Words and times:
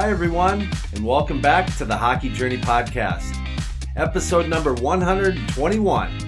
Hi, 0.00 0.08
everyone, 0.08 0.66
and 0.94 1.04
welcome 1.04 1.42
back 1.42 1.76
to 1.76 1.84
the 1.84 1.94
Hockey 1.94 2.30
Journey 2.30 2.56
Podcast, 2.56 3.36
episode 3.96 4.48
number 4.48 4.72
121 4.72 6.18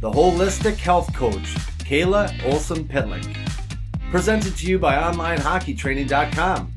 The 0.00 0.10
Holistic 0.10 0.74
Health 0.74 1.14
Coach, 1.14 1.54
Kayla 1.78 2.44
Olson 2.44 2.84
Pitlick. 2.84 3.36
Presented 4.10 4.56
to 4.56 4.66
you 4.66 4.76
by 4.80 4.96
OnlineHockeyTraining.com. 4.96 6.72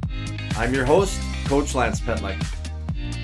I'm 0.55 0.71
your 0.71 0.85
host, 0.85 1.19
Coach 1.45 1.73
Lance 1.73 1.99
Pitlick. 1.99 2.39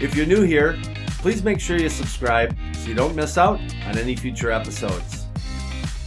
If 0.02 0.16
you're 0.16 0.26
new 0.26 0.42
here, 0.42 0.80
please 1.20 1.44
make 1.44 1.60
sure 1.60 1.78
you 1.78 1.90
subscribe 1.90 2.58
so 2.74 2.90
you 2.90 2.96
don't 2.96 3.16
miss 3.16 3.38
out 3.38 3.60
on 3.86 4.00
any 4.00 4.16
future 4.16 4.52
episodes. 4.52 5.28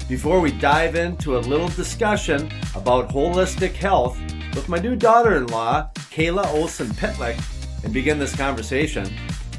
Before 0.08 0.40
we 0.40 0.50
dive 0.50 0.96
into 0.96 1.36
a 1.36 1.46
little 1.46 1.68
discussion 1.68 2.50
about 2.74 3.08
holistic 3.08 3.74
health 3.74 4.18
with 4.56 4.68
my 4.68 4.80
new 4.80 4.96
daughter 4.96 5.36
in 5.36 5.46
law, 5.46 5.88
Kayla 6.14 6.46
Olson 6.54 6.86
Pitlick, 6.90 7.42
and 7.82 7.92
begin 7.92 8.20
this 8.20 8.36
conversation, 8.36 9.12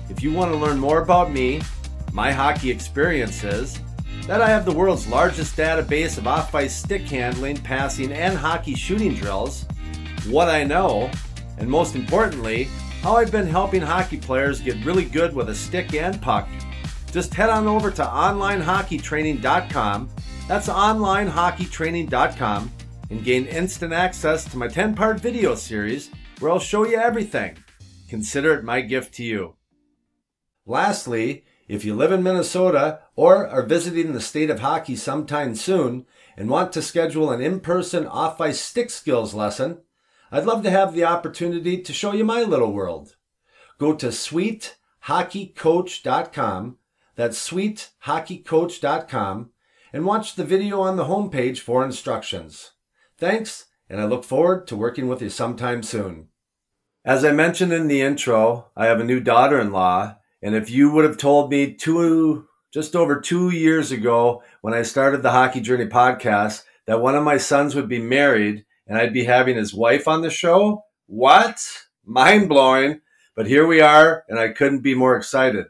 if 0.09 0.23
you 0.23 0.31
want 0.31 0.53
to 0.53 0.57
learn 0.57 0.79
more 0.79 1.01
about 1.01 1.29
me, 1.29 1.61
my 2.13 2.31
hockey 2.31 2.71
experiences, 2.71 3.77
that 4.25 4.41
I 4.41 4.47
have 4.47 4.63
the 4.63 4.71
world's 4.71 5.05
largest 5.07 5.57
database 5.57 6.17
of 6.17 6.27
off 6.27 6.55
ice 6.55 6.73
stick 6.73 7.01
handling, 7.01 7.57
passing, 7.57 8.13
and 8.13 8.37
hockey 8.37 8.73
shooting 8.73 9.13
drills, 9.13 9.65
what 10.29 10.47
I 10.47 10.63
know, 10.63 11.11
and 11.57 11.69
most 11.69 11.93
importantly, 11.93 12.69
how 13.01 13.17
I've 13.17 13.33
been 13.33 13.47
helping 13.47 13.81
hockey 13.81 14.15
players 14.17 14.61
get 14.61 14.85
really 14.85 15.03
good 15.03 15.35
with 15.35 15.49
a 15.49 15.55
stick 15.55 15.93
and 15.93 16.21
puck, 16.21 16.47
just 17.11 17.33
head 17.33 17.49
on 17.49 17.67
over 17.67 17.91
to 17.91 18.03
onlinehockeytraining.com 18.03 20.09
that's 20.47 20.67
onlinehockeytraining.com 20.67 22.71
and 23.09 23.23
gain 23.23 23.45
instant 23.45 23.93
access 23.93 24.45
to 24.45 24.57
my 24.57 24.67
10 24.67 24.95
part 24.95 25.19
video 25.19 25.55
series 25.55 26.11
where 26.39 26.51
I'll 26.51 26.59
show 26.59 26.85
you 26.85 26.97
everything. 26.97 27.57
Consider 28.09 28.53
it 28.53 28.63
my 28.63 28.81
gift 28.81 29.13
to 29.15 29.23
you. 29.23 29.55
Lastly, 30.65 31.45
if 31.67 31.83
you 31.83 31.95
live 31.95 32.11
in 32.11 32.23
Minnesota 32.23 32.99
or 33.15 33.47
are 33.47 33.63
visiting 33.63 34.13
the 34.13 34.21
state 34.21 34.49
of 34.49 34.59
hockey 34.59 34.95
sometime 34.95 35.55
soon 35.55 36.05
and 36.37 36.49
want 36.49 36.71
to 36.73 36.81
schedule 36.81 37.31
an 37.31 37.41
in 37.41 37.59
person 37.59 38.05
off 38.05 38.41
ice 38.41 38.61
stick 38.61 38.89
skills 38.89 39.33
lesson, 39.33 39.79
I'd 40.31 40.45
love 40.45 40.63
to 40.63 40.69
have 40.69 40.93
the 40.93 41.05
opportunity 41.05 41.81
to 41.81 41.93
show 41.93 42.13
you 42.13 42.25
my 42.25 42.43
little 42.43 42.73
world. 42.73 43.15
Go 43.77 43.93
to 43.95 44.07
sweethockeycoach.com. 44.07 46.77
That's 47.15 47.49
sweethockeycoach.com 47.49 49.49
and 49.93 50.05
watch 50.05 50.35
the 50.35 50.43
video 50.43 50.81
on 50.81 50.97
the 50.97 51.05
homepage 51.05 51.59
for 51.59 51.85
instructions. 51.85 52.71
Thanks, 53.17 53.67
and 53.95 54.03
I 54.03 54.07
look 54.07 54.25
forward 54.25 54.67
to 54.67 54.75
working 54.75 55.07
with 55.07 55.21
you 55.21 55.29
sometime 55.29 55.81
soon. 55.81 56.27
As 57.05 57.23
I 57.23 57.31
mentioned 57.31 57.71
in 57.71 57.87
the 57.87 58.01
intro, 58.01 58.69
I 58.75 58.87
have 58.87 58.99
a 58.99 59.05
new 59.05 59.21
daughter 59.21 59.57
in 59.57 59.71
law, 59.71 60.17
and 60.41 60.53
if 60.53 60.69
you 60.69 60.91
would 60.91 61.05
have 61.05 61.15
told 61.15 61.49
me 61.49 61.73
two, 61.73 62.45
just 62.73 62.93
over 62.93 63.21
two 63.21 63.51
years 63.51 63.93
ago 63.93 64.43
when 64.59 64.73
I 64.73 64.81
started 64.81 65.23
the 65.23 65.31
Hockey 65.31 65.61
Journey 65.61 65.85
podcast 65.85 66.63
that 66.87 66.99
one 66.99 67.15
of 67.15 67.23
my 67.23 67.37
sons 67.37 67.73
would 67.73 67.87
be 67.87 68.01
married 68.01 68.65
and 68.85 68.97
I'd 68.97 69.13
be 69.13 69.23
having 69.23 69.55
his 69.55 69.73
wife 69.73 70.09
on 70.09 70.23
the 70.23 70.29
show, 70.29 70.83
what? 71.05 71.65
Mind 72.03 72.49
blowing. 72.49 72.99
But 73.33 73.47
here 73.47 73.65
we 73.65 73.79
are, 73.79 74.25
and 74.27 74.37
I 74.37 74.49
couldn't 74.49 74.81
be 74.81 74.93
more 74.93 75.15
excited. 75.15 75.67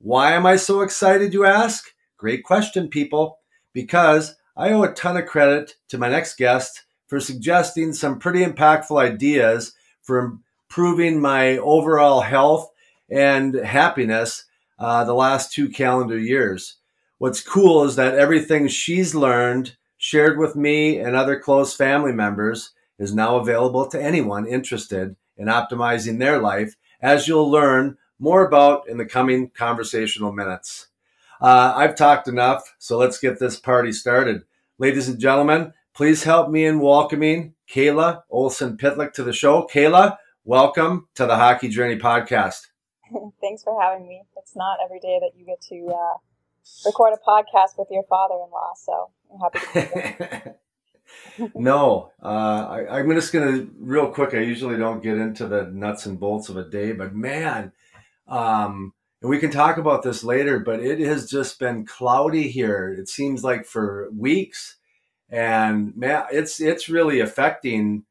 Why 0.00 0.32
am 0.32 0.46
I 0.46 0.56
so 0.56 0.80
excited, 0.80 1.32
you 1.32 1.44
ask? 1.44 1.84
Great 2.16 2.42
question, 2.42 2.88
people 2.88 3.38
because 3.72 4.34
I 4.56 4.72
owe 4.72 4.82
a 4.82 4.92
ton 4.92 5.16
of 5.16 5.26
credit 5.26 5.76
to 5.90 5.98
my 5.98 6.08
next 6.08 6.38
guest 6.38 6.82
for 7.08 7.18
suggesting 7.18 7.92
some 7.92 8.18
pretty 8.18 8.44
impactful 8.44 9.00
ideas 9.00 9.72
for 10.02 10.40
improving 10.68 11.20
my 11.20 11.56
overall 11.58 12.20
health 12.20 12.70
and 13.10 13.54
happiness 13.54 14.44
uh, 14.78 15.02
the 15.04 15.14
last 15.14 15.52
two 15.52 15.68
calendar 15.68 16.18
years. 16.18 16.76
What's 17.18 17.40
cool 17.40 17.82
is 17.84 17.96
that 17.96 18.14
everything 18.14 18.68
she's 18.68 19.14
learned, 19.14 19.76
shared 19.96 20.38
with 20.38 20.54
me 20.54 20.98
and 20.98 21.16
other 21.16 21.40
close 21.40 21.74
family 21.74 22.12
members, 22.12 22.72
is 22.98 23.14
now 23.14 23.36
available 23.36 23.86
to 23.88 24.00
anyone 24.00 24.46
interested 24.46 25.16
in 25.36 25.48
optimizing 25.48 26.18
their 26.18 26.38
life, 26.38 26.76
as 27.00 27.26
you'll 27.26 27.50
learn 27.50 27.96
more 28.18 28.46
about 28.46 28.88
in 28.88 28.98
the 28.98 29.06
coming 29.06 29.50
conversational 29.50 30.32
minutes. 30.32 30.88
Uh, 31.40 31.72
I've 31.76 31.94
talked 31.94 32.28
enough, 32.28 32.74
so 32.78 32.98
let's 32.98 33.18
get 33.18 33.38
this 33.38 33.58
party 33.58 33.92
started. 33.92 34.42
Ladies 34.78 35.08
and 35.08 35.18
gentlemen, 35.18 35.72
please 35.98 36.22
help 36.22 36.48
me 36.48 36.64
in 36.64 36.78
welcoming 36.78 37.52
Kayla 37.68 38.22
Olson 38.30 38.76
Pitlick 38.76 39.12
to 39.14 39.24
the 39.24 39.32
show. 39.32 39.66
Kayla, 39.66 40.16
welcome 40.44 41.08
to 41.16 41.26
the 41.26 41.34
Hockey 41.34 41.66
Journey 41.66 41.96
podcast. 41.96 42.60
Thanks 43.40 43.64
for 43.64 43.82
having 43.82 44.06
me. 44.06 44.22
It's 44.36 44.54
not 44.54 44.78
every 44.84 45.00
day 45.00 45.18
that 45.20 45.32
you 45.36 45.44
get 45.44 45.60
to 45.70 45.88
uh, 45.88 46.18
record 46.86 47.14
a 47.14 47.28
podcast 47.28 47.76
with 47.76 47.88
your 47.90 48.04
father-in-law, 48.04 48.74
so 48.76 49.10
I'm 49.32 49.40
happy 49.40 49.58
to 49.58 49.74
be 49.74 50.24
here. 50.24 51.50
no, 51.56 52.12
uh, 52.22 52.84
I, 52.92 53.00
am 53.00 53.10
just 53.10 53.32
going 53.32 53.52
to 53.52 53.70
real 53.80 54.06
quick. 54.12 54.34
I 54.34 54.38
usually 54.38 54.76
don't 54.76 55.02
get 55.02 55.18
into 55.18 55.48
the 55.48 55.64
nuts 55.64 56.06
and 56.06 56.20
bolts 56.20 56.48
of 56.48 56.56
a 56.56 56.70
day, 56.70 56.92
but 56.92 57.12
man, 57.12 57.72
um, 58.28 58.92
and 59.20 59.28
we 59.28 59.40
can 59.40 59.50
talk 59.50 59.78
about 59.78 60.04
this 60.04 60.22
later, 60.22 60.60
but 60.60 60.78
it 60.78 61.00
has 61.00 61.28
just 61.28 61.58
been 61.58 61.84
cloudy 61.84 62.46
here. 62.46 62.88
It 62.96 63.08
seems 63.08 63.42
like 63.42 63.66
for 63.66 64.10
weeks, 64.16 64.76
and 65.30 65.96
man, 65.96 66.24
it's 66.32 66.60
it's 66.60 66.88
really 66.88 67.20
affecting, 67.20 68.04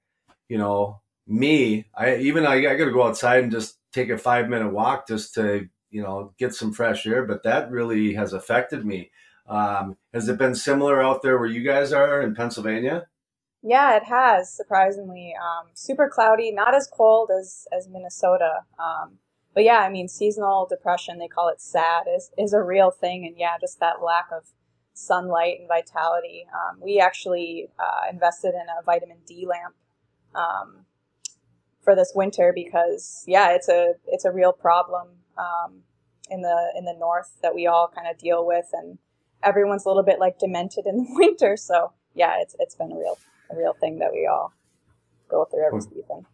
you 0.49 0.57
know, 0.57 1.01
me. 1.25 1.85
I 1.95 2.17
even 2.17 2.45
I, 2.45 2.55
I 2.55 2.75
got 2.75 2.85
to 2.85 2.91
go 2.91 3.03
outside 3.03 3.43
and 3.43 3.51
just 3.51 3.77
take 3.91 4.09
a 4.09 4.17
five 4.17 4.49
minute 4.49 4.71
walk 4.71 5.07
just 5.07 5.33
to 5.35 5.67
you 5.89 6.01
know 6.01 6.33
get 6.37 6.53
some 6.53 6.73
fresh 6.73 7.05
air. 7.07 7.25
But 7.25 7.43
that 7.43 7.71
really 7.71 8.13
has 8.13 8.33
affected 8.33 8.85
me. 8.85 9.11
Um, 9.47 9.97
has 10.13 10.27
it 10.27 10.37
been 10.37 10.55
similar 10.55 11.01
out 11.01 11.21
there 11.21 11.37
where 11.37 11.47
you 11.47 11.63
guys 11.63 11.93
are 11.93 12.21
in 12.21 12.35
Pennsylvania? 12.35 13.07
Yeah, 13.63 13.97
it 13.97 14.03
has 14.03 14.53
surprisingly. 14.53 15.33
Um, 15.35 15.69
super 15.73 16.09
cloudy, 16.09 16.51
not 16.51 16.75
as 16.75 16.87
cold 16.87 17.31
as 17.31 17.67
as 17.75 17.87
Minnesota. 17.87 18.61
Um, 18.77 19.17
but 19.57 19.63
yeah, 19.63 19.79
I 19.79 19.89
mean, 19.89 20.07
seasonal 20.07 20.67
depression, 20.67 21.17
they 21.17 21.27
call 21.27 21.49
it 21.49 21.59
SAD, 21.59 22.05
is, 22.15 22.29
is 22.37 22.53
a 22.53 22.61
real 22.61 22.91
thing. 22.91 23.25
And 23.25 23.35
yeah, 23.35 23.57
just 23.59 23.79
that 23.79 24.03
lack 24.03 24.27
of 24.31 24.43
sunlight 24.97 25.59
and 25.59 25.67
vitality. 25.67 26.45
Um, 26.51 26.79
we 26.81 26.99
actually 26.99 27.69
uh, 27.79 28.09
invested 28.11 28.49
in 28.49 28.65
a 28.79 28.83
vitamin 28.83 29.17
D 29.27 29.45
lamp 29.47 29.75
um, 30.33 30.85
for 31.83 31.95
this 31.95 32.11
winter 32.15 32.51
because 32.53 33.23
yeah, 33.27 33.51
it's 33.51 33.69
a 33.69 33.93
it's 34.07 34.25
a 34.25 34.31
real 34.31 34.51
problem 34.51 35.07
um, 35.37 35.83
in 36.29 36.41
the 36.41 36.73
in 36.77 36.85
the 36.85 36.95
north 36.99 37.37
that 37.43 37.53
we 37.53 37.67
all 37.67 37.91
kind 37.93 38.07
of 38.07 38.17
deal 38.17 38.45
with, 38.45 38.65
and 38.73 38.97
everyone's 39.43 39.85
a 39.85 39.87
little 39.87 40.03
bit 40.03 40.19
like 40.19 40.39
demented 40.39 40.85
in 40.85 40.97
the 41.03 41.07
winter. 41.09 41.55
So 41.55 41.93
yeah, 42.15 42.41
it's 42.41 42.55
it's 42.59 42.75
been 42.75 42.91
a 42.91 42.97
real 42.97 43.17
a 43.51 43.55
real 43.55 43.73
thing 43.73 43.99
that 43.99 44.11
we 44.11 44.27
all 44.27 44.53
go 45.29 45.45
through 45.45 45.67
every 45.67 45.81
season. 45.81 46.25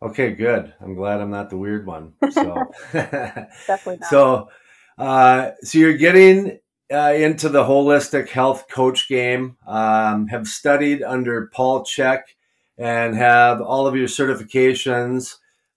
Okay, 0.00 0.32
good. 0.32 0.72
I'm 0.80 0.94
glad 0.94 1.20
I'm 1.20 1.30
not 1.30 1.50
the 1.50 1.56
weird 1.56 1.86
one. 1.86 2.14
So 2.30 2.72
definitely 2.92 3.98
not. 4.00 4.10
So, 4.10 4.48
uh, 4.98 5.50
so 5.62 5.78
you're 5.78 5.96
getting 5.96 6.58
uh, 6.90 7.12
into 7.14 7.48
the 7.48 7.64
holistic 7.64 8.30
health 8.30 8.66
coach 8.70 9.08
game. 9.08 9.56
Um, 9.66 10.28
have 10.28 10.46
studied 10.46 11.02
under 11.02 11.50
Paul 11.52 11.84
Chek, 11.84 12.22
and 12.78 13.14
have 13.14 13.60
all 13.60 13.86
of 13.86 13.94
your 13.94 14.08
certifications 14.08 15.36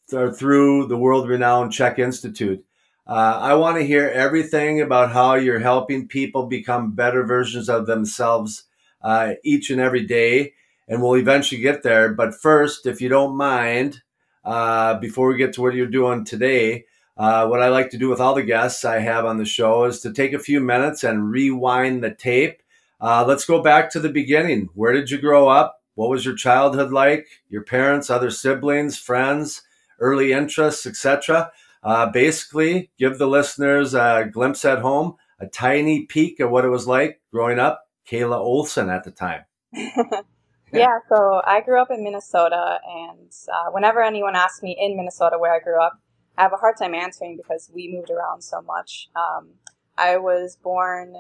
th- 0.10 0.36
through 0.36 0.88
the 0.88 0.98
world-renowned 0.98 1.72
Chek 1.72 2.00
Institute. 2.00 2.64
Uh, 3.06 3.38
I 3.40 3.54
want 3.54 3.78
to 3.78 3.86
hear 3.86 4.10
everything 4.10 4.82
about 4.82 5.12
how 5.12 5.36
you're 5.36 5.60
helping 5.60 6.08
people 6.08 6.48
become 6.48 6.96
better 6.96 7.24
versions 7.24 7.70
of 7.70 7.86
themselves 7.86 8.64
uh, 9.04 9.34
each 9.44 9.70
and 9.70 9.80
every 9.80 10.06
day, 10.06 10.54
and 10.88 11.02
we'll 11.02 11.18
eventually 11.18 11.62
get 11.62 11.84
there. 11.84 12.14
But 12.14 12.34
first, 12.34 12.88
if 12.88 13.02
you 13.02 13.10
don't 13.10 13.38
mind, 13.38 14.02
uh, 14.44 14.98
before 15.00 15.28
we 15.28 15.38
get 15.38 15.54
to 15.54 15.62
what 15.62 15.76
you're 15.76 15.86
doing 15.86 16.26
today, 16.26 16.86
uh, 17.18 17.48
what 17.48 17.62
I 17.62 17.70
like 17.70 17.90
to 17.92 17.98
do 17.98 18.10
with 18.10 18.20
all 18.20 18.36
the 18.36 18.44
guests 18.44 18.84
I 18.84 19.00
have 19.00 19.26
on 19.26 19.38
the 19.38 19.46
show 19.46 19.86
is 19.86 20.02
to 20.02 20.12
take 20.12 20.34
a 20.34 20.40
few 20.40 20.60
minutes 20.60 21.04
and 21.04 21.32
rewind 21.32 22.04
the 22.04 22.14
tape. 22.14 22.62
Uh, 23.00 23.24
let's 23.26 23.46
go 23.46 23.62
back 23.62 23.90
to 23.92 24.00
the 24.00 24.10
beginning. 24.10 24.70
Where 24.74 24.92
did 24.92 25.10
you 25.10 25.18
grow 25.18 25.48
up? 25.48 25.82
What 25.96 26.10
was 26.10 26.26
your 26.26 26.36
childhood 26.36 26.92
like? 26.92 27.28
Your 27.50 27.64
parents, 27.64 28.10
other 28.10 28.30
siblings, 28.30 28.98
friends, 28.98 29.62
early 30.00 30.34
interests, 30.34 30.86
etc. 30.86 31.52
Uh, 31.82 32.08
basically, 32.08 32.92
give 32.98 33.18
the 33.18 33.28
listeners 33.28 33.94
a 33.94 34.30
glimpse 34.32 34.66
at 34.66 34.80
home, 34.80 35.16
a 35.40 35.48
tiny 35.48 36.06
peek 36.06 36.40
of 36.40 36.52
what 36.52 36.66
it 36.66 36.70
was 36.70 36.88
like 36.88 37.22
growing 37.32 37.60
up. 37.60 37.88
Kayla 38.10 38.38
Olson 38.38 38.90
at 38.90 39.04
the 39.04 39.12
time. 39.12 39.46
yeah, 39.74 41.00
so 41.10 41.42
I 41.46 41.62
grew 41.62 41.82
up 41.82 41.90
in 41.92 42.04
Minnesota, 42.04 42.80
and 42.86 43.32
uh, 43.52 43.72
whenever 43.72 44.04
anyone 44.04 44.36
asks 44.36 44.62
me 44.62 44.78
in 44.80 44.96
Minnesota 44.96 45.38
where 45.40 45.54
I 45.54 45.60
grew 45.60 45.82
up, 45.82 46.00
I 46.38 46.44
have 46.44 46.54
a 46.54 46.58
hard 46.58 46.76
time 46.78 46.94
answering 46.94 47.38
because 47.38 47.72
we 47.74 47.88
moved 47.94 48.10
around 48.10 48.42
so 48.44 48.62
much. 48.62 49.10
Um, 49.16 49.50
I 49.98 50.18
was 50.18 50.58
born 50.62 51.16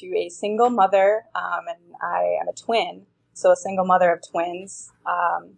to 0.00 0.06
a 0.16 0.28
single 0.28 0.70
mother, 0.70 1.24
um, 1.34 1.64
and 1.68 1.94
I 2.02 2.36
am 2.40 2.48
a 2.48 2.52
twin, 2.52 3.06
so 3.34 3.52
a 3.52 3.56
single 3.56 3.84
mother 3.84 4.12
of 4.12 4.20
twins. 4.28 4.90
Um, 5.06 5.54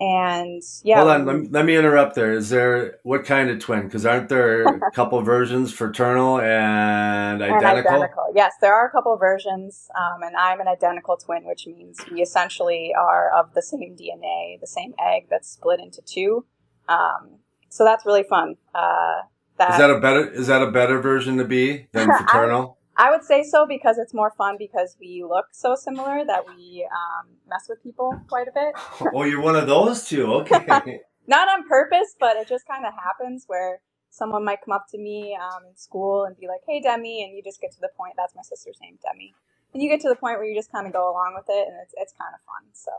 And 0.00 0.62
yeah. 0.84 0.98
Hold 0.98 1.10
on, 1.10 1.26
let 1.26 1.36
me, 1.36 1.48
let 1.50 1.64
me 1.64 1.76
interrupt 1.76 2.14
there. 2.14 2.32
Is 2.32 2.50
there 2.50 2.98
what 3.02 3.24
kind 3.24 3.50
of 3.50 3.58
twin? 3.58 3.82
Because 3.82 4.06
aren't 4.06 4.28
there 4.28 4.64
a 4.86 4.90
couple 4.92 5.20
versions, 5.22 5.72
fraternal 5.72 6.40
and 6.40 7.42
identical? 7.42 7.68
And 7.68 7.78
identical. 7.78 8.26
Yes, 8.32 8.52
there 8.60 8.72
are 8.72 8.86
a 8.86 8.90
couple 8.92 9.16
versions, 9.16 9.88
um, 9.98 10.22
and 10.22 10.36
I'm 10.36 10.60
an 10.60 10.68
identical 10.68 11.16
twin, 11.16 11.44
which 11.44 11.66
means 11.66 11.98
we 12.12 12.22
essentially 12.22 12.94
are 12.96 13.30
of 13.36 13.54
the 13.54 13.62
same 13.62 13.96
DNA, 14.00 14.60
the 14.60 14.68
same 14.68 14.94
egg 15.00 15.26
that's 15.30 15.50
split 15.50 15.80
into 15.80 16.00
two. 16.06 16.44
Um, 16.88 17.40
so 17.68 17.84
that's 17.84 18.04
really 18.06 18.24
fun. 18.24 18.56
Uh, 18.74 19.22
that, 19.58 19.72
is 19.72 19.78
that 19.78 19.90
a 19.90 20.00
better 20.00 20.30
is 20.30 20.46
that 20.46 20.62
a 20.62 20.70
better 20.70 21.00
version 21.00 21.36
to 21.38 21.44
be 21.44 21.88
than 21.92 22.06
fraternal? 22.18 22.78
I 22.96 23.10
would 23.10 23.22
say 23.22 23.44
so 23.44 23.64
because 23.64 23.96
it's 23.96 24.12
more 24.12 24.32
fun 24.36 24.56
because 24.58 24.96
we 25.00 25.22
look 25.22 25.46
so 25.52 25.76
similar 25.76 26.24
that 26.26 26.44
we 26.48 26.86
um, 26.90 27.28
mess 27.48 27.66
with 27.68 27.80
people 27.82 28.20
quite 28.28 28.48
a 28.48 28.52
bit. 28.52 28.74
oh, 29.14 29.22
you're 29.22 29.40
one 29.40 29.54
of 29.54 29.68
those 29.68 30.04
two. 30.04 30.26
Okay. 30.34 31.00
Not 31.28 31.48
on 31.48 31.68
purpose, 31.68 32.16
but 32.18 32.36
it 32.36 32.48
just 32.48 32.66
kind 32.66 32.84
of 32.86 32.92
happens 32.94 33.44
where 33.46 33.80
someone 34.10 34.44
might 34.44 34.58
come 34.64 34.72
up 34.72 34.86
to 34.90 34.98
me 34.98 35.38
um, 35.40 35.62
in 35.68 35.76
school 35.76 36.24
and 36.24 36.36
be 36.36 36.48
like, 36.48 36.60
"Hey, 36.66 36.80
Demi," 36.80 37.22
and 37.22 37.36
you 37.36 37.42
just 37.42 37.60
get 37.60 37.70
to 37.72 37.80
the 37.80 37.90
point. 37.96 38.14
That's 38.16 38.34
my 38.34 38.42
sister's 38.42 38.78
name, 38.82 38.98
Demi. 39.02 39.34
And 39.74 39.82
you 39.82 39.88
get 39.88 40.00
to 40.00 40.08
the 40.08 40.16
point 40.16 40.38
where 40.38 40.46
you 40.46 40.56
just 40.56 40.72
kind 40.72 40.86
of 40.86 40.92
go 40.92 41.10
along 41.10 41.34
with 41.36 41.46
it, 41.48 41.68
and 41.68 41.76
it's 41.82 41.94
it's 41.96 42.14
kind 42.18 42.34
of 42.34 42.40
fun. 42.40 42.70
So 42.72 42.90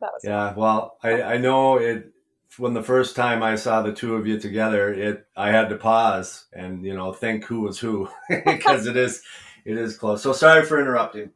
that 0.00 0.10
was 0.12 0.22
yeah. 0.24 0.48
Fun. 0.48 0.56
Well, 0.56 0.98
I 1.02 1.22
I 1.34 1.36
know 1.36 1.76
it 1.76 2.12
when 2.58 2.74
the 2.74 2.82
first 2.82 3.16
time 3.16 3.42
I 3.42 3.56
saw 3.56 3.82
the 3.82 3.92
two 3.92 4.14
of 4.16 4.26
you 4.26 4.38
together, 4.38 4.92
it 4.92 5.26
I 5.36 5.50
had 5.50 5.68
to 5.70 5.76
pause 5.76 6.46
and 6.52 6.84
you 6.84 6.94
know 6.94 7.12
think 7.12 7.44
who 7.44 7.60
was 7.60 7.78
who 7.78 8.08
because 8.28 8.86
it 8.86 8.96
is 8.96 9.22
it 9.64 9.76
is 9.76 9.96
close. 9.96 10.22
So 10.22 10.32
sorry 10.32 10.64
for 10.64 10.80
interrupting. 10.80 11.30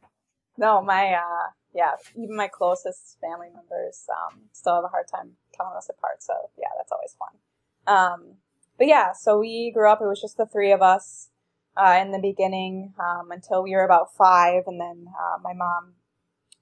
No, 0.57 0.81
my 0.81 1.13
uh, 1.13 1.49
yeah, 1.73 1.91
even 2.15 2.35
my 2.35 2.47
closest 2.47 3.17
family 3.21 3.47
members 3.53 4.05
um, 4.09 4.41
still 4.51 4.75
have 4.75 4.83
a 4.83 4.87
hard 4.87 5.07
time 5.07 5.31
telling 5.53 5.75
us 5.75 5.89
apart. 5.89 6.23
So 6.23 6.33
yeah, 6.57 6.67
that's 6.77 6.91
always 6.91 7.15
fun. 7.17 7.95
Um, 7.95 8.35
but 8.77 8.87
yeah, 8.87 9.11
so 9.13 9.39
we 9.39 9.71
grew 9.71 9.89
up. 9.89 10.01
It 10.01 10.07
was 10.07 10.21
just 10.21 10.37
the 10.37 10.45
three 10.45 10.71
of 10.71 10.81
us 10.81 11.29
uh, 11.77 11.99
in 12.01 12.11
the 12.11 12.19
beginning 12.19 12.93
um, 12.99 13.31
until 13.31 13.63
we 13.63 13.71
were 13.71 13.83
about 13.83 14.15
five, 14.15 14.63
and 14.67 14.79
then 14.79 15.07
uh, 15.19 15.37
my 15.41 15.53
mom 15.53 15.93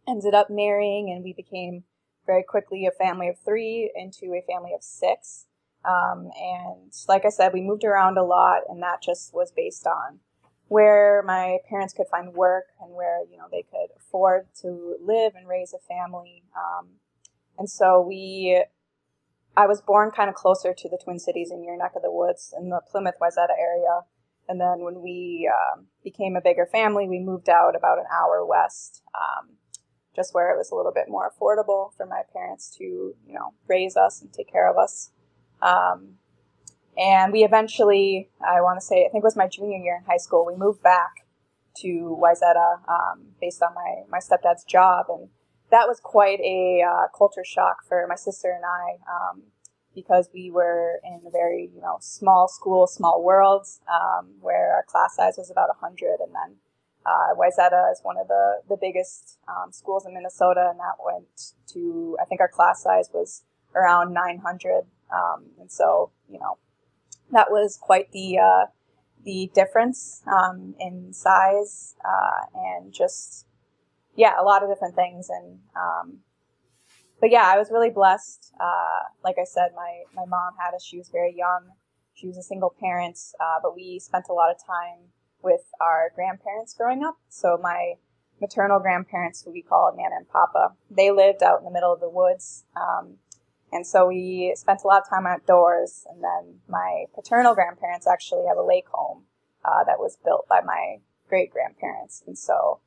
ended 0.08 0.34
up 0.34 0.50
marrying, 0.50 1.10
and 1.12 1.24
we 1.24 1.34
became 1.34 1.84
very 2.28 2.44
quickly 2.44 2.86
a 2.86 2.92
family 2.92 3.30
of 3.30 3.40
three 3.40 3.92
into 3.96 4.34
a 4.34 4.44
family 4.46 4.74
of 4.76 4.84
six. 4.84 5.46
Um, 5.86 6.30
and 6.40 6.92
like 7.08 7.26
I 7.26 7.30
said, 7.30 7.54
we 7.54 7.62
moved 7.62 7.86
around 7.86 8.18
a 8.18 8.24
lot, 8.24 8.62
and 8.68 8.84
that 8.84 9.02
just 9.02 9.34
was 9.34 9.52
based 9.52 9.88
on 9.88 10.20
where 10.68 11.24
my 11.26 11.60
parents 11.70 11.94
could 11.94 12.08
find 12.12 12.34
work 12.34 12.66
and 12.82 12.94
where 12.94 13.24
you 13.32 13.38
know 13.38 13.46
they 13.50 13.64
could 13.64 13.88
afford 13.98 14.48
to 14.62 14.98
live 15.02 15.34
and 15.36 15.48
raise 15.48 15.74
a 15.74 15.80
family. 15.88 16.44
Um, 16.56 16.88
and 17.58 17.70
so 17.70 18.02
we, 18.02 18.64
I 19.56 19.66
was 19.66 19.82
born 19.82 20.12
kind 20.12 20.30
of 20.30 20.36
closer 20.36 20.74
to 20.74 20.90
the 20.90 21.00
Twin 21.04 21.20
Cities 21.20 21.52
in 21.52 21.64
your 21.64 21.78
neck 21.78 21.94
of 21.96 22.04
the 22.04 22.12
woods 22.12 22.54
in 22.58 22.70
the 22.70 22.82
Plymouth 22.92 23.16
Wayzata 23.22 23.56
area. 23.60 24.02
And 24.50 24.62
then 24.62 24.80
when 24.80 25.02
we 25.02 25.50
um, 25.52 25.88
became 26.04 26.36
a 26.36 26.42
bigger 26.42 26.66
family, 26.66 27.08
we 27.08 27.20
moved 27.20 27.50
out 27.50 27.76
about 27.76 27.98
an 27.98 28.06
hour 28.14 28.46
west, 28.46 29.02
um, 29.14 29.50
just 30.18 30.34
where 30.34 30.52
it 30.52 30.58
was 30.58 30.72
a 30.72 30.76
little 30.76 30.92
bit 30.92 31.08
more 31.08 31.32
affordable 31.32 31.96
for 31.96 32.06
my 32.08 32.24
parents 32.34 32.76
to, 32.76 32.84
you 32.84 33.34
know, 33.34 33.54
raise 33.68 33.96
us 33.96 34.20
and 34.22 34.34
take 34.34 34.52
care 34.52 34.70
of 34.70 34.76
us. 34.76 35.12
Um, 35.62 36.16
and 36.98 37.32
we 37.32 37.44
eventually, 37.44 38.30
I 38.42 38.62
want 38.62 38.80
to 38.80 38.86
say, 38.86 39.06
I 39.06 39.10
think 39.10 39.22
it 39.22 39.24
was 39.24 39.36
my 39.36 39.48
junior 39.48 39.78
year 39.78 39.98
in 39.98 40.06
high 40.06 40.18
school, 40.18 40.44
we 40.46 40.56
moved 40.56 40.82
back 40.82 41.28
to 41.82 42.18
Wayzata 42.20 42.80
um, 42.90 43.28
based 43.40 43.62
on 43.62 43.76
my, 43.76 44.02
my 44.10 44.18
stepdad's 44.18 44.64
job. 44.64 45.06
And 45.10 45.30
that 45.70 45.88
was 45.88 46.00
quite 46.02 46.40
a 46.40 46.82
uh, 46.82 47.08
culture 47.16 47.46
shock 47.46 47.86
for 47.88 48.08
my 48.10 48.16
sister 48.16 48.50
and 48.50 48.66
I 48.66 48.98
um, 49.14 49.44
because 49.94 50.30
we 50.34 50.50
were 50.50 51.00
in 51.04 51.22
a 51.28 51.30
very, 51.30 51.70
you 51.74 51.82
know, 51.82 51.98
small 52.02 52.48
school, 52.48 52.88
small 52.88 53.24
world 53.24 53.68
um, 53.88 54.32
where 54.42 54.74
our 54.74 54.86
class 54.88 55.16
size 55.16 55.36
was 55.38 55.52
about 55.52 55.70
100. 55.70 56.20
And 56.20 56.34
then 56.34 56.58
uh, 57.08 57.36
Wayzata 57.36 57.92
is 57.92 58.02
one 58.04 58.18
of 58.18 58.28
the, 58.28 58.58
the 58.68 58.78
biggest 58.80 59.40
um, 59.48 59.72
schools 59.72 60.06
in 60.06 60.14
Minnesota, 60.14 60.68
and 60.70 60.80
that 60.80 60.96
went 61.04 61.54
to, 61.74 62.18
I 62.22 62.26
think 62.26 62.42
our 62.42 62.50
class 62.50 62.84
size 62.84 63.10
was 63.14 63.44
around 63.74 64.14
900. 64.14 64.84
Um, 65.10 65.46
and 65.60 65.72
so, 65.72 66.12
you 66.30 66.38
know, 66.38 66.58
that 67.32 67.50
was 67.50 67.78
quite 67.82 68.12
the 68.12 68.40
uh, 68.40 68.66
the 69.24 69.52
difference 69.54 70.22
um, 70.28 70.76
in 70.80 71.12
size 71.14 71.96
uh, 72.06 72.46
and 72.56 72.94
just 72.94 73.46
yeah, 74.16 74.34
a 74.40 74.44
lot 74.44 74.64
of 74.64 74.70
different 74.70 74.96
things. 74.96 75.30
And 75.30 75.60
um, 75.76 76.20
but 77.20 77.32
yeah, 77.32 77.44
I 77.46 77.58
was 77.58 77.70
really 77.72 77.90
blessed. 77.90 78.54
Uh, 78.60 79.10
like 79.24 79.36
I 79.40 79.46
said, 79.46 79.70
my 79.76 80.04
my 80.16 80.26
mom 80.26 80.54
had 80.60 80.74
us; 80.74 80.84
she 80.84 80.98
was 80.98 81.10
very 81.10 81.36
young. 81.36 81.72
She 82.14 82.28
was 82.28 82.38
a 82.38 82.44
single 82.44 82.74
parent, 82.80 83.20
uh, 83.40 83.60
but 83.62 83.76
we 83.76 84.00
spent 84.00 84.26
a 84.30 84.34
lot 84.34 84.50
of 84.50 84.58
time 84.66 85.12
with 85.42 85.72
our 85.80 86.12
grandparents 86.16 86.74
growing 86.74 87.04
up. 87.04 87.18
So 87.30 87.58
my 87.62 87.94
maternal 88.42 88.80
grandparents, 88.80 89.44
who 89.44 89.52
we 89.52 89.62
call 89.62 89.94
Nana 89.96 90.16
and 90.18 90.30
Papa, 90.30 90.74
they 90.90 91.12
lived 91.12 91.44
out 91.44 91.60
in 91.60 91.66
the 91.66 91.72
middle 91.72 91.94
of 91.94 92.00
the 92.00 92.10
woods. 92.10 92.66
Um, 92.76 93.18
and 93.72 93.86
so 93.86 94.08
we 94.08 94.54
spent 94.56 94.82
a 94.84 94.88
lot 94.88 95.02
of 95.02 95.10
time 95.10 95.26
outdoors. 95.26 96.06
And 96.10 96.24
then 96.24 96.60
my 96.68 97.06
paternal 97.16 97.54
grandparents 97.54 98.08
actually 98.08 98.46
have 98.48 98.58
a 98.58 98.64
lake 98.64 98.88
home 98.92 99.24
uh, 99.66 99.84
that 99.86 100.00
was 100.00 100.18
built 100.24 100.48
by 100.48 100.62
my 100.62 100.98
great 101.28 101.52
grandparents. 101.52 102.24
And 102.26 102.38
so 102.38 102.80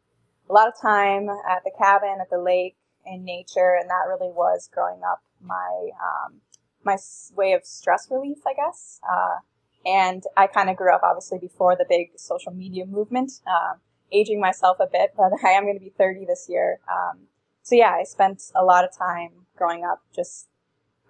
a 0.49 0.53
lot 0.53 0.69
of 0.69 0.75
time 0.81 1.29
at 1.29 1.63
the 1.65 1.73
cabin, 1.77 2.19
at 2.21 2.31
the 2.31 2.39
lake, 2.39 2.77
in 3.05 3.25
nature. 3.25 3.77
And 3.79 3.89
that 3.91 4.07
really 4.09 4.33
was 4.33 4.69
growing 4.73 5.01
up 5.05 5.23
my, 5.43 5.91
um, 6.01 6.41
my 6.85 6.97
way 7.35 7.53
of 7.53 7.65
stress 7.65 8.09
relief, 8.11 8.39
I 8.47 8.55
guess. 8.55 9.01
Uh, 9.09 9.39
and 9.85 10.23
I 10.37 10.47
kind 10.47 10.71
of 10.71 10.77
grew 10.77 10.95
up 10.95 11.03
obviously 11.03 11.39
before 11.39 11.77
the 11.77 11.87
big 11.89 12.11
social 12.17 12.53
media 12.53 12.87
movement, 12.87 13.33
uh, 13.47 13.75
aging 14.13 14.41
myself 14.41 14.79
a 14.81 14.87
bit, 14.87 15.15
but 15.17 15.33
I 15.45 15.51
am 15.51 15.65
going 15.65 15.79
to 15.79 15.85
be 15.85 15.93
30 15.97 16.27
this 16.27 16.47
year. 16.49 16.81
Um, 16.91 17.21
so 17.63 17.75
yeah, 17.75 17.91
I 17.91 18.05
spent 18.05 18.43
a 18.55 18.65
lot 18.65 18.85
of 18.85 18.97
time 18.97 19.31
growing 19.57 19.85
up 19.85 20.01
just 20.15 20.49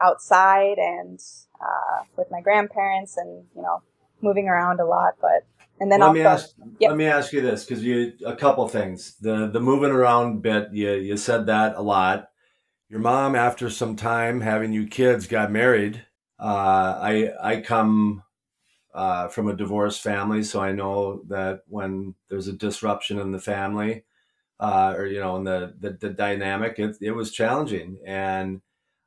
outside 0.01 0.79
and 0.79 1.21
uh, 1.61 2.05
with 2.17 2.31
my 2.31 2.41
grandparents 2.41 3.17
and 3.17 3.45
you 3.55 3.63
know 3.63 3.83
moving 4.23 4.49
around 4.49 4.81
a 4.81 4.85
lot 4.85 5.15
but 5.21 5.47
and 5.79 5.91
then 5.91 6.01
let 6.01 6.13
me 6.13 6.23
ask 6.23 6.51
yep. 6.79 6.91
let 6.91 6.97
me 6.97 7.07
ask 7.07 7.33
you 7.33 7.41
this 7.41 7.65
because 7.65 7.83
you 7.85 8.13
a 8.27 8.37
couple 8.37 8.67
things 8.69 9.17
the 9.21 9.49
the 9.49 9.61
moving 9.61 9.91
around 9.91 10.43
bit 10.43 10.69
you 10.73 10.93
you 10.93 11.17
said 11.17 11.47
that 11.47 11.75
a 11.77 11.83
lot 11.83 12.29
your 12.89 13.01
mom 13.01 13.35
after 13.35 13.71
some 13.71 13.97
time 13.97 14.41
having 14.41 14.73
you 14.73 14.87
kids 14.87 15.27
got 15.27 15.51
married 15.51 16.05
uh, 16.39 16.99
i 17.01 17.31
i 17.43 17.61
come 17.61 18.23
uh, 18.95 19.29
from 19.29 19.49
a 19.49 19.57
divorced 19.57 20.03
family 20.03 20.43
so 20.43 20.61
i 20.61 20.73
know 20.73 21.23
that 21.29 21.61
when 21.69 22.15
there's 22.29 22.49
a 22.49 22.53
disruption 22.53 23.19
in 23.19 23.33
the 23.33 23.39
family 23.39 24.05
uh, 24.59 24.95
or 24.97 25.07
you 25.07 25.21
know 25.21 25.37
in 25.37 25.45
the 25.45 25.75
the, 25.79 25.91
the 25.93 26.11
dynamic 26.11 26.79
it, 26.79 26.97
it 27.01 27.13
was 27.13 27.31
challenging 27.31 27.99
and 28.07 28.61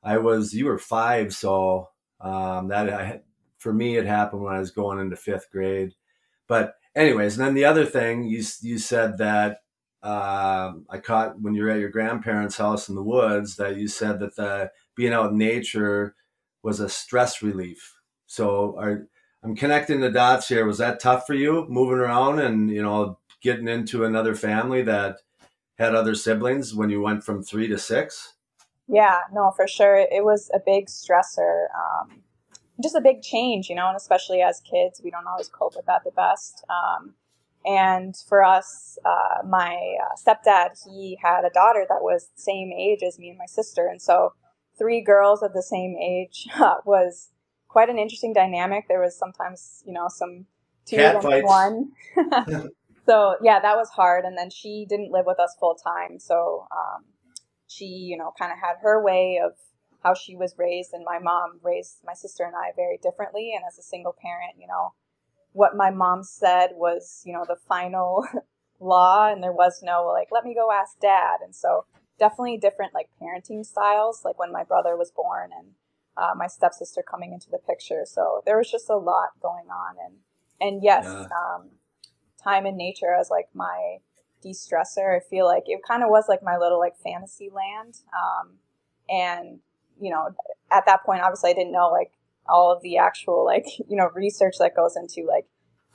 I 0.04 0.18
was 0.18 0.54
you 0.54 0.66
were 0.66 0.78
five, 0.78 1.34
so 1.34 1.90
um, 2.20 2.68
that 2.68 2.90
I, 2.90 3.22
for 3.58 3.74
me 3.74 3.98
it 3.98 4.06
happened 4.06 4.44
when 4.44 4.54
I 4.56 4.60
was 4.60 4.72
going 4.72 5.00
into 5.00 5.16
fifth 5.16 5.50
grade. 5.52 5.96
But 6.48 6.76
anyways, 6.96 7.38
and 7.38 7.48
then 7.48 7.54
the 7.54 7.66
other 7.66 7.86
thing 7.86 8.24
you 8.26 8.44
you 8.62 8.78
said 8.78 9.18
that 9.18 9.60
uh, 10.04 10.74
I 10.90 10.98
caught 10.98 11.40
when 11.40 11.56
you 11.56 11.64
were 11.64 11.70
at 11.70 11.80
your 11.80 11.90
grandparents' 11.90 12.58
house 12.58 12.90
in 12.90 12.96
the 12.96 13.04
woods 13.04 13.56
that 13.56 13.78
you 13.78 13.88
said 13.88 14.20
that 14.20 14.36
the 14.36 14.72
being 14.96 15.14
out 15.14 15.32
in 15.32 15.38
nature 15.38 16.16
was 16.62 16.80
a 16.80 16.90
stress 16.90 17.42
relief. 17.42 17.96
So 18.26 18.76
are, 18.78 19.08
I'm 19.44 19.56
connecting 19.56 20.00
the 20.00 20.10
dots 20.10 20.48
here. 20.48 20.66
Was 20.66 20.78
that 20.78 21.00
tough 21.00 21.28
for 21.28 21.34
you 21.34 21.66
moving 21.70 21.98
around 22.00 22.40
and 22.40 22.70
you 22.70 22.82
know 22.82 23.20
getting 23.42 23.68
into 23.68 24.06
another 24.06 24.36
family 24.36 24.82
that 24.84 25.18
had 25.78 25.94
other 25.94 26.16
siblings 26.16 26.74
when 26.74 26.90
you 26.90 27.02
went 27.02 27.24
from 27.24 27.44
three 27.44 27.68
to 27.68 27.78
six? 27.78 28.36
Yeah, 28.88 29.20
no, 29.34 29.52
for 29.56 29.68
sure. 29.68 29.98
It 29.98 30.24
was 30.24 30.50
a 30.54 30.60
big 30.66 30.88
stressor. 30.88 31.66
Um, 31.76 32.24
just 32.82 32.96
a 32.96 33.02
big 33.02 33.22
change, 33.22 33.70
you 33.70 33.76
know, 33.76 33.88
and 33.88 33.98
especially 33.98 34.42
as 34.42 34.62
kids, 34.62 35.02
we 35.04 35.12
don't 35.12 35.28
always 35.28 35.50
cope 35.50 35.76
with 35.76 35.86
that 35.86 36.04
the 36.04 36.12
best. 36.12 36.66
Um, 36.70 37.14
and 37.66 38.16
for 38.28 38.44
us, 38.44 38.98
uh, 39.06 39.46
my 39.46 39.78
uh, 40.04 40.16
stepdad, 40.16 40.80
he 40.86 41.18
had 41.22 41.46
a 41.46 41.50
daughter 41.50 41.86
that 41.88 42.02
was 42.02 42.30
the 42.36 42.42
same 42.42 42.72
age 42.72 43.04
as 43.04 43.18
me 43.18 43.30
and 43.30 43.38
my 43.38 43.46
sister. 43.46 43.88
And 43.88 44.02
so 44.02 44.34
three 44.78 45.02
girls 45.02 45.42
of 45.44 45.54
the 45.54 45.64
same 45.64 45.96
age 45.96 46.48
uh, 46.60 46.76
was 46.86 47.30
quite 47.74 47.90
an 47.90 47.98
interesting 47.98 48.34
dynamic. 48.34 48.88
There 48.88 49.02
was 49.02 49.18
sometimes, 49.18 49.84
you 49.86 49.94
know, 49.94 50.08
some 50.08 50.46
two 50.86 50.98
Cat 50.98 51.26
and 51.26 51.44
one. 51.44 51.92
so 53.08 53.36
yeah, 53.42 53.60
that 53.60 53.76
was 53.76 53.90
hard. 53.90 54.26
And 54.26 54.38
then 54.38 54.52
she 54.52 54.86
didn't 54.88 55.12
live 55.12 55.26
with 55.26 55.40
us 55.40 55.56
full 55.60 55.76
time. 55.76 56.20
So, 56.20 56.68
um, 56.72 57.04
she, 57.68 57.86
you 57.86 58.16
know, 58.16 58.32
kind 58.40 58.52
of 58.52 58.60
had 58.60 58.76
her 58.84 59.04
way 59.04 59.42
of 59.44 59.54
how 60.04 60.14
she 60.14 60.36
was 60.36 60.54
raised, 60.58 60.94
and 60.94 61.04
my 61.04 61.18
mom 61.18 61.60
raised 61.64 61.98
my 62.06 62.14
sister 62.14 62.44
and 62.44 62.54
I 62.56 62.72
very 62.76 63.00
differently. 63.02 63.54
And 63.56 63.64
as 63.68 63.80
a 63.80 63.82
single 63.82 64.16
parent, 64.22 64.54
you 64.60 64.68
know, 64.68 64.94
what 65.54 65.76
my 65.76 65.90
mom 65.90 66.24
said 66.24 66.72
was, 66.74 67.24
you 67.26 67.34
know, 67.34 67.46
the 67.48 67.58
final 67.68 68.24
law, 68.80 69.32
and 69.32 69.42
there 69.42 69.52
was 69.52 69.82
no 69.82 70.06
like, 70.06 70.28
let 70.32 70.46
me 70.46 70.54
go 70.54 70.72
ask 70.72 71.00
dad. 71.00 71.38
And 71.44 71.56
so 71.56 71.86
definitely 72.20 72.58
different 72.58 72.94
like 72.94 73.10
parenting 73.20 73.66
styles. 73.66 74.24
Like 74.24 74.38
when 74.38 74.52
my 74.52 74.64
brother 74.64 74.96
was 74.96 75.12
born 75.12 75.50
and 75.58 75.70
uh, 76.18 76.34
my 76.36 76.48
stepsister 76.48 77.04
coming 77.04 77.34
into 77.34 77.50
the 77.50 77.58
picture. 77.58 78.04
So 78.06 78.42
there 78.46 78.58
was 78.58 78.70
just 78.70 78.90
a 78.90 78.98
lot 78.98 79.30
going 79.42 79.68
on, 79.70 79.96
and 80.06 80.16
and 80.60 80.84
yes, 80.84 81.06
yeah. 81.06 81.22
um, 81.24 81.70
time 82.44 82.66
in 82.66 82.78
nature 82.78 83.14
as 83.14 83.30
like 83.30 83.50
my 83.54 83.98
de-stressor. 84.42 85.18
I 85.18 85.20
feel 85.20 85.46
like 85.46 85.64
it 85.68 85.82
kind 85.88 86.04
of 86.04 86.10
was 86.10 86.26
like 86.28 86.44
my 86.44 86.58
little 86.58 86.80
like 86.80 86.98
fantasy 87.04 87.50
land. 87.50 87.96
Um, 88.14 88.58
and 89.10 89.60
you 90.00 90.12
know, 90.12 90.30
at 90.72 90.86
that 90.86 91.04
point, 91.04 91.22
obviously, 91.22 91.52
I 91.52 91.54
didn't 91.54 91.72
know 91.72 91.90
like 91.90 92.12
all 92.48 92.72
of 92.72 92.82
the 92.84 92.98
actual 92.98 93.46
like 93.46 93.66
you 93.90 93.96
know 93.96 94.10
research 94.14 94.56
that 94.60 94.76
goes 94.76 94.96
into 94.96 95.28
like 95.28 95.46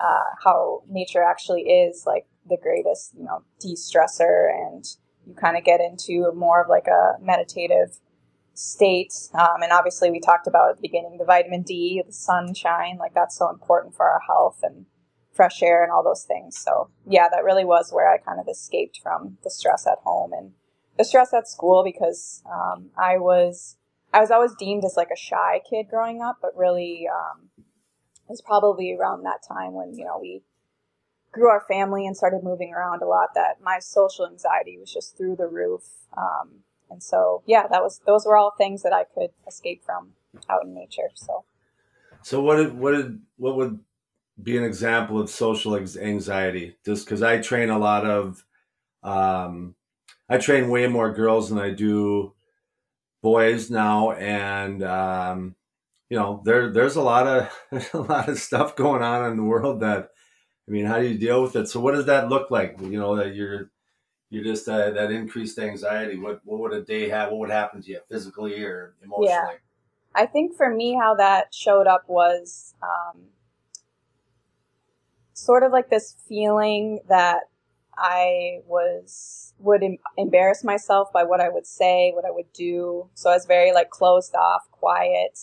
uh, 0.00 0.25
how 0.42 0.82
nature 0.88 1.22
actually 1.22 1.62
is 1.62 2.04
like 2.06 2.26
the 2.48 2.56
greatest 2.60 3.14
you 3.16 3.25
know 3.25 3.42
de-stressor, 3.60 4.50
and 4.50 4.84
you 5.26 5.34
kind 5.34 5.56
of 5.56 5.64
get 5.64 5.80
into 5.80 6.32
more 6.32 6.62
of 6.62 6.68
like 6.68 6.87
a 6.87 7.12
meditative 7.20 7.98
state. 8.58 9.14
Um, 9.34 9.62
and 9.62 9.72
obviously, 9.72 10.10
we 10.10 10.20
talked 10.20 10.46
about 10.46 10.70
at 10.70 10.76
the 10.76 10.82
beginning 10.82 11.16
the 11.18 11.24
vitamin 11.24 11.62
D, 11.62 12.02
the 12.04 12.12
sunshine, 12.12 12.96
like 12.98 13.14
that's 13.14 13.36
so 13.36 13.48
important 13.48 13.94
for 13.94 14.08
our 14.08 14.20
health 14.26 14.60
and 14.62 14.86
fresh 15.32 15.62
air 15.62 15.84
and 15.84 15.92
all 15.92 16.02
those 16.02 16.24
things. 16.24 16.58
So 16.58 16.90
yeah, 17.06 17.28
that 17.30 17.44
really 17.44 17.64
was 17.64 17.92
where 17.92 18.10
I 18.12 18.18
kind 18.18 18.40
of 18.40 18.48
escaped 18.48 18.98
from 19.02 19.38
the 19.44 19.50
stress 19.50 19.86
at 19.86 19.98
home 20.02 20.32
and 20.32 20.52
the 20.96 21.04
stress 21.04 21.32
at 21.32 21.48
school 21.48 21.84
because 21.84 22.42
um, 22.52 22.90
I 22.98 23.18
was 23.18 23.76
I 24.12 24.20
was 24.20 24.32
always 24.32 24.54
deemed 24.58 24.84
as 24.84 24.96
like 24.96 25.10
a 25.12 25.16
shy 25.16 25.60
kid 25.68 25.86
growing 25.88 26.20
up, 26.20 26.38
but 26.42 26.56
really 26.56 27.06
um, 27.08 27.50
it 27.56 28.30
was 28.30 28.42
probably 28.42 28.96
around 28.98 29.22
that 29.22 29.40
time 29.46 29.74
when 29.74 29.94
you 29.94 30.04
know 30.04 30.18
we 30.20 30.42
grew 31.30 31.48
our 31.48 31.64
family 31.68 32.06
and 32.06 32.16
started 32.16 32.40
moving 32.42 32.74
around 32.74 33.02
a 33.02 33.06
lot 33.06 33.28
that 33.34 33.60
my 33.62 33.78
social 33.78 34.26
anxiety 34.26 34.76
was 34.78 34.92
just 34.92 35.16
through 35.16 35.36
the 35.36 35.46
roof. 35.46 35.82
Um, 36.16 36.64
and 36.90 37.02
so 37.02 37.42
yeah, 37.47 37.66
that 37.68 37.83
was 37.83 38.00
those 38.07 38.26
were 38.26 38.37
all 38.37 38.52
things 38.57 38.83
that 38.83 38.92
I 38.92 39.04
could 39.04 39.30
escape 39.47 39.85
from 39.85 40.12
out 40.49 40.64
in 40.64 40.75
nature. 40.75 41.11
So. 41.14 41.45
So 42.23 42.42
what 42.42 42.57
did 42.57 42.78
what 42.78 42.92
did 42.92 43.21
what 43.37 43.57
would 43.57 43.80
be 44.42 44.57
an 44.57 44.64
example 44.64 45.21
of 45.21 45.30
social 45.30 45.76
anxiety 45.76 46.76
just 46.85 47.04
because 47.04 47.23
I 47.23 47.40
train 47.40 47.71
a 47.71 47.78
lot 47.78 48.07
of, 48.07 48.45
um, 49.02 49.75
I 50.28 50.38
train 50.38 50.68
way 50.68 50.87
more 50.87 51.12
girls 51.12 51.49
than 51.49 51.59
I 51.59 51.71
do 51.71 52.35
boys 53.23 53.71
now. 53.71 54.12
And, 54.12 54.83
um, 54.83 55.57
you 56.09 56.16
know, 56.16 56.42
there, 56.45 56.71
there's 56.71 56.97
a 56.97 57.02
lot 57.02 57.26
of, 57.26 57.90
a 57.95 57.99
lot 57.99 58.28
of 58.28 58.38
stuff 58.38 58.76
going 58.76 59.02
on 59.02 59.30
in 59.30 59.37
the 59.37 59.42
world 59.42 59.80
that, 59.80 60.11
I 60.68 60.71
mean, 60.71 60.85
how 60.85 61.00
do 61.00 61.07
you 61.07 61.18
deal 61.18 61.42
with 61.42 61.57
it? 61.57 61.68
So 61.68 61.80
what 61.80 61.95
does 61.95 62.07
that 62.07 62.28
look 62.28 62.50
like? 62.50 62.76
You 62.80 62.99
know, 62.99 63.16
that 63.16 63.35
you're, 63.35 63.71
you're 64.30 64.44
just 64.44 64.68
uh, 64.68 64.90
that 64.90 65.11
increased 65.11 65.58
anxiety. 65.58 66.18
What, 66.18 66.40
what 66.44 66.61
would 66.61 66.73
a 66.73 66.82
day 66.82 67.08
have? 67.08 67.30
What 67.30 67.38
would 67.40 67.50
happen 67.50 67.82
to 67.82 67.90
you 67.90 68.00
physically 68.11 68.62
or 68.62 68.94
emotionally? 69.02 69.30
Yeah. 69.30 69.50
I 70.14 70.26
think 70.26 70.56
for 70.56 70.75
me, 70.75 70.94
how 70.94 71.14
that 71.14 71.54
showed 71.54 71.87
up 71.87 72.04
was, 72.08 72.75
um, 72.82 73.28
sort 75.38 75.62
of 75.62 75.73
like 75.73 75.88
this 75.88 76.16
feeling 76.28 77.00
that 77.08 77.42
I 77.97 78.61
was 78.66 79.54
would 79.58 79.82
em- 79.82 79.99
embarrass 80.16 80.62
myself 80.62 81.12
by 81.12 81.25
what 81.25 81.40
I 81.40 81.49
would 81.49 81.66
say, 81.66 82.12
what 82.14 82.25
I 82.25 82.30
would 82.30 82.52
do. 82.52 83.08
So 83.14 83.30
I 83.30 83.35
was 83.35 83.47
very 83.47 83.73
like 83.73 83.90
closed 83.90 84.35
off, 84.35 84.70
quiet. 84.70 85.38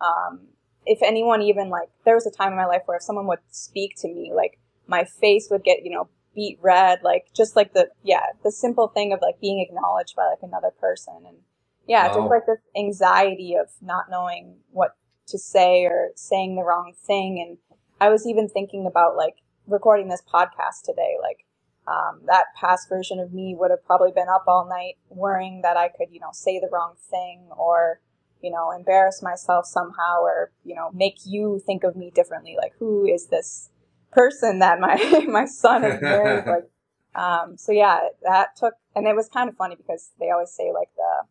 Um, 0.00 0.48
if 0.86 1.02
anyone 1.02 1.42
even 1.42 1.68
like, 1.68 1.88
there 2.04 2.14
was 2.14 2.26
a 2.26 2.30
time 2.30 2.52
in 2.52 2.58
my 2.58 2.66
life 2.66 2.82
where 2.86 2.96
if 2.96 3.02
someone 3.02 3.26
would 3.26 3.40
speak 3.50 3.96
to 3.98 4.08
me, 4.08 4.32
like 4.34 4.58
my 4.86 5.04
face 5.04 5.48
would 5.50 5.64
get 5.64 5.82
you 5.82 5.90
know 5.90 6.08
beet 6.34 6.58
red, 6.60 7.00
like 7.02 7.26
just 7.34 7.56
like 7.56 7.72
the 7.72 7.90
yeah 8.02 8.26
the 8.44 8.52
simple 8.52 8.88
thing 8.88 9.12
of 9.12 9.20
like 9.22 9.40
being 9.40 9.60
acknowledged 9.60 10.16
by 10.16 10.26
like 10.26 10.42
another 10.42 10.70
person, 10.80 11.14
and 11.26 11.38
yeah, 11.86 12.08
just 12.08 12.28
like 12.28 12.46
this 12.46 12.58
anxiety 12.76 13.54
of 13.54 13.68
not 13.80 14.10
knowing 14.10 14.56
what 14.70 14.96
to 15.28 15.38
say 15.38 15.84
or 15.84 16.10
saying 16.16 16.56
the 16.56 16.62
wrong 16.62 16.92
thing 17.06 17.40
and 17.40 17.58
I 18.00 18.08
was 18.08 18.26
even 18.26 18.48
thinking 18.48 18.86
about 18.86 19.16
like 19.16 19.36
recording 19.66 20.08
this 20.08 20.22
podcast 20.22 20.82
today. 20.84 21.16
Like 21.20 21.44
um, 21.86 22.22
that 22.26 22.46
past 22.58 22.88
version 22.88 23.18
of 23.18 23.32
me 23.32 23.54
would 23.58 23.70
have 23.70 23.84
probably 23.84 24.12
been 24.12 24.28
up 24.28 24.44
all 24.46 24.66
night 24.68 24.94
worrying 25.10 25.60
that 25.62 25.76
I 25.76 25.88
could, 25.88 26.08
you 26.10 26.20
know, 26.20 26.30
say 26.32 26.58
the 26.58 26.68
wrong 26.72 26.94
thing 27.10 27.48
or, 27.56 28.00
you 28.42 28.50
know, 28.50 28.70
embarrass 28.70 29.22
myself 29.22 29.66
somehow 29.66 30.20
or, 30.20 30.50
you 30.64 30.74
know, 30.74 30.90
make 30.94 31.18
you 31.26 31.60
think 31.64 31.84
of 31.84 31.94
me 31.94 32.10
differently. 32.14 32.56
Like, 32.56 32.72
who 32.78 33.06
is 33.06 33.26
this 33.26 33.68
person 34.12 34.58
that 34.60 34.80
my, 34.80 35.24
my 35.28 35.44
son 35.44 35.84
is 35.84 36.00
married? 36.00 36.46
like, 36.46 36.70
um, 37.14 37.56
so 37.56 37.72
yeah, 37.72 38.00
that 38.22 38.56
took, 38.56 38.74
and 38.94 39.06
it 39.06 39.16
was 39.16 39.28
kind 39.28 39.48
of 39.48 39.56
funny 39.56 39.76
because 39.76 40.10
they 40.18 40.30
always 40.30 40.50
say 40.50 40.72
like 40.72 40.88
the, 40.96 41.26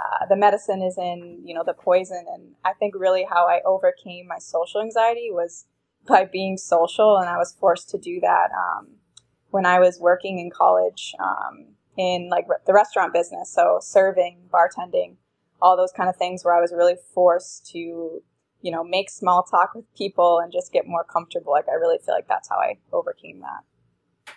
uh, 0.00 0.26
the 0.28 0.36
medicine 0.36 0.82
is 0.82 0.96
in, 0.96 1.40
you 1.44 1.54
know, 1.54 1.64
the 1.64 1.74
poison. 1.74 2.24
And 2.32 2.54
I 2.64 2.72
think 2.72 2.94
really 2.96 3.26
how 3.28 3.46
I 3.46 3.60
overcame 3.64 4.26
my 4.26 4.38
social 4.38 4.80
anxiety 4.80 5.28
was 5.30 5.66
by 6.06 6.24
being 6.24 6.56
social, 6.56 7.18
and 7.18 7.28
I 7.28 7.36
was 7.36 7.54
forced 7.58 7.90
to 7.90 7.98
do 7.98 8.20
that 8.20 8.50
um, 8.52 8.88
when 9.50 9.66
I 9.66 9.78
was 9.78 9.98
working 9.98 10.38
in 10.38 10.50
college 10.50 11.14
um, 11.20 11.74
in 11.96 12.28
like 12.30 12.48
re- 12.48 12.56
the 12.66 12.72
restaurant 12.72 13.12
business, 13.12 13.52
so 13.52 13.78
serving, 13.80 14.48
bartending, 14.52 15.16
all 15.60 15.76
those 15.76 15.92
kind 15.92 16.08
of 16.08 16.16
things, 16.16 16.44
where 16.44 16.54
I 16.54 16.60
was 16.60 16.72
really 16.72 16.96
forced 17.14 17.70
to, 17.72 18.22
you 18.60 18.72
know, 18.72 18.84
make 18.84 19.10
small 19.10 19.42
talk 19.42 19.74
with 19.74 19.84
people 19.96 20.40
and 20.42 20.52
just 20.52 20.72
get 20.72 20.86
more 20.86 21.04
comfortable. 21.04 21.52
Like 21.52 21.68
I 21.68 21.74
really 21.74 21.98
feel 22.04 22.14
like 22.14 22.28
that's 22.28 22.48
how 22.48 22.56
I 22.56 22.78
overcame 22.92 23.40
that. 23.40 24.32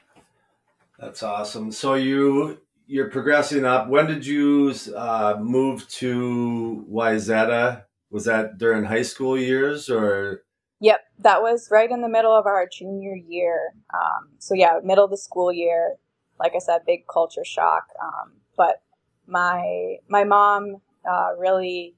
That's 1.00 1.24
awesome. 1.24 1.72
So 1.72 1.96
you 1.96 2.60
you're 2.86 3.10
progressing 3.10 3.66
up. 3.66 3.88
When 3.88 4.06
did 4.06 4.25
you 4.25 4.74
uh, 4.96 5.38
move 5.40 5.88
to 5.88 6.86
Wayzata? 6.92 7.86
Was 8.10 8.25
that 8.25 8.58
during 8.58 8.84
high 8.84 9.01
school 9.01 9.38
years 9.38 9.90
or? 9.90 10.44
Yep, 10.82 11.00
that 11.20 11.42
was 11.42 11.70
right 11.72 11.90
in 11.90 12.01
the 12.01 12.10
middle 12.10 12.36
of 12.36 12.46
our 12.46 12.68
junior 12.68 13.16
year. 13.16 13.74
Um, 13.94 14.30
so 14.40 14.54
yeah, 14.54 14.80
middle 14.84 15.06
of 15.06 15.12
the 15.12 15.18
school 15.18 15.51
year. 15.51 15.96
Like 16.40 16.54
I 16.56 16.60
said, 16.60 16.82
big 16.86 17.08
culture 17.08 17.46
shock. 17.46 17.86
Um, 18.01 18.34
but 18.58 18.82
my 19.25 19.98
my 20.08 20.24
mom 20.24 20.82
uh, 21.10 21.30
really, 21.38 21.96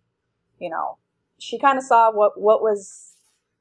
you 0.59 0.69
know, 0.69 0.97
she 1.43 1.59
kind 1.59 1.77
of 1.77 1.83
saw 1.83 2.11
what 2.11 2.39
what 2.39 2.61
was 2.61 3.15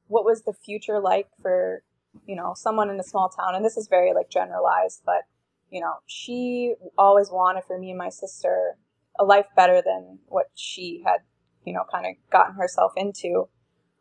what 0.07 0.25
was 0.25 0.43
the 0.43 0.53
future 0.53 0.99
like 0.99 1.27
for 1.41 1.83
you 2.25 2.35
know 2.35 2.53
someone 2.55 2.89
in 2.89 2.99
a 2.99 3.03
small 3.03 3.29
town, 3.29 3.55
and 3.55 3.65
this 3.65 3.77
is 3.77 3.87
very 3.87 4.13
like 4.13 4.29
generalized, 4.29 5.01
but 5.05 5.23
you 5.73 5.81
know, 5.81 5.95
she 6.05 6.75
always 6.99 7.31
wanted 7.31 7.63
for 7.65 7.79
me 7.79 7.89
and 7.89 7.97
my 7.97 8.09
sister 8.09 8.77
a 9.19 9.25
life 9.25 9.47
better 9.55 9.81
than 9.83 10.19
what 10.27 10.51
she 10.53 11.01
had, 11.03 11.21
you 11.65 11.73
know, 11.73 11.83
kind 11.91 12.05
of 12.05 12.13
gotten 12.31 12.53
herself 12.53 12.93
into. 12.95 13.47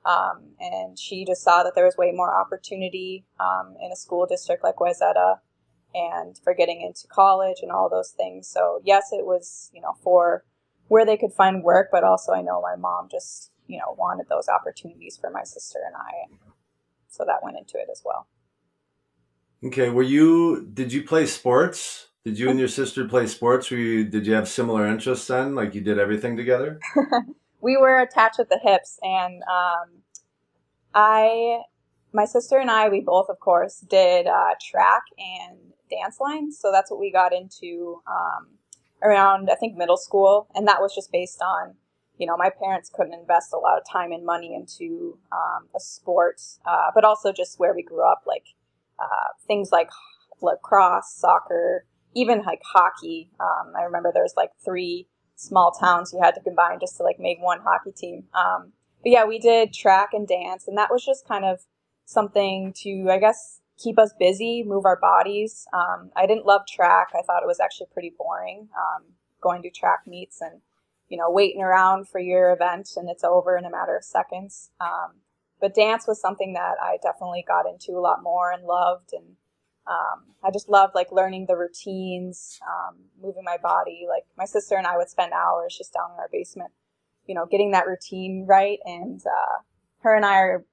Um, 0.04 0.50
and 0.60 0.98
she 0.98 1.24
just 1.24 1.42
saw 1.42 1.62
that 1.62 1.74
there 1.74 1.86
was 1.86 1.96
way 1.96 2.12
more 2.12 2.34
opportunity 2.34 3.24
um, 3.40 3.76
in 3.82 3.90
a 3.90 3.96
school 3.96 4.26
district 4.26 4.62
like 4.62 4.76
Wayzata 4.76 5.38
and 5.94 6.38
for 6.44 6.54
getting 6.54 6.82
into 6.82 7.06
college 7.08 7.58
and 7.62 7.72
all 7.72 7.88
those 7.88 8.10
things. 8.10 8.48
So 8.48 8.80
yes, 8.84 9.08
it 9.12 9.24
was, 9.24 9.70
you 9.72 9.80
know, 9.80 9.94
for 10.02 10.44
where 10.88 11.06
they 11.06 11.16
could 11.16 11.32
find 11.32 11.62
work, 11.62 11.88
but 11.90 12.04
also 12.04 12.32
I 12.32 12.42
know 12.42 12.60
my 12.60 12.76
mom 12.76 13.08
just, 13.10 13.50
you 13.73 13.79
know, 13.79 13.95
wanted 13.97 14.26
those 14.29 14.49
opportunities 14.49 15.19
for 15.21 15.31
my 15.31 15.43
sister 15.45 15.79
and 15.87 15.97
I. 15.97 16.37
So 17.09 17.25
that 17.26 17.43
went 17.43 17.57
into 17.59 17.79
it 17.79 17.88
as 17.91 18.02
well. 18.05 18.26
Okay. 19.64 19.91
Were 19.91 20.02
you, 20.02 20.69
did 20.73 20.93
you 20.93 21.02
play 21.02 21.26
sports? 21.26 22.09
Did 22.25 22.38
you 22.38 22.50
and 22.50 22.59
your 22.59 22.69
sister 22.81 23.07
play 23.07 23.26
sports? 23.26 23.71
Were 23.71 23.79
you, 23.79 24.05
did 24.05 24.26
you 24.26 24.35
have 24.35 24.49
similar 24.49 24.87
interests 24.87 25.26
then? 25.26 25.55
Like 25.55 25.75
you 25.75 25.81
did 25.81 25.99
everything 25.99 26.37
together? 26.37 26.81
we 27.62 27.76
were 27.76 28.00
attached 28.00 28.41
at 28.41 28.49
the 28.49 28.59
hips, 28.62 28.99
and 29.02 29.43
um, 29.45 30.02
I, 30.95 31.62
my 32.12 32.25
sister 32.25 32.59
and 32.59 32.71
I, 32.71 32.88
we 32.88 33.00
both, 33.00 33.29
of 33.31 33.38
course, 33.41 33.81
did 33.88 34.26
uh, 34.26 34.55
track 34.61 35.02
and 35.17 35.59
dance 35.88 36.19
lines. 36.21 36.59
So 36.59 36.73
that's 36.73 36.91
what 36.91 37.00
we 37.00 37.11
got 37.12 37.33
into 37.33 38.02
um, 38.07 38.49
around, 39.02 39.49
I 39.50 39.55
think, 39.55 39.76
middle 39.76 39.97
school, 39.97 40.49
and 40.55 40.67
that 40.69 40.81
was 40.81 40.95
just 40.95 41.12
based 41.12 41.41
on, 41.41 41.75
you 42.23 42.26
know, 42.26 42.37
my 42.37 42.50
parents 42.50 42.88
couldn't 42.88 43.14
invest 43.14 43.52
a 43.52 43.59
lot 43.59 43.76
of 43.76 43.83
time 43.93 44.12
and 44.12 44.25
money 44.25 44.55
into 44.55 45.19
um, 45.33 45.67
a 45.75 45.81
sport, 45.81 46.41
uh, 46.64 46.93
but 46.95 47.05
also 47.05 47.33
just 47.33 47.59
where 47.59 47.75
we 47.75 47.83
grew 47.83 48.09
up, 48.09 48.23
like 48.29 48.45
uh, 49.00 49.35
things 49.49 49.71
like 49.73 49.91
lacrosse, 50.41 51.12
soccer, 51.12 51.85
even 52.14 52.43
like 52.43 52.61
hockey. 52.64 53.29
Um, 53.41 53.73
I 53.76 53.83
remember 53.83 54.12
there 54.14 54.23
was 54.23 54.35
like 54.37 54.50
three 54.64 55.09
small 55.35 55.73
towns 55.73 56.12
you 56.12 56.21
had 56.23 56.37
to 56.37 56.41
combine 56.41 56.79
just 56.79 56.97
to 56.99 57.02
like 57.02 57.19
make 57.19 57.38
one 57.41 57.59
hockey 57.59 57.91
team. 57.91 58.23
Um, 58.35 58.73
but 59.02 59.11
yeah, 59.11 59.25
we 59.25 59.41
did 59.41 59.73
track 59.73 60.11
and 60.12 60.29
dance, 60.29 60.69
and 60.69 60.79
that 60.79 60.93
was 60.93 61.05
just 61.05 61.26
kind 61.26 61.45
of 61.45 61.59
something 62.05 62.73
to, 62.83 63.09
I 63.11 63.19
guess, 63.19 63.62
keep 63.83 63.99
us 63.99 64.12
busy, 64.17 64.62
move 64.62 64.85
our 64.85 65.00
bodies. 65.00 65.67
Um, 65.73 66.12
I 66.14 66.26
didn't 66.29 66.47
love 66.47 66.62
track. 66.69 67.09
I 67.19 67.23
thought 67.23 67.43
it 67.43 67.49
was 67.49 67.59
actually 67.59 67.88
pretty 67.93 68.12
boring 68.17 68.69
um, 68.79 69.07
going 69.41 69.62
to 69.62 69.71
track 69.71 70.02
meets 70.07 70.41
and, 70.41 70.61
you 71.12 71.19
know, 71.21 71.31
waiting 71.40 71.62
around 71.62 72.09
for 72.09 72.21
your 72.31 72.45
event 72.57 72.88
and 72.97 73.07
it's 73.12 73.25
over 73.25 73.52
in 73.59 73.64
a 73.66 73.75
matter 73.78 73.97
of 73.97 74.04
seconds. 74.04 74.71
Um, 74.81 75.11
but 75.61 75.75
dance 75.75 76.04
was 76.09 76.21
something 76.21 76.54
that 76.54 76.76
I 76.83 76.92
definitely 77.02 77.45
got 77.47 77.71
into 77.73 77.92
a 77.99 78.04
lot 78.09 78.23
more 78.23 78.49
and 78.54 78.64
loved. 78.64 79.11
And 79.19 79.37
Um, 79.97 80.19
I 80.47 80.50
just 80.57 80.69
loved 80.69 80.95
like 80.95 81.11
learning 81.11 81.47
the 81.47 81.57
routines, 81.64 82.61
um, 82.73 82.95
moving 83.21 83.45
my 83.45 83.59
body. 83.59 84.07
Like 84.14 84.25
my 84.37 84.47
sister 84.47 84.76
and 84.76 84.87
I 84.87 84.97
would 84.97 85.11
spend 85.11 85.33
hours 85.33 85.76
just 85.76 85.92
down 85.92 86.12
in 86.14 86.21
our 86.23 86.31
basement, 86.38 86.73
you 87.26 87.35
know, 87.35 87.47
getting 87.47 87.73
that 87.73 87.87
routine 87.92 88.47
right. 88.47 88.78
And 88.85 89.21
uh, 89.26 89.57
her 90.04 90.14
and 90.14 90.25
I 90.25 90.37
are, 90.47 90.64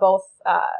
both 0.00 0.26
uh, 0.44 0.76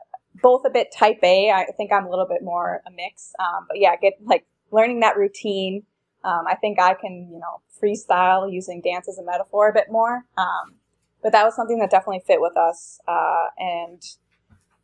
both 0.49 0.63
a 0.65 0.71
bit 0.71 0.89
type 1.03 1.21
A. 1.23 1.51
I 1.51 1.67
think 1.77 1.93
I'm 1.93 2.07
a 2.07 2.11
little 2.11 2.31
bit 2.35 2.43
more 2.43 2.83
a 2.87 2.91
mix. 2.91 3.33
Um, 3.39 3.67
but 3.69 3.79
yeah, 3.79 3.95
get 4.05 4.15
like 4.33 4.45
learning 4.71 5.01
that 5.01 5.17
routine. 5.17 5.75
Um, 6.25 6.45
I 6.47 6.55
think 6.55 6.79
I 6.81 6.95
can, 6.95 7.29
you 7.33 7.39
know, 7.39 7.61
freestyle 7.83 8.53
using 8.53 8.81
dance 8.81 9.09
as 9.09 9.19
a 9.19 9.25
metaphor 9.25 9.69
a 9.69 9.73
bit 9.73 9.87
more. 9.91 10.25
Um, 10.37 10.75
but 11.23 11.33
that 11.33 11.45
was 11.45 11.55
something 11.55 11.79
that 11.79 11.91
definitely 11.91 12.23
fit 12.27 12.41
with 12.41 12.57
us. 12.57 13.01
Uh, 13.07 13.47
and 13.59 14.03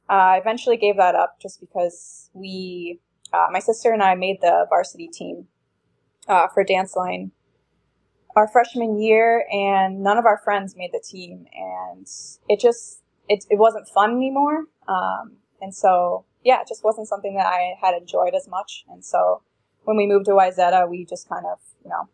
I 0.08 0.38
eventually 0.38 0.76
gave 0.76 0.96
that 0.96 1.14
up 1.14 1.40
just 1.40 1.60
because 1.60 2.30
we, 2.32 3.00
uh, 3.32 3.46
my 3.50 3.58
sister 3.58 3.92
and 3.92 4.02
I 4.02 4.14
made 4.14 4.40
the 4.40 4.66
varsity 4.68 5.08
team 5.08 5.48
uh, 6.28 6.48
for 6.48 6.64
dance 6.64 6.96
line 6.96 7.32
our 8.36 8.46
freshman 8.46 9.00
year, 9.00 9.46
and 9.50 10.02
none 10.02 10.18
of 10.18 10.26
our 10.26 10.38
friends 10.44 10.76
made 10.76 10.90
the 10.92 11.00
team, 11.00 11.46
and 11.54 12.06
it 12.48 12.60
just 12.60 13.00
it, 13.28 13.44
it 13.50 13.58
wasn't 13.58 13.88
fun 13.88 14.14
anymore. 14.14 14.66
Um, 14.86 15.38
and 15.60 15.74
so 15.74 16.26
yeah, 16.44 16.60
it 16.60 16.68
just 16.68 16.84
wasn't 16.84 17.08
something 17.08 17.34
that 17.36 17.46
I 17.46 17.74
had 17.80 17.94
enjoyed 17.94 18.34
as 18.34 18.46
much. 18.46 18.84
And 18.88 19.04
so 19.04 19.42
when 19.86 19.96
we 19.96 20.06
moved 20.06 20.26
to 20.26 20.32
Wayzata, 20.32 20.88
we 20.88 21.04
just 21.04 21.28
kind 21.28 21.46
of 21.46 21.58
you 21.82 21.90
know 21.90 22.08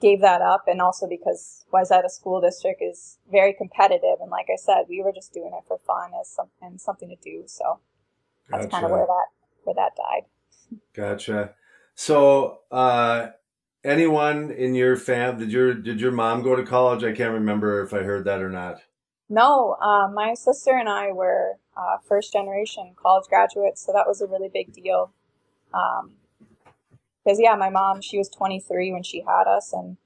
gave 0.00 0.20
that 0.20 0.42
up 0.42 0.64
and 0.66 0.82
also 0.82 1.08
because 1.08 1.64
Wayzata 1.72 2.10
School 2.10 2.40
District 2.40 2.82
is 2.82 3.18
very 3.30 3.54
competitive 3.54 4.18
and 4.20 4.30
like 4.30 4.46
I 4.52 4.56
said, 4.56 4.84
we 4.88 5.00
were 5.00 5.12
just 5.12 5.32
doing 5.32 5.52
it 5.56 5.64
for 5.66 5.78
fun 5.78 6.10
as 6.20 6.28
some 6.28 6.48
and 6.60 6.80
something 6.80 7.08
to 7.08 7.16
do. 7.16 7.44
So 7.46 7.78
that's 8.50 8.66
gotcha. 8.66 8.70
kind 8.70 8.84
of 8.84 8.90
where 8.90 9.06
that 9.06 9.26
where 9.62 9.74
that 9.74 9.92
died. 9.96 10.78
Gotcha. 10.92 11.54
So 11.94 12.60
uh 12.70 13.28
anyone 13.84 14.50
in 14.50 14.74
your 14.74 14.96
fam 14.96 15.38
did 15.38 15.52
your 15.52 15.72
did 15.72 16.00
your 16.00 16.12
mom 16.12 16.42
go 16.42 16.56
to 16.56 16.64
college? 16.64 17.04
I 17.04 17.12
can't 17.12 17.32
remember 17.32 17.82
if 17.82 17.94
I 17.94 18.02
heard 18.02 18.24
that 18.24 18.42
or 18.42 18.50
not. 18.50 18.82
No, 19.28 19.76
uh, 19.80 20.08
my 20.12 20.34
sister 20.34 20.76
and 20.76 20.90
I 20.90 21.12
were 21.12 21.58
uh, 21.74 21.96
first 22.06 22.34
generation 22.34 22.94
college 23.00 23.28
graduates, 23.30 23.86
so 23.86 23.92
that 23.92 24.06
was 24.06 24.20
a 24.20 24.26
really 24.26 24.50
big 24.52 24.74
deal. 24.74 25.14
Um, 25.72 26.16
because 27.24 27.38
yeah, 27.40 27.54
my 27.54 27.70
mom 27.70 28.00
she 28.00 28.18
was 28.18 28.28
23 28.28 28.92
when 28.92 29.02
she 29.02 29.20
had 29.20 29.46
us, 29.46 29.72
and 29.72 29.96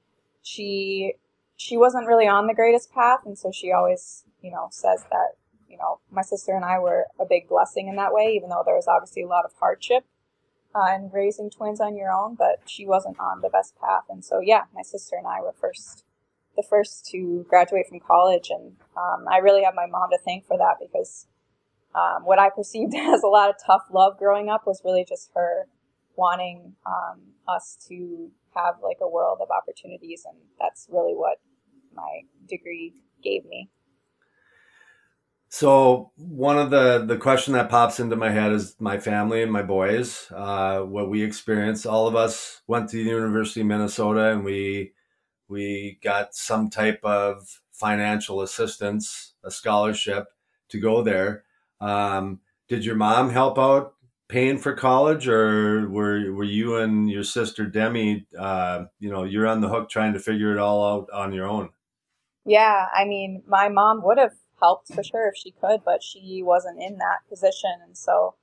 she 0.41 1.13
she 1.55 1.77
wasn't 1.77 2.07
really 2.07 2.27
on 2.27 2.47
the 2.47 2.53
greatest 2.53 2.93
path, 2.93 3.21
and 3.25 3.37
so 3.37 3.51
she 3.51 3.71
always 3.71 4.23
you 4.41 4.51
know 4.51 4.67
says 4.71 5.05
that 5.11 5.35
you 5.67 5.77
know 5.77 5.99
my 6.11 6.21
sister 6.21 6.53
and 6.53 6.65
I 6.65 6.79
were 6.79 7.05
a 7.19 7.25
big 7.25 7.47
blessing 7.47 7.87
in 7.87 7.95
that 7.95 8.13
way, 8.13 8.33
even 8.35 8.49
though 8.49 8.63
there 8.65 8.75
was 8.75 8.87
obviously 8.87 9.23
a 9.23 9.27
lot 9.27 9.45
of 9.45 9.51
hardship 9.59 10.05
uh, 10.75 10.93
in 10.95 11.09
raising 11.13 11.49
twins 11.49 11.81
on 11.81 11.95
your 11.95 12.11
own, 12.11 12.35
but 12.35 12.61
she 12.65 12.85
wasn't 12.85 13.19
on 13.19 13.41
the 13.41 13.49
best 13.49 13.75
path, 13.79 14.03
and 14.09 14.23
so 14.23 14.39
yeah, 14.39 14.63
my 14.73 14.81
sister 14.81 15.15
and 15.17 15.27
I 15.27 15.41
were 15.41 15.53
first 15.59 16.03
the 16.55 16.63
first 16.63 17.05
to 17.11 17.45
graduate 17.49 17.87
from 17.87 17.99
college, 17.99 18.49
and 18.49 18.75
um, 18.95 19.25
I 19.29 19.37
really 19.37 19.63
have 19.63 19.75
my 19.75 19.85
mom 19.85 20.09
to 20.11 20.17
thank 20.23 20.45
for 20.45 20.57
that 20.57 20.75
because. 20.79 21.27
Um, 21.95 22.25
what 22.25 22.37
I 22.37 22.51
perceived 22.51 22.93
as 22.97 23.23
a 23.23 23.27
lot 23.27 23.49
of 23.49 23.55
tough 23.65 23.83
love 23.91 24.19
growing 24.19 24.49
up 24.49 24.67
was 24.67 24.83
really 24.85 25.03
just 25.07 25.31
her 25.33 25.65
wanting 26.17 26.73
um, 26.85 27.21
us 27.47 27.77
to 27.87 28.29
have 28.55 28.75
like 28.83 28.97
a 29.01 29.07
world 29.07 29.39
of 29.41 29.49
opportunities, 29.51 30.23
and 30.25 30.37
that's 30.59 30.87
really 30.91 31.13
what 31.13 31.37
my 31.93 32.21
degree 32.47 32.93
gave 33.23 33.45
me. 33.45 33.69
So 35.49 36.11
one 36.17 36.57
of 36.57 36.71
the 36.71 37.05
the 37.05 37.17
question 37.17 37.53
that 37.53 37.69
pops 37.69 37.99
into 38.01 38.17
my 38.17 38.31
head 38.31 38.51
is 38.51 38.75
my 38.79 38.99
family 38.99 39.41
and 39.41 39.51
my 39.51 39.63
boys. 39.63 40.29
Uh, 40.35 40.81
what 40.81 41.09
we 41.09 41.23
experienced, 41.23 41.87
all 41.87 42.07
of 42.07 42.15
us 42.15 42.61
went 42.67 42.89
to 42.89 42.97
the 42.97 43.09
University 43.09 43.61
of 43.61 43.67
Minnesota, 43.67 44.31
and 44.31 44.43
we 44.43 44.91
we 45.47 45.99
got 46.03 46.35
some 46.35 46.69
type 46.69 46.99
of 47.03 47.61
financial 47.71 48.41
assistance, 48.41 49.35
a 49.43 49.51
scholarship 49.51 50.27
to 50.69 50.79
go 50.79 51.01
there. 51.01 51.43
Um, 51.79 52.41
did 52.67 52.83
your 52.83 52.95
mom 52.95 53.29
help 53.29 53.57
out 53.57 53.93
paying 54.27 54.57
for 54.57 54.73
college, 54.73 55.27
or 55.27 55.89
were 55.89 56.31
were 56.33 56.43
you 56.43 56.77
and 56.77 57.09
your 57.09 57.23
sister 57.23 57.65
Demi, 57.65 58.25
uh, 58.37 58.85
you 58.99 59.09
know, 59.09 59.23
you're 59.23 59.47
on 59.47 59.61
the 59.61 59.69
hook 59.69 59.89
trying 59.89 60.13
to 60.13 60.19
figure 60.19 60.51
it 60.51 60.59
all 60.59 60.85
out 60.85 61.09
on 61.11 61.33
your 61.33 61.47
own? 61.47 61.69
Yeah, 62.45 62.87
I 62.93 63.05
mean, 63.05 63.43
my 63.47 63.69
mom 63.69 64.01
would 64.03 64.17
have 64.17 64.33
helped 64.61 64.93
for 64.93 65.03
sure 65.03 65.27
if 65.27 65.35
she 65.35 65.51
could, 65.51 65.81
but 65.85 66.01
she 66.03 66.41
wasn't 66.43 66.81
in 66.81 66.97
that 66.97 67.27
position, 67.29 67.71
and 67.85 67.97
so 67.97 68.35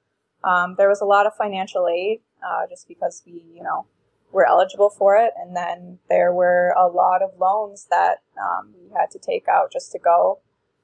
um, 0.43 0.75
there 0.77 0.89
was 0.89 1.01
a 1.01 1.07
lot 1.07 1.27
of 1.27 1.35
financial 1.37 1.89
aid 1.89 2.21
uh, 2.47 2.67
just 2.69 2.87
because 2.87 3.23
we, 3.27 3.45
you 3.55 3.63
know, 3.63 3.87
were 4.33 4.47
eligible 4.47 4.91
for 4.91 5.17
it, 5.17 5.33
and 5.37 5.57
then 5.57 5.99
there 6.09 6.33
were 6.33 6.75
a 6.77 6.87
lot 6.87 7.23
of 7.23 7.31
loans 7.39 7.87
that 7.91 8.19
um, 8.39 8.75
we 8.75 8.91
had 8.95 9.11
to 9.13 9.19
take 9.19 9.49
out 9.49 9.73
just 9.73 9.93
to 9.93 9.99
go. 9.99 10.41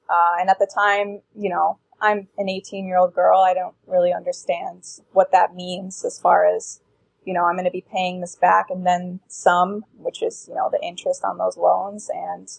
Uh, 0.09 0.39
and 0.39 0.49
at 0.49 0.59
the 0.59 0.69
time, 0.73 1.21
you 1.35 1.49
know, 1.49 1.77
I'm 2.01 2.27
an 2.37 2.49
18 2.49 2.85
year 2.85 2.97
old 2.97 3.13
girl. 3.13 3.39
I 3.39 3.53
don't 3.53 3.75
really 3.85 4.11
understand 4.11 4.83
what 5.11 5.31
that 5.31 5.55
means 5.55 6.03
as 6.03 6.19
far 6.19 6.45
as, 6.45 6.81
you 7.25 7.33
know, 7.33 7.45
I'm 7.45 7.55
going 7.55 7.65
to 7.65 7.71
be 7.71 7.85
paying 7.89 8.19
this 8.19 8.35
back 8.35 8.67
and 8.69 8.85
then 8.85 9.19
some, 9.27 9.85
which 9.97 10.23
is, 10.23 10.47
you 10.49 10.55
know, 10.55 10.69
the 10.71 10.81
interest 10.85 11.23
on 11.23 11.37
those 11.37 11.57
loans. 11.57 12.09
And 12.11 12.49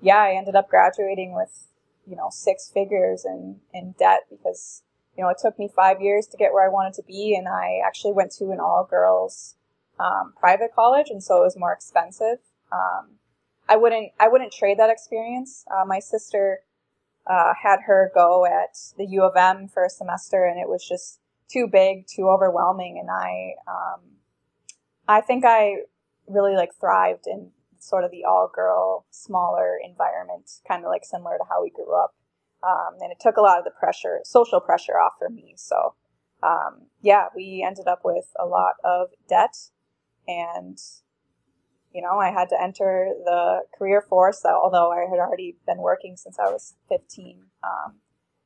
yeah, 0.00 0.18
I 0.18 0.34
ended 0.34 0.54
up 0.54 0.70
graduating 0.70 1.34
with, 1.34 1.66
you 2.06 2.14
know, 2.14 2.28
six 2.30 2.70
figures 2.72 3.24
in, 3.24 3.56
in 3.74 3.94
debt 3.98 4.20
because, 4.30 4.82
you 5.16 5.24
know, 5.24 5.30
it 5.30 5.38
took 5.42 5.58
me 5.58 5.68
five 5.74 6.00
years 6.00 6.28
to 6.28 6.36
get 6.36 6.52
where 6.52 6.64
I 6.64 6.72
wanted 6.72 6.94
to 6.94 7.02
be. 7.02 7.34
And 7.36 7.48
I 7.48 7.80
actually 7.84 8.12
went 8.12 8.30
to 8.32 8.52
an 8.52 8.60
all 8.60 8.86
girls 8.88 9.56
um, 9.98 10.32
private 10.38 10.70
college. 10.74 11.08
And 11.10 11.22
so 11.22 11.38
it 11.38 11.44
was 11.44 11.56
more 11.56 11.72
expensive. 11.72 12.38
Um, 12.70 13.16
I 13.68 13.76
wouldn't, 13.76 14.12
I 14.20 14.28
wouldn't 14.28 14.52
trade 14.52 14.78
that 14.78 14.90
experience. 14.90 15.64
Uh, 15.74 15.84
my 15.84 15.98
sister, 15.98 16.60
uh, 17.26 17.52
had 17.60 17.80
her 17.86 18.10
go 18.14 18.46
at 18.46 18.76
the 18.96 19.06
U 19.06 19.22
of 19.24 19.36
M 19.36 19.68
for 19.68 19.84
a 19.84 19.90
semester, 19.90 20.44
and 20.44 20.60
it 20.60 20.68
was 20.68 20.86
just 20.86 21.20
too 21.48 21.68
big, 21.70 22.06
too 22.06 22.28
overwhelming, 22.28 22.98
and 22.98 23.10
I, 23.10 23.54
um, 23.68 24.00
I 25.08 25.20
think 25.20 25.44
I 25.44 25.82
really 26.26 26.56
like 26.56 26.70
thrived 26.78 27.26
in 27.26 27.50
sort 27.78 28.04
of 28.04 28.10
the 28.10 28.24
all 28.24 28.50
girl, 28.52 29.06
smaller 29.10 29.78
environment, 29.84 30.50
kind 30.66 30.84
of 30.84 30.90
like 30.90 31.04
similar 31.04 31.38
to 31.38 31.44
how 31.48 31.62
we 31.62 31.70
grew 31.70 31.94
up. 31.94 32.14
Um, 32.66 32.96
and 33.00 33.12
it 33.12 33.18
took 33.20 33.36
a 33.36 33.42
lot 33.42 33.58
of 33.58 33.64
the 33.64 33.70
pressure, 33.70 34.20
social 34.24 34.60
pressure 34.60 34.98
off 34.98 35.12
for 35.18 35.28
me. 35.28 35.54
So, 35.56 35.94
um, 36.42 36.86
yeah, 37.00 37.26
we 37.34 37.64
ended 37.64 37.86
up 37.86 38.00
with 38.04 38.26
a 38.38 38.46
lot 38.46 38.74
of 38.82 39.08
debt 39.28 39.56
and 40.26 40.78
you 41.96 42.02
know, 42.02 42.18
I 42.18 42.30
had 42.30 42.50
to 42.50 42.62
enter 42.62 43.14
the 43.24 43.62
career 43.76 44.02
force, 44.02 44.44
although 44.44 44.92
I 44.92 45.08
had 45.08 45.18
already 45.18 45.56
been 45.66 45.78
working 45.78 46.14
since 46.18 46.38
I 46.38 46.50
was 46.50 46.74
15, 46.90 47.40
um, 47.64 47.94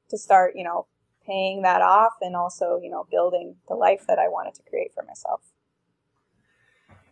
to 0.09 0.17
start, 0.17 0.53
you 0.55 0.63
know, 0.63 0.87
paying 1.27 1.63
that 1.63 1.83
off 1.83 2.13
and 2.21 2.37
also, 2.37 2.79
you 2.81 2.89
know, 2.89 3.09
building 3.11 3.57
the 3.67 3.75
life 3.75 4.05
that 4.07 4.21
I 4.21 4.29
wanted 4.29 4.55
to 4.55 4.63
create 4.63 4.95
for 4.95 5.03
myself. 5.03 5.41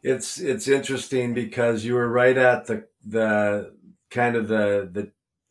It's 0.04 0.38
it's 0.38 0.68
interesting 0.68 1.34
because 1.34 1.84
you 1.84 1.94
were 1.94 2.08
right 2.08 2.38
at 2.38 2.66
the 2.66 2.86
the 3.04 3.74
kind 4.08 4.36
of 4.36 4.46
the 4.46 4.88
the 4.92 5.10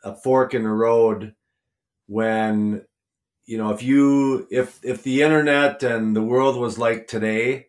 a 0.09 0.15
fork 0.15 0.53
in 0.53 0.63
the 0.63 0.69
road 0.69 1.35
when 2.05 2.85
you 3.45 3.57
know 3.57 3.71
if 3.71 3.83
you 3.83 4.47
if 4.49 4.79
if 4.83 5.03
the 5.03 5.21
internet 5.21 5.83
and 5.83 6.15
the 6.15 6.23
world 6.23 6.55
was 6.57 6.77
like 6.77 7.07
today 7.07 7.67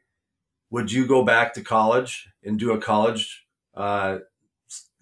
would 0.70 0.92
you 0.92 1.04
go 1.04 1.24
back 1.24 1.54
to 1.54 1.62
college 1.62 2.28
and 2.48 2.58
do 2.58 2.72
a 2.72 2.80
college, 2.80 3.46
uh, 3.74 4.18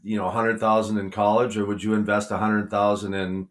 you 0.02 0.18
know, 0.18 0.28
hundred 0.28 0.61
thousand 0.61 0.98
in 0.98 1.11
college, 1.11 1.56
or 1.56 1.64
would 1.64 1.82
you 1.82 1.94
invest 1.94 2.30
a 2.30 2.38
hundred 2.38 2.70
thousand 2.70 3.14
in 3.14 3.48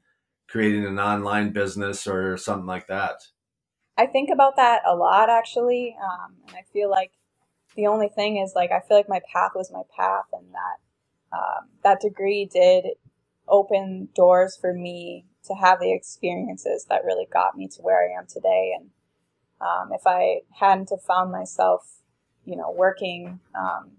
creating 0.47 0.85
an 0.85 0.99
online 0.99 1.51
business 1.51 2.05
or 2.07 2.37
something 2.37 2.67
like 2.67 2.87
that? 2.87 3.15
I 3.97 4.05
think 4.05 4.29
about 4.31 4.57
that 4.57 4.81
a 4.85 4.95
lot 4.95 5.29
actually, 5.29 5.95
um, 6.03 6.35
and 6.47 6.57
I 6.57 6.63
feel 6.73 6.89
like 6.89 7.11
the 7.75 7.87
only 7.87 8.09
thing 8.09 8.37
is 8.37 8.53
like 8.55 8.71
I 8.71 8.81
feel 8.81 8.97
like 8.97 9.09
my 9.09 9.21
path 9.33 9.51
was 9.55 9.71
my 9.71 9.83
path, 9.95 10.25
and 10.33 10.47
that 10.53 11.37
um, 11.37 11.69
that 11.83 12.01
degree 12.01 12.45
did 12.45 12.85
open 13.47 14.09
doors 14.15 14.57
for 14.59 14.73
me 14.73 15.25
to 15.45 15.53
have 15.53 15.79
the 15.79 15.93
experiences 15.93 16.85
that 16.89 17.05
really 17.05 17.27
got 17.31 17.57
me 17.57 17.67
to 17.67 17.81
where 17.81 18.01
I 18.01 18.19
am 18.19 18.25
today. 18.27 18.73
And 18.77 18.89
um, 19.61 19.91
if 19.93 20.01
I 20.05 20.41
hadn't 20.59 20.89
have 20.89 21.03
found 21.03 21.31
myself 21.31 21.94
you 22.45 22.55
know, 22.55 22.71
working 22.71 23.39
um, 23.55 23.91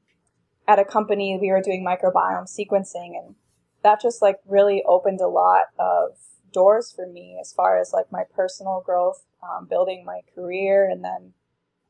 at 0.69 0.79
a 0.79 0.85
company, 0.85 1.39
we 1.41 1.51
were 1.51 1.63
doing 1.63 1.85
microbiome 1.85 2.49
sequencing, 2.49 3.17
and 3.19 3.35
that 3.83 4.01
just 4.01 4.23
like 4.23 4.37
really 4.47 4.83
opened 4.87 5.21
a 5.21 5.29
lot 5.29 5.65
of 5.79 6.17
doors 6.53 6.93
for 6.95 7.07
me 7.07 7.39
as 7.41 7.53
far 7.53 7.79
as 7.79 7.93
like 7.93 8.11
my 8.11 8.25
personal 8.35 8.83
growth, 8.85 9.25
um, 9.43 9.67
building 9.67 10.05
my 10.05 10.21
career, 10.35 10.89
and 10.89 11.05
then 11.05 11.33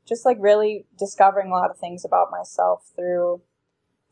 just 0.06 0.24
like 0.24 0.36
really 0.40 0.86
discovering 0.98 1.48
a 1.48 1.54
lot 1.54 1.70
of 1.70 1.78
things 1.78 2.04
about 2.04 2.30
myself 2.30 2.90
through 2.94 3.40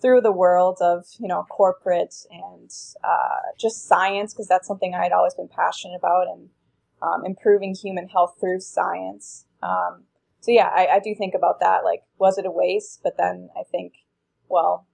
through 0.00 0.20
the 0.20 0.33
world 0.33 0.78
of 0.80 1.07
you 1.18 1.28
know 1.28 1.44
corporate 1.48 2.14
and 2.30 2.70
uh, 3.02 3.52
just 3.59 3.87
science 3.87 4.35
because 4.35 4.48
that's 4.48 4.66
something 4.66 4.94
I 4.94 5.02
had 5.02 5.12
always 5.12 5.35
been 5.35 5.48
passionate 5.48 5.96
about 5.96 6.26
and 6.28 6.48
um, 7.00 7.24
improving 7.24 7.74
human 7.74 8.09
health 8.09 8.37
through 8.40 8.61
science. 8.61 9.46
Um, 9.62 10.04
so 10.44 10.52
yeah, 10.52 10.68
I, 10.68 10.87
I 10.96 10.98
do 10.98 11.14
think 11.14 11.33
about 11.33 11.61
that. 11.61 11.85
Like, 11.85 12.02
was 12.18 12.37
it 12.37 12.44
a 12.44 12.50
waste? 12.50 13.00
But 13.02 13.16
then 13.16 13.48
I 13.59 13.62
think, 13.62 13.94
well, 14.46 14.87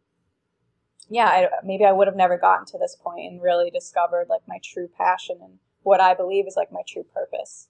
yeah, 1.08 1.24
I, 1.24 1.48
maybe 1.64 1.84
I 1.84 1.90
would 1.90 2.06
have 2.06 2.14
never 2.14 2.38
gotten 2.38 2.66
to 2.66 2.78
this 2.78 2.96
point 3.02 3.26
and 3.26 3.42
really 3.42 3.68
discovered 3.68 4.28
like 4.28 4.42
my 4.46 4.60
true 4.62 4.88
passion 4.96 5.38
and 5.42 5.58
what 5.82 6.00
I 6.00 6.14
believe 6.14 6.46
is 6.46 6.54
like 6.56 6.70
my 6.70 6.82
true 6.86 7.02
purpose. 7.02 7.66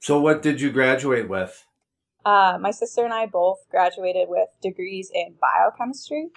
So, 0.00 0.20
what 0.20 0.42
did 0.42 0.60
you 0.60 0.70
graduate 0.70 1.30
with? 1.30 1.64
Uh, 2.26 2.58
my 2.60 2.72
sister 2.72 3.04
and 3.04 3.14
I 3.14 3.24
both 3.24 3.60
graduated 3.70 4.28
with 4.28 4.50
degrees 4.60 5.10
in 5.14 5.36
biochemistry. 5.40 6.28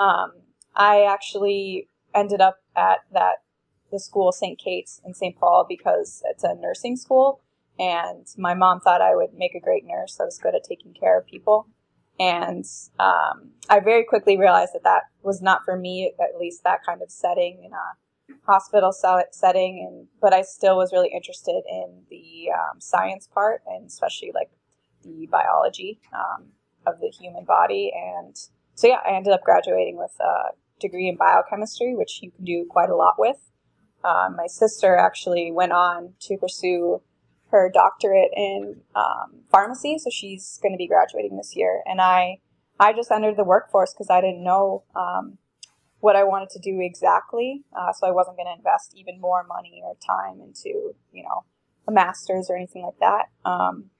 Um, 0.00 0.32
I 0.74 1.02
actually 1.04 1.90
ended 2.14 2.40
up 2.40 2.62
at 2.74 3.00
that 3.12 3.42
the 3.90 4.00
school 4.00 4.32
St. 4.32 4.58
Kate's 4.58 5.02
in 5.04 5.12
St. 5.12 5.38
Paul 5.38 5.66
because 5.68 6.22
it's 6.30 6.44
a 6.44 6.54
nursing 6.54 6.96
school, 6.96 7.41
and 7.78 8.26
my 8.36 8.54
mom 8.54 8.80
thought 8.80 9.00
I 9.00 9.14
would 9.14 9.34
make 9.34 9.54
a 9.54 9.60
great 9.60 9.84
nurse. 9.84 10.18
I 10.20 10.24
was 10.24 10.38
good 10.38 10.54
at 10.54 10.64
taking 10.64 10.94
care 10.94 11.18
of 11.18 11.26
people, 11.26 11.68
and 12.20 12.64
um, 12.98 13.52
I 13.68 13.80
very 13.80 14.04
quickly 14.04 14.36
realized 14.36 14.74
that 14.74 14.84
that 14.84 15.04
was 15.22 15.40
not 15.40 15.64
for 15.64 15.76
me, 15.76 16.12
at 16.20 16.38
least 16.38 16.64
that 16.64 16.84
kind 16.84 17.02
of 17.02 17.10
setting 17.10 17.62
in 17.64 17.72
a 17.72 18.36
hospital 18.46 18.92
setting. 18.92 19.86
And 19.88 20.08
but 20.20 20.32
I 20.32 20.42
still 20.42 20.76
was 20.76 20.92
really 20.92 21.10
interested 21.14 21.62
in 21.68 22.02
the 22.10 22.50
um, 22.52 22.80
science 22.80 23.28
part, 23.32 23.62
and 23.66 23.86
especially 23.86 24.32
like 24.34 24.50
the 25.02 25.26
biology 25.30 26.00
um, 26.12 26.48
of 26.86 27.00
the 27.00 27.08
human 27.08 27.44
body. 27.44 27.92
And 27.94 28.36
so 28.74 28.86
yeah, 28.86 28.98
I 29.06 29.16
ended 29.16 29.32
up 29.32 29.42
graduating 29.42 29.96
with 29.96 30.14
a 30.20 30.54
degree 30.80 31.08
in 31.08 31.16
biochemistry, 31.16 31.94
which 31.94 32.20
you 32.22 32.30
can 32.30 32.44
do 32.44 32.66
quite 32.68 32.90
a 32.90 32.96
lot 32.96 33.14
with. 33.18 33.38
Um, 34.04 34.36
my 34.36 34.46
sister 34.48 34.96
actually 34.96 35.52
went 35.52 35.72
on 35.72 36.14
to 36.22 36.36
pursue 36.36 37.02
her 37.52 37.70
doctorate 37.72 38.30
in 38.34 38.80
um, 38.96 39.42
pharmacy, 39.50 39.98
so 39.98 40.10
she's 40.10 40.58
going 40.62 40.72
to 40.72 40.78
be 40.78 40.88
graduating 40.88 41.36
this 41.36 41.54
year. 41.54 41.82
And 41.86 42.00
I, 42.00 42.38
I 42.80 42.92
just 42.92 43.10
entered 43.10 43.36
the 43.36 43.44
workforce 43.44 43.92
because 43.94 44.08
I 44.10 44.20
didn't 44.20 44.42
know 44.42 44.84
um, 44.96 45.38
what 46.00 46.16
I 46.16 46.24
wanted 46.24 46.50
to 46.50 46.58
do 46.58 46.80
exactly, 46.80 47.62
uh, 47.78 47.92
so 47.92 48.06
I 48.06 48.10
wasn't 48.10 48.38
going 48.38 48.46
to 48.46 48.56
invest 48.56 48.94
even 48.96 49.20
more 49.20 49.44
money 49.44 49.82
or 49.84 49.94
time 50.04 50.40
into, 50.40 50.94
you 51.12 51.22
know, 51.22 51.44
a 51.86 51.92
master's 51.92 52.48
or 52.48 52.56
anything 52.56 52.82
like 52.82 52.98
that. 53.00 53.26
Um, 53.48 53.90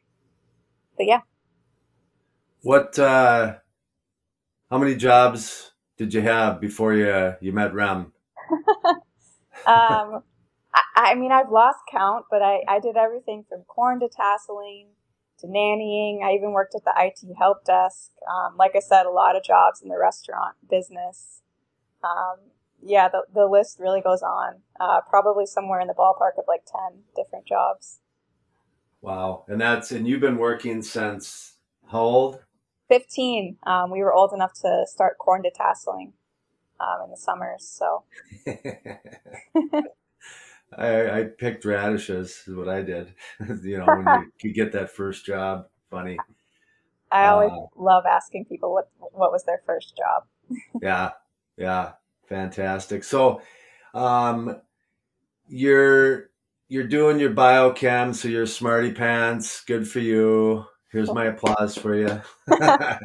but 0.96 1.06
yeah. 1.06 1.20
What? 2.62 2.98
Uh, 2.98 3.56
how 4.70 4.78
many 4.78 4.94
jobs 4.94 5.72
did 5.98 6.14
you 6.14 6.22
have 6.22 6.60
before 6.60 6.94
you 6.94 7.34
you 7.40 7.52
met 7.52 7.74
Rem? 7.74 8.12
um, 9.66 10.22
I, 10.94 11.14
mean, 11.14 11.33
I've 11.33 11.50
lost 11.50 11.78
count, 11.90 12.26
but 12.31 12.42
I, 12.42 12.61
I 12.68 12.81
did 12.81 12.96
everything 12.96 13.44
from 13.48 13.62
corn 13.62 14.00
detasseling 14.00 14.87
to 15.38 15.46
nannying. 15.46 16.22
I 16.22 16.33
even 16.35 16.52
worked 16.52 16.74
at 16.74 16.85
the 16.85 16.92
IT 16.96 17.18
help 17.38 17.64
desk. 17.64 18.12
Um, 18.31 18.57
like 18.57 18.72
I 18.76 18.81
said, 18.81 19.07
a 19.07 19.11
lot 19.11 19.37
of 19.37 19.42
jobs 19.42 19.83
in 19.83 19.88
the 19.88 19.98
restaurant 19.98 20.57
business. 20.68 21.40
Um, 22.02 22.50
yeah, 22.83 23.09
the, 23.09 23.22
the 23.33 23.46
list 23.46 23.78
really 23.78 24.00
goes 24.00 24.22
on. 24.22 24.61
Uh, 24.81 25.00
probably 25.09 25.46
somewhere 25.46 25.81
in 25.81 25.87
the 25.87 25.94
ballpark 25.94 26.38
of 26.38 26.44
like 26.48 26.62
10 26.66 27.02
different 27.16 27.46
jobs. 27.46 28.00
Wow. 29.00 29.44
And 29.48 29.61
that's, 29.61 29.90
and 29.92 30.07
you've 30.07 30.20
been 30.20 30.38
working 30.38 30.83
since 30.83 31.55
how 31.90 32.00
old? 32.00 32.40
15. 32.88 33.59
Um, 33.66 33.90
we 33.90 34.00
were 34.00 34.12
old 34.12 34.33
enough 34.33 34.52
to 34.62 34.85
start 34.87 35.18
corn 35.18 35.42
detasseling 35.42 36.12
um, 36.81 37.05
in 37.05 37.11
the 37.11 37.16
summers. 37.16 37.66
So. 37.66 38.05
I, 40.76 41.20
I 41.20 41.24
picked 41.24 41.64
radishes 41.64 42.42
is 42.46 42.54
what 42.54 42.68
I 42.68 42.82
did. 42.82 43.14
you 43.62 43.78
know, 43.78 43.87
when 43.87 44.22
you 44.22 44.32
could 44.40 44.54
get 44.54 44.72
that 44.72 44.90
first 44.90 45.24
job, 45.26 45.66
funny. 45.90 46.18
I 47.11 47.26
always 47.26 47.50
uh, 47.52 47.66
love 47.76 48.04
asking 48.06 48.46
people 48.46 48.72
what 48.72 48.88
what 48.98 49.32
was 49.32 49.44
their 49.44 49.61
first 49.66 49.96
job. 49.96 50.24
yeah, 50.82 51.11
yeah, 51.56 51.92
fantastic. 52.26 53.04
So, 53.04 53.42
um, 53.92 54.61
you're 55.48 56.30
you're 56.68 56.87
doing 56.87 57.20
your 57.20 57.35
biochem, 57.35 58.14
so 58.14 58.28
you're 58.28 58.46
smarty 58.46 58.92
pants. 58.92 59.62
Good 59.64 59.87
for 59.87 60.00
you. 60.00 60.64
Here's 60.90 61.12
my 61.12 61.26
applause 61.26 61.76
for 61.76 61.94
you. 61.94 62.20
I, 62.50 62.98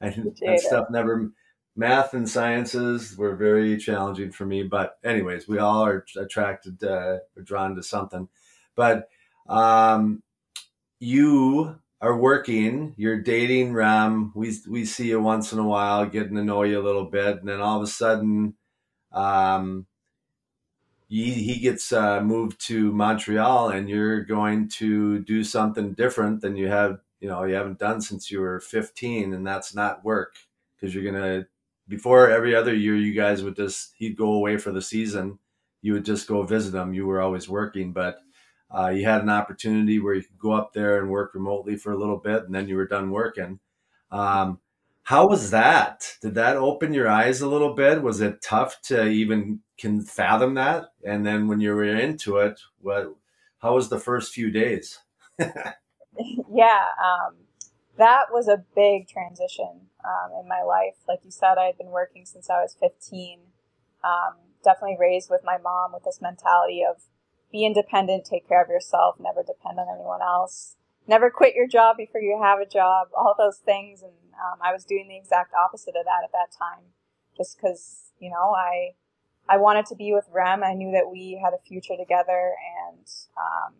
that 0.00 0.60
stuff 0.60 0.86
never 0.90 1.30
math 1.76 2.14
and 2.14 2.28
sciences 2.28 3.16
were 3.16 3.36
very 3.36 3.76
challenging 3.76 4.32
for 4.32 4.46
me. 4.46 4.62
But 4.62 4.98
anyways, 5.04 5.48
we 5.48 5.58
all 5.58 5.84
are 5.84 6.04
attracted, 6.16 6.82
uh, 6.84 7.18
drawn 7.42 7.74
to 7.76 7.82
something. 7.82 8.28
But 8.76 9.08
um, 9.48 10.22
you 11.00 11.78
are 12.00 12.16
working, 12.16 12.94
you're 12.96 13.20
dating 13.20 13.72
Rem. 13.72 14.32
We 14.34 14.56
we 14.68 14.84
see 14.84 15.08
you 15.08 15.20
once 15.20 15.52
in 15.52 15.58
a 15.58 15.66
while, 15.66 16.06
getting 16.06 16.36
to 16.36 16.44
know 16.44 16.62
you 16.62 16.80
a 16.80 16.82
little 16.82 17.06
bit, 17.06 17.38
and 17.38 17.48
then 17.48 17.60
all 17.60 17.78
of 17.78 17.82
a 17.82 17.90
sudden, 17.90 18.54
um, 19.12 19.86
he, 21.08 21.32
he 21.34 21.60
gets 21.60 21.92
uh, 21.92 22.20
moved 22.20 22.60
to 22.66 22.92
Montreal, 22.92 23.70
and 23.70 23.88
you're 23.88 24.22
going 24.24 24.68
to 24.68 25.20
do 25.20 25.44
something 25.44 25.92
different 25.94 26.40
than 26.40 26.56
you 26.56 26.68
have, 26.68 26.98
you 27.20 27.28
know, 27.28 27.44
you 27.44 27.54
haven't 27.54 27.78
done 27.78 28.00
since 28.00 28.30
you 28.30 28.40
were 28.40 28.60
15, 28.60 29.32
and 29.32 29.46
that's 29.46 29.74
not 29.74 30.04
work 30.04 30.34
because 30.76 30.94
you're 30.94 31.04
gonna 31.04 31.46
before 31.88 32.30
every 32.30 32.54
other 32.54 32.74
year 32.74 32.96
you 32.96 33.14
guys 33.14 33.42
would 33.42 33.56
just 33.56 33.94
he'd 33.98 34.16
go 34.16 34.32
away 34.32 34.56
for 34.56 34.72
the 34.72 34.82
season. 34.82 35.38
You 35.82 35.92
would 35.94 36.04
just 36.04 36.26
go 36.26 36.42
visit 36.42 36.74
him. 36.74 36.94
You 36.94 37.06
were 37.06 37.20
always 37.20 37.48
working 37.48 37.92
but 37.92 38.18
uh, 38.70 38.88
you 38.88 39.04
had 39.04 39.22
an 39.22 39.30
opportunity 39.30 40.00
where 40.00 40.14
you 40.14 40.22
could 40.22 40.38
go 40.38 40.52
up 40.52 40.72
there 40.72 40.98
and 40.98 41.10
work 41.10 41.34
remotely 41.34 41.76
for 41.76 41.92
a 41.92 41.98
little 41.98 42.18
bit 42.18 42.44
and 42.44 42.54
then 42.54 42.68
you 42.68 42.76
were 42.76 42.86
done 42.86 43.10
working. 43.10 43.60
Um, 44.10 44.60
how 45.02 45.26
was 45.26 45.50
that? 45.50 46.16
Did 46.22 46.34
that 46.36 46.56
open 46.56 46.94
your 46.94 47.08
eyes 47.08 47.42
a 47.42 47.48
little 47.48 47.74
bit? 47.74 48.02
Was 48.02 48.22
it 48.22 48.40
tough 48.40 48.80
to 48.84 49.06
even 49.06 49.60
can 49.78 50.02
fathom 50.02 50.54
that? 50.54 50.86
And 51.04 51.26
then 51.26 51.46
when 51.46 51.60
you 51.60 51.74
were 51.74 51.84
into 51.84 52.38
it 52.38 52.60
what 52.80 53.14
how 53.58 53.74
was 53.74 53.88
the 53.88 54.00
first 54.00 54.32
few 54.32 54.50
days? 54.50 55.00
Yeah 56.54 56.84
um, 57.02 57.34
that 57.98 58.26
was 58.30 58.48
a 58.48 58.64
big 58.74 59.08
transition 59.08 59.88
um, 60.04 60.32
in 60.40 60.48
my 60.48 60.62
life. 60.62 60.96
Like 61.08 61.20
you 61.24 61.30
said, 61.30 61.56
I 61.58 61.66
had 61.66 61.78
been 61.78 61.90
working 61.90 62.24
since 62.26 62.50
I 62.50 62.60
was 62.60 62.76
15. 62.78 63.40
Um, 64.04 64.34
definitely 64.62 64.96
raised 64.98 65.30
with 65.30 65.42
my 65.44 65.58
mom 65.58 65.92
with 65.92 66.04
this 66.04 66.20
mentality 66.20 66.82
of 66.88 67.02
be 67.52 67.64
independent, 67.64 68.24
take 68.24 68.48
care 68.48 68.62
of 68.62 68.68
yourself, 68.68 69.16
never 69.20 69.42
depend 69.42 69.78
on 69.78 69.86
anyone 69.88 70.20
else, 70.20 70.76
never 71.06 71.30
quit 71.30 71.54
your 71.54 71.68
job 71.68 71.96
before 71.96 72.20
you 72.20 72.40
have 72.42 72.58
a 72.58 72.66
job, 72.66 73.08
all 73.16 73.34
those 73.38 73.58
things. 73.58 74.02
And 74.02 74.12
um, 74.34 74.58
I 74.62 74.72
was 74.72 74.84
doing 74.84 75.06
the 75.08 75.16
exact 75.16 75.54
opposite 75.54 75.94
of 75.96 76.04
that 76.04 76.24
at 76.24 76.32
that 76.32 76.50
time, 76.58 76.90
just 77.36 77.56
because 77.56 78.10
you 78.18 78.30
know 78.30 78.54
I 78.56 78.94
I 79.48 79.58
wanted 79.58 79.86
to 79.86 79.94
be 79.94 80.12
with 80.12 80.26
Rem. 80.32 80.64
I 80.64 80.74
knew 80.74 80.90
that 80.92 81.10
we 81.10 81.40
had 81.42 81.52
a 81.52 81.62
future 81.62 81.96
together, 81.96 82.54
and 82.88 83.06
um, 83.38 83.74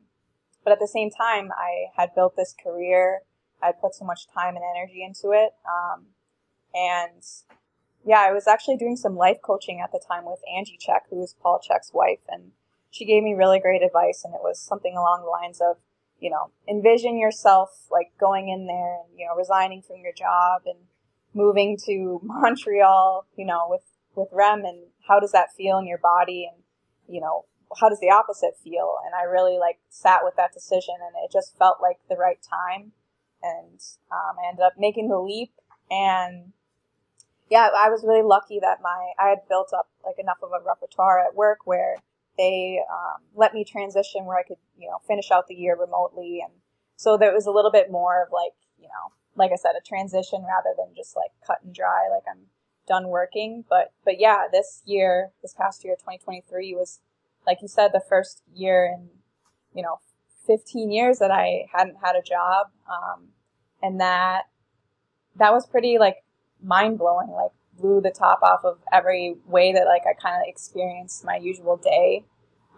but 0.63 0.73
at 0.73 0.79
the 0.79 0.89
same 0.89 1.11
time, 1.11 1.51
I 1.57 1.87
had 1.97 2.15
built 2.15 2.37
this 2.37 2.55
career. 2.63 3.23
I 3.63 3.73
put 3.73 3.95
so 3.95 4.05
much 4.05 4.29
time 4.33 4.57
and 4.57 4.65
energy 4.77 5.03
into 5.03 5.33
it. 5.33 5.51
Um, 5.67 6.14
and 6.75 7.23
yeah, 8.05 8.27
I 8.29 8.33
was 8.33 8.47
actually 8.47 8.77
doing 8.77 8.97
some 8.97 9.17
life 9.17 9.39
coaching 9.43 9.81
at 9.81 9.93
the 9.93 10.03
time 10.07 10.25
with 10.27 10.41
Angie 10.55 10.79
Chek, 10.79 11.09
who 11.09 11.23
is 11.23 11.35
Paul 11.43 11.61
Chek's 11.61 11.93
wife, 11.95 12.21
and 12.29 12.53
she 12.91 13.05
gave 13.05 13.23
me 13.23 13.35
really 13.35 13.61
great 13.61 13.83
advice. 13.83 14.23
And 14.25 14.35
it 14.35 14.41
was 14.43 14.61
something 14.61 14.97
along 14.97 15.23
the 15.23 15.31
lines 15.31 15.61
of, 15.61 15.77
you 16.21 16.31
know, 16.31 16.51
envision 16.69 17.17
yourself 17.17 17.87
like 17.91 18.13
going 18.19 18.49
in 18.49 18.67
there 18.67 18.99
and 19.01 19.19
you 19.19 19.27
know 19.27 19.35
resigning 19.37 19.83
from 19.83 19.97
your 20.03 20.13
job 20.13 20.63
and 20.67 20.79
moving 21.33 21.79
to 21.87 22.21
Montreal, 22.25 23.27
you 23.37 23.47
know, 23.47 23.67
with 23.69 23.83
with 24.15 24.29
Rem, 24.33 24.65
and 24.65 24.79
how 25.09 25.19
does 25.19 25.33
that 25.33 25.53
feel 25.57 25.79
in 25.79 25.87
your 25.87 25.99
body, 25.99 26.49
and 26.53 26.63
you 27.09 27.21
know, 27.21 27.47
how 27.81 27.89
does 27.89 28.01
the 28.01 28.11
opposite 28.11 28.57
feel? 28.63 28.97
And 29.05 29.15
I 29.15 29.23
really 29.23 29.59
like 29.59 29.79
sat 29.89 30.21
with 30.23 30.37
that 30.37 30.53
decision, 30.53 30.95
and 31.01 31.15
it 31.25 31.33
just 31.33 31.57
felt 31.57 31.79
like 31.81 31.99
the 32.09 32.17
right 32.17 32.39
time. 32.43 32.93
And 33.43 33.81
um, 34.11 34.37
I 34.43 34.49
ended 34.49 34.65
up 34.65 34.75
making 34.79 35.09
the 35.09 35.19
leap 35.19 35.53
and 35.91 36.54
yeah, 37.51 37.69
I 37.77 37.91
was 37.91 38.05
really 38.05 38.23
lucky 38.23 38.59
that 38.61 38.79
my 38.83 39.13
I 39.19 39.29
had 39.29 39.49
built 39.49 39.73
up 39.73 39.89
like 40.05 40.19
enough 40.19 40.39
of 40.43 40.51
a 40.53 40.65
repertoire 40.65 41.21
at 41.21 41.35
work 41.35 41.67
where 41.67 41.97
they 42.37 42.81
um, 42.91 43.23
let 43.35 43.55
me 43.55 43.65
transition 43.65 44.25
where 44.25 44.39
I 44.39 44.43
could 44.43 44.59
you 44.79 44.89
know 44.89 44.99
finish 45.07 45.31
out 45.31 45.49
the 45.49 45.55
year 45.55 45.77
remotely, 45.79 46.41
and 46.43 46.53
so 46.97 47.17
there 47.17 47.33
was 47.33 47.47
a 47.47 47.51
little 47.51 47.71
bit 47.71 47.91
more 47.91 48.23
of 48.23 48.29
like 48.33 48.53
you 48.79 48.89
know 48.89 49.13
like 49.37 49.53
I 49.53 49.57
said 49.57 49.73
a 49.79 49.87
transition 49.87 50.43
rather 50.43 50.75
than 50.77 50.95
just 50.97 51.17
like 51.17 51.31
cut 51.47 51.59
and 51.65 51.75
dry 51.75 52.09
like 52.11 52.25
I'm 52.31 52.47
done 52.87 53.09
working. 53.09 53.65
But 53.69 53.93
but 54.05 54.19
yeah, 54.19 54.45
this 54.51 54.83
year, 54.85 55.31
this 55.43 55.55
past 55.55 55.85
year, 55.85 55.95
2023 55.95 56.75
was 56.75 57.01
like 57.47 57.59
you 57.61 57.69
said 57.69 57.91
the 57.93 58.03
first 58.09 58.43
year 58.55 58.87
in 58.87 59.09
you 59.75 59.83
know 59.83 59.99
15 60.47 60.91
years 60.91 61.19
that 61.19 61.31
I 61.31 61.67
hadn't 61.73 61.97
had 62.03 62.17
a 62.17 62.23
job, 62.23 62.69
um, 62.89 63.29
and 63.83 64.01
that 64.01 64.45
that 65.37 65.53
was 65.53 65.67
pretty 65.67 65.99
like 65.99 66.24
mind 66.65 66.99
blowing, 66.99 67.31
like 67.31 67.53
blew 67.79 68.01
the 68.01 68.11
top 68.11 68.43
off 68.43 68.65
of 68.65 68.79
every 68.93 69.37
way 69.47 69.73
that 69.73 69.87
like 69.87 70.03
I 70.09 70.15
kind 70.15 70.37
of 70.37 70.49
experienced 70.49 71.25
my 71.25 71.37
usual 71.37 71.77
day. 71.77 72.25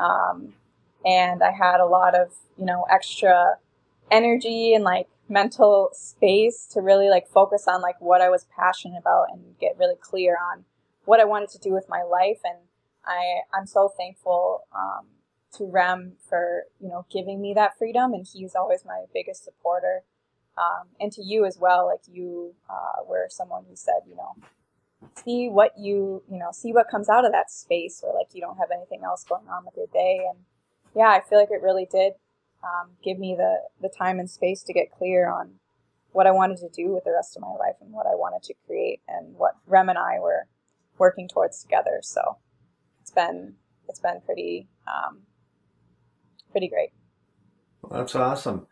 Um, 0.00 0.54
and 1.04 1.42
I 1.42 1.52
had 1.52 1.80
a 1.80 1.86
lot 1.86 2.14
of, 2.14 2.32
you 2.58 2.64
know, 2.64 2.86
extra 2.90 3.58
energy 4.10 4.74
and 4.74 4.84
like 4.84 5.08
mental 5.28 5.90
space 5.92 6.66
to 6.72 6.80
really 6.80 7.08
like 7.08 7.28
focus 7.28 7.66
on 7.66 7.80
like 7.80 8.00
what 8.00 8.20
I 8.20 8.28
was 8.28 8.46
passionate 8.56 8.98
about 8.98 9.26
and 9.32 9.58
get 9.60 9.76
really 9.78 9.96
clear 10.00 10.36
on 10.52 10.64
what 11.04 11.20
I 11.20 11.24
wanted 11.24 11.50
to 11.50 11.58
do 11.58 11.72
with 11.72 11.88
my 11.88 12.02
life. 12.02 12.40
And 12.44 12.58
I, 13.04 13.40
I'm 13.56 13.66
so 13.66 13.88
thankful, 13.88 14.64
um, 14.74 15.06
to 15.54 15.64
Rem 15.64 16.12
for, 16.28 16.64
you 16.80 16.88
know, 16.88 17.06
giving 17.10 17.40
me 17.40 17.54
that 17.54 17.78
freedom. 17.78 18.12
And 18.12 18.26
he's 18.30 18.54
always 18.54 18.84
my 18.84 19.04
biggest 19.14 19.44
supporter. 19.44 20.02
Um, 20.58 20.88
and 21.00 21.12
to 21.12 21.22
you 21.22 21.44
as 21.44 21.58
well, 21.58 21.86
like 21.86 22.00
you, 22.10 22.54
uh, 22.70 23.04
were 23.06 23.26
someone 23.28 23.64
who 23.68 23.76
said, 23.76 24.00
you 24.08 24.16
know, 24.16 24.36
see 25.22 25.48
what 25.48 25.72
you, 25.78 26.22
you 26.30 26.38
know, 26.38 26.50
see 26.52 26.72
what 26.72 26.88
comes 26.90 27.08
out 27.08 27.24
of 27.24 27.32
that 27.32 27.50
space 27.50 28.02
or 28.02 28.14
like 28.14 28.28
you 28.32 28.40
don't 28.40 28.56
have 28.56 28.70
anything 28.74 29.02
else 29.04 29.24
going 29.24 29.46
on 29.48 29.64
with 29.64 29.74
your 29.76 29.86
day. 29.92 30.24
And 30.28 30.38
yeah, 30.94 31.08
I 31.08 31.20
feel 31.28 31.38
like 31.38 31.50
it 31.50 31.62
really 31.62 31.86
did 31.90 32.14
um, 32.64 32.92
give 33.04 33.18
me 33.18 33.34
the, 33.36 33.58
the 33.80 33.90
time 33.90 34.18
and 34.18 34.30
space 34.30 34.62
to 34.62 34.72
get 34.72 34.90
clear 34.90 35.28
on 35.28 35.52
what 36.12 36.26
I 36.26 36.30
wanted 36.30 36.56
to 36.58 36.70
do 36.70 36.94
with 36.94 37.04
the 37.04 37.12
rest 37.12 37.36
of 37.36 37.42
my 37.42 37.48
life 37.48 37.76
and 37.82 37.92
what 37.92 38.06
I 38.06 38.14
wanted 38.14 38.42
to 38.44 38.54
create 38.66 39.00
and 39.06 39.36
what 39.36 39.56
Rem 39.66 39.90
and 39.90 39.98
I 39.98 40.18
were 40.18 40.48
working 40.98 41.28
towards 41.28 41.60
together. 41.60 42.00
So 42.02 42.38
it's 43.02 43.10
been 43.10 43.54
it's 43.88 44.00
been 44.00 44.20
pretty 44.24 44.68
um, 44.86 45.18
pretty 46.50 46.68
great. 46.68 46.90
Well, 47.82 48.00
that's 48.00 48.14
awesome. 48.14 48.66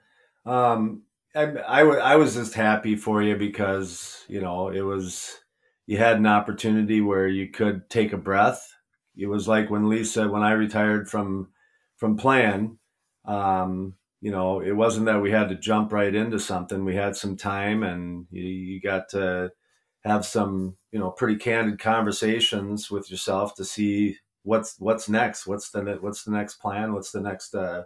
Um, 0.47 1.03
I, 1.35 1.43
I, 1.43 1.81
I 1.83 2.17
was 2.17 2.35
just 2.35 2.55
happy 2.55 2.97
for 2.97 3.23
you 3.23 3.37
because 3.37 4.25
you 4.29 4.41
know 4.41 4.69
it 4.69 4.83
was 4.83 5.41
you 5.87 5.99
had 5.99 6.17
an 6.17 6.27
opportunity 6.27 7.01
where 7.01 7.27
you 7.29 7.49
could 7.51 7.89
take 7.91 8.13
a 8.13 8.17
breath. 8.19 8.73
It 9.17 9.27
was 9.27 9.49
like 9.49 9.71
when 9.71 9.89
Lisa 9.89 10.29
when 10.29 10.43
I 10.43 10.53
retired 10.53 11.09
from 11.11 11.49
from 11.97 12.17
plan. 12.17 12.79
um, 13.25 13.95
you 14.21 14.31
know, 14.31 14.61
it 14.61 14.73
wasn't 14.73 15.05
that 15.07 15.21
we 15.21 15.31
had 15.31 15.51
to 15.51 15.55
jump 15.55 15.93
right 15.93 16.15
into 16.15 16.39
something. 16.41 16.85
We 16.85 16.95
had 16.97 17.15
some 17.17 17.37
time, 17.37 17.83
and 17.83 18.27
you, 18.31 18.43
you 18.43 18.81
got 18.81 19.11
to 19.11 19.53
have 20.05 20.25
some, 20.27 20.77
you 20.93 20.99
know, 20.99 21.11
pretty 21.11 21.37
candid 21.37 21.79
conversations 21.79 22.91
with 22.91 23.11
yourself 23.11 23.55
to 23.57 23.65
see 23.67 24.17
what's 24.45 24.77
what's 24.81 25.09
next. 25.11 25.47
What's 25.47 25.71
the 25.71 25.99
what's 26.01 26.25
the 26.25 26.31
next 26.33 26.55
plan? 26.57 26.95
What's 26.95 27.13
the 27.13 27.21
next 27.21 27.55
uh, 27.55 27.85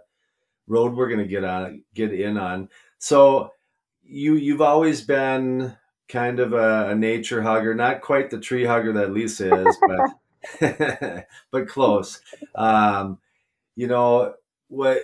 road 0.67 0.93
we're 0.95 1.07
going 1.09 1.19
to 1.19 1.27
get 1.27 1.43
on 1.43 1.83
get 1.93 2.13
in 2.13 2.37
on? 2.37 2.69
So 2.99 3.51
you 4.03 4.35
you've 4.35 4.61
always 4.61 5.01
been 5.01 5.75
kind 6.07 6.39
of 6.39 6.53
a, 6.53 6.89
a 6.89 6.95
nature 6.95 7.41
hugger, 7.41 7.73
not 7.73 8.01
quite 8.01 8.29
the 8.29 8.39
tree 8.39 8.65
hugger 8.65 8.93
that 8.93 9.11
Lisa 9.13 9.67
is, 9.67 9.77
but 9.81 10.09
but 11.51 11.67
close. 11.67 12.21
Um, 12.55 13.19
you 13.75 13.87
know 13.87 14.33
what 14.67 15.03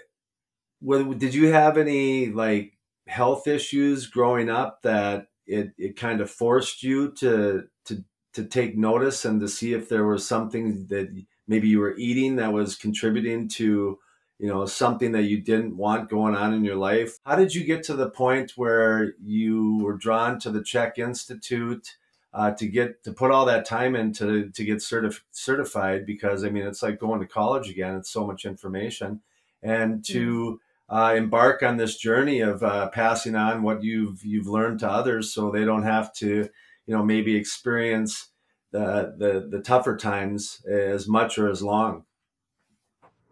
what, 0.79 1.17
did 1.17 1.34
you 1.34 1.51
have 1.51 1.77
any 1.77 2.27
like 2.27 2.73
health 3.08 3.47
issues 3.47 4.08
growing 4.08 4.49
up 4.49 4.81
that 4.84 5.27
it, 5.47 5.71
it 5.77 5.95
kind 5.95 6.21
of 6.21 6.29
forced 6.29 6.84
you 6.84 7.12
to 7.13 7.63
to 7.86 8.03
to 8.34 8.43
take 8.43 8.77
notice 8.77 9.25
and 9.25 9.39
to 9.39 9.47
see 9.47 9.73
if 9.73 9.88
there 9.88 10.05
was 10.05 10.27
something 10.27 10.88
that 10.88 11.08
maybe 11.47 11.67
you 11.67 11.79
were 11.79 11.95
eating 11.97 12.36
that 12.36 12.51
was 12.51 12.75
contributing 12.75 13.47
to 13.47 13.97
you 14.39 14.48
know 14.48 14.65
something 14.65 15.12
that 15.13 15.24
you 15.24 15.41
didn't 15.41 15.78
want 15.78 16.10
going 16.10 16.36
on 16.36 16.54
in 16.54 16.63
your 16.63 16.76
life? 16.76 17.17
How 17.26 17.36
did 17.36 17.56
you 17.56 17.63
get 17.63 17.84
to 17.84 17.93
the 17.93 18.10
point 18.10 18.54
where 18.56 19.13
you 19.24 19.80
were 19.82 19.98
drawn 19.98 20.39
to 20.39 20.52
the 20.52 20.62
CHEK 20.62 20.98
institute 20.98 21.95
uh, 22.34 22.52
to 22.52 22.67
get 22.67 23.04
to 23.04 23.13
put 23.13 23.32
all 23.32 23.45
that 23.45 23.65
time 23.65 23.95
into 23.95 24.50
to 24.50 24.63
get 24.63 24.78
certif- 24.78 25.21
certified? 25.32 26.06
Because 26.06 26.43
i 26.43 26.50
mean 26.50 26.65
it's 26.65 26.84
like 26.84 27.00
going 27.00 27.21
to 27.21 27.28
college 27.28 27.69
again 27.69 27.95
it's 27.95 28.10
so 28.10 28.26
much 28.26 28.45
information. 28.45 29.21
And 29.63 30.06
to 30.06 30.60
uh, 30.89 31.15
embark 31.17 31.63
on 31.63 31.78
this 31.78 31.98
journey 31.98 32.41
of 32.41 32.62
uh, 32.62 32.89
passing 32.89 33.36
on 33.36 33.63
what 33.63 33.84
you've 33.84 34.24
you've 34.24 34.48
learned 34.48 34.80
to 34.80 34.89
others, 34.89 35.34
so 35.34 35.50
they 35.50 35.65
don't 35.65 35.84
have 35.84 36.13
to, 36.15 36.50
you 36.86 36.95
know, 36.95 37.04
maybe 37.04 37.36
experience 37.36 38.30
the 38.71 39.15
the, 39.17 39.48
the 39.50 39.63
tougher 39.63 39.98
times 39.98 40.63
as 40.65 41.08
much 41.08 41.38
or 41.38 41.50
as 41.50 41.63
long. 41.63 42.06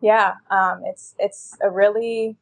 Yeah, 0.04 0.34
um, 0.52 0.82
it's 0.86 1.16
it's 1.18 1.58
a 1.64 1.70
really, 1.72 2.36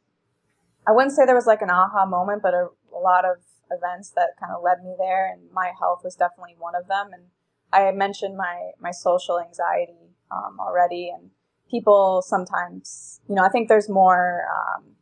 I 0.88 0.94
wouldn't 0.94 1.14
say 1.16 1.28
there 1.28 1.36
was 1.36 1.46
like 1.46 1.62
an 1.62 1.70
aha 1.70 2.08
moment, 2.08 2.42
but 2.42 2.56
a, 2.56 2.70
a 2.92 2.98
lot 2.98 3.24
of 3.24 3.38
events 3.70 4.10
that 4.16 4.30
kind 4.40 4.52
of 4.52 4.64
led 4.64 4.84
me 4.84 4.96
there, 4.98 5.28
and 5.32 5.44
my 5.54 5.72
health 5.80 6.02
was 6.04 6.16
definitely 6.16 6.56
one 6.58 6.74
of 6.74 6.88
them. 6.88 7.12
And 7.14 7.26
I 7.72 7.92
mentioned 7.92 8.36
my 8.36 8.72
my 8.80 8.90
social 8.90 9.40
anxiety 9.40 10.16
um, 10.32 10.60
already, 10.60 11.12
and 11.16 11.30
people 11.70 12.24
sometimes, 12.26 13.22
you 13.30 13.36
know, 13.36 13.44
I 13.44 13.50
think 13.50 13.70
there's 13.70 13.90
more. 13.90 14.44
Um, 14.50 14.96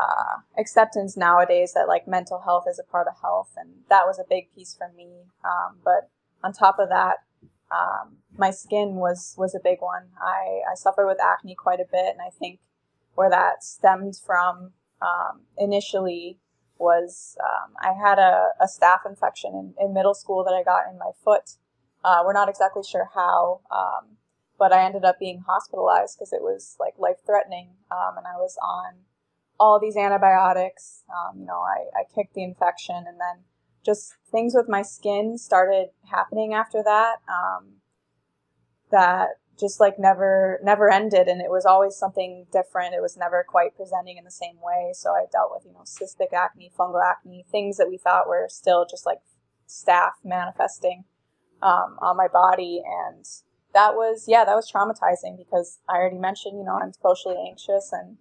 uh, 0.00 0.36
acceptance 0.56 1.16
nowadays 1.16 1.72
that 1.74 1.88
like 1.88 2.06
mental 2.06 2.40
health 2.42 2.66
is 2.70 2.78
a 2.78 2.90
part 2.90 3.08
of 3.08 3.14
health, 3.20 3.50
and 3.56 3.68
that 3.90 4.06
was 4.06 4.18
a 4.18 4.24
big 4.28 4.44
piece 4.54 4.74
for 4.76 4.92
me. 4.96 5.08
Um, 5.44 5.78
but 5.84 6.08
on 6.44 6.52
top 6.52 6.78
of 6.78 6.88
that, 6.90 7.16
um, 7.70 8.18
my 8.36 8.50
skin 8.50 8.96
was 8.96 9.34
was 9.36 9.54
a 9.54 9.60
big 9.62 9.80
one. 9.80 10.08
I, 10.20 10.60
I 10.70 10.74
suffer 10.74 11.06
with 11.06 11.18
acne 11.20 11.54
quite 11.54 11.80
a 11.80 11.90
bit, 11.90 12.12
and 12.12 12.20
I 12.20 12.30
think 12.30 12.60
where 13.14 13.30
that 13.30 13.62
stemmed 13.62 14.16
from 14.16 14.72
um, 15.02 15.42
initially 15.58 16.38
was 16.78 17.36
um, 17.42 17.74
I 17.80 17.92
had 17.92 18.18
a, 18.18 18.50
a 18.60 18.66
staph 18.66 19.04
infection 19.04 19.52
in, 19.52 19.74
in, 19.84 19.92
middle 19.92 20.14
school 20.14 20.44
that 20.44 20.54
I 20.54 20.62
got 20.62 20.90
in 20.90 20.96
my 20.96 21.10
foot. 21.24 21.56
Uh, 22.04 22.22
we're 22.24 22.32
not 22.32 22.48
exactly 22.48 22.82
sure 22.88 23.10
how, 23.14 23.60
um, 23.72 24.16
but 24.58 24.72
I 24.72 24.84
ended 24.84 25.04
up 25.04 25.18
being 25.18 25.42
hospitalized 25.46 26.16
because 26.16 26.32
it 26.32 26.40
was 26.40 26.76
like 26.78 26.94
life 26.96 27.18
threatening, 27.26 27.70
um, 27.90 28.16
and 28.16 28.26
I 28.26 28.36
was 28.36 28.56
on 28.62 29.00
all 29.58 29.80
these 29.80 29.96
antibiotics. 29.96 31.02
Um, 31.10 31.40
you 31.40 31.46
know, 31.46 31.60
I, 31.60 32.00
I 32.00 32.04
kicked 32.14 32.34
the 32.34 32.44
infection 32.44 32.96
and 32.96 33.18
then 33.18 33.44
just 33.84 34.14
things 34.30 34.54
with 34.54 34.68
my 34.68 34.82
skin 34.82 35.38
started 35.38 35.88
happening 36.10 36.54
after 36.54 36.82
that. 36.82 37.16
Um, 37.28 37.74
that 38.90 39.28
just 39.58 39.80
like 39.80 39.98
never, 39.98 40.60
never 40.62 40.90
ended. 40.90 41.28
And 41.28 41.40
it 41.40 41.50
was 41.50 41.66
always 41.66 41.96
something 41.96 42.46
different. 42.52 42.94
It 42.94 43.02
was 43.02 43.16
never 43.16 43.44
quite 43.46 43.76
presenting 43.76 44.16
in 44.16 44.24
the 44.24 44.30
same 44.30 44.56
way. 44.62 44.92
So 44.94 45.10
I 45.10 45.24
dealt 45.30 45.50
with, 45.52 45.64
you 45.66 45.72
know, 45.72 45.84
cystic 45.84 46.32
acne, 46.32 46.70
fungal 46.78 47.02
acne, 47.04 47.44
things 47.50 47.76
that 47.76 47.88
we 47.88 47.98
thought 47.98 48.28
were 48.28 48.46
still 48.48 48.86
just 48.88 49.04
like 49.04 49.18
staph 49.68 50.12
manifesting, 50.24 51.04
um, 51.62 51.98
on 52.00 52.16
my 52.16 52.28
body. 52.28 52.82
And 52.86 53.24
that 53.74 53.94
was, 53.94 54.26
yeah, 54.28 54.44
that 54.44 54.54
was 54.54 54.70
traumatizing 54.70 55.36
because 55.36 55.80
I 55.88 55.96
already 55.96 56.18
mentioned, 56.18 56.58
you 56.58 56.64
know, 56.64 56.78
I'm 56.80 56.92
socially 56.92 57.36
anxious 57.48 57.90
and, 57.92 58.16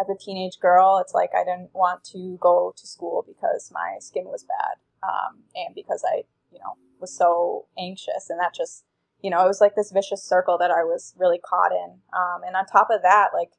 as 0.00 0.08
a 0.08 0.18
teenage 0.18 0.58
girl, 0.60 0.98
it's 1.02 1.14
like 1.14 1.30
I 1.34 1.44
didn't 1.44 1.70
want 1.74 2.02
to 2.12 2.38
go 2.40 2.72
to 2.76 2.86
school 2.86 3.24
because 3.26 3.70
my 3.72 3.96
skin 4.00 4.24
was 4.24 4.42
bad, 4.42 4.78
um, 5.02 5.42
and 5.54 5.74
because 5.74 6.04
I, 6.06 6.22
you 6.52 6.58
know, 6.58 6.76
was 7.00 7.16
so 7.16 7.66
anxious, 7.78 8.30
and 8.30 8.38
that 8.40 8.54
just, 8.54 8.84
you 9.20 9.30
know, 9.30 9.44
it 9.44 9.48
was 9.48 9.60
like 9.60 9.74
this 9.74 9.92
vicious 9.92 10.22
circle 10.22 10.58
that 10.58 10.70
I 10.70 10.84
was 10.84 11.14
really 11.18 11.38
caught 11.38 11.72
in. 11.72 11.98
Um, 12.12 12.42
and 12.46 12.56
on 12.56 12.66
top 12.66 12.88
of 12.90 13.02
that, 13.02 13.28
like, 13.34 13.52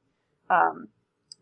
um, 0.49 0.89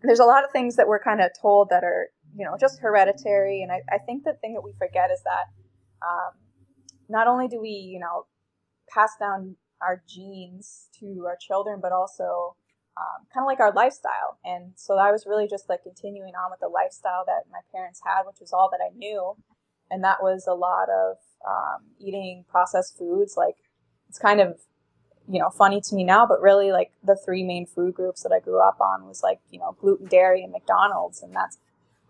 there's 0.03 0.19
a 0.19 0.25
lot 0.25 0.43
of 0.43 0.51
things 0.51 0.75
that 0.77 0.87
we're 0.87 1.03
kind 1.03 1.21
of 1.21 1.29
told 1.39 1.69
that 1.69 1.83
are, 1.83 2.07
you 2.35 2.45
know, 2.45 2.57
just 2.59 2.79
hereditary, 2.79 3.61
and 3.61 3.71
I, 3.71 3.81
I 3.91 3.97
think 3.99 4.23
the 4.23 4.33
thing 4.33 4.53
that 4.55 4.63
we 4.63 4.73
forget 4.77 5.11
is 5.11 5.21
that 5.23 5.45
um, 6.01 6.33
not 7.09 7.27
only 7.27 7.47
do 7.47 7.59
we, 7.61 7.69
you 7.69 7.99
know, 7.99 8.25
pass 8.89 9.11
down 9.19 9.55
our 9.81 10.03
genes 10.07 10.87
to 10.99 11.25
our 11.27 11.37
children, 11.39 11.79
but 11.81 11.91
also 11.91 12.55
um, 12.97 13.25
kind 13.33 13.43
of 13.43 13.47
like 13.47 13.59
our 13.59 13.73
lifestyle. 13.73 14.37
And 14.43 14.73
so 14.75 14.97
I 14.97 15.11
was 15.11 15.25
really 15.25 15.47
just 15.47 15.69
like 15.69 15.83
continuing 15.83 16.33
on 16.35 16.51
with 16.51 16.59
the 16.59 16.67
lifestyle 16.67 17.23
that 17.25 17.49
my 17.51 17.59
parents 17.73 18.01
had, 18.05 18.23
which 18.25 18.39
was 18.39 18.53
all 18.53 18.69
that 18.71 18.79
I 18.83 18.95
knew. 18.95 19.35
And 19.91 20.03
that 20.03 20.23
was 20.23 20.47
a 20.47 20.53
lot 20.53 20.89
of 20.89 21.17
um, 21.47 21.83
eating 21.99 22.45
processed 22.49 22.97
foods. 22.97 23.35
Like 23.37 23.55
it's 24.09 24.17
kind 24.17 24.39
of, 24.39 24.59
you 25.29 25.39
know, 25.39 25.49
funny 25.49 25.81
to 25.81 25.95
me 25.95 26.03
now, 26.03 26.25
but 26.25 26.41
really 26.41 26.71
like 26.71 26.91
the 27.03 27.15
three 27.15 27.43
main 27.43 27.65
food 27.65 27.93
groups 27.93 28.23
that 28.23 28.31
I 28.31 28.39
grew 28.39 28.59
up 28.59 28.79
on 28.81 29.07
was 29.07 29.21
like, 29.21 29.39
you 29.51 29.59
know, 29.59 29.75
gluten, 29.79 30.07
dairy, 30.07 30.43
and 30.43 30.51
McDonald's. 30.51 31.21
And 31.21 31.35
that's, 31.35 31.57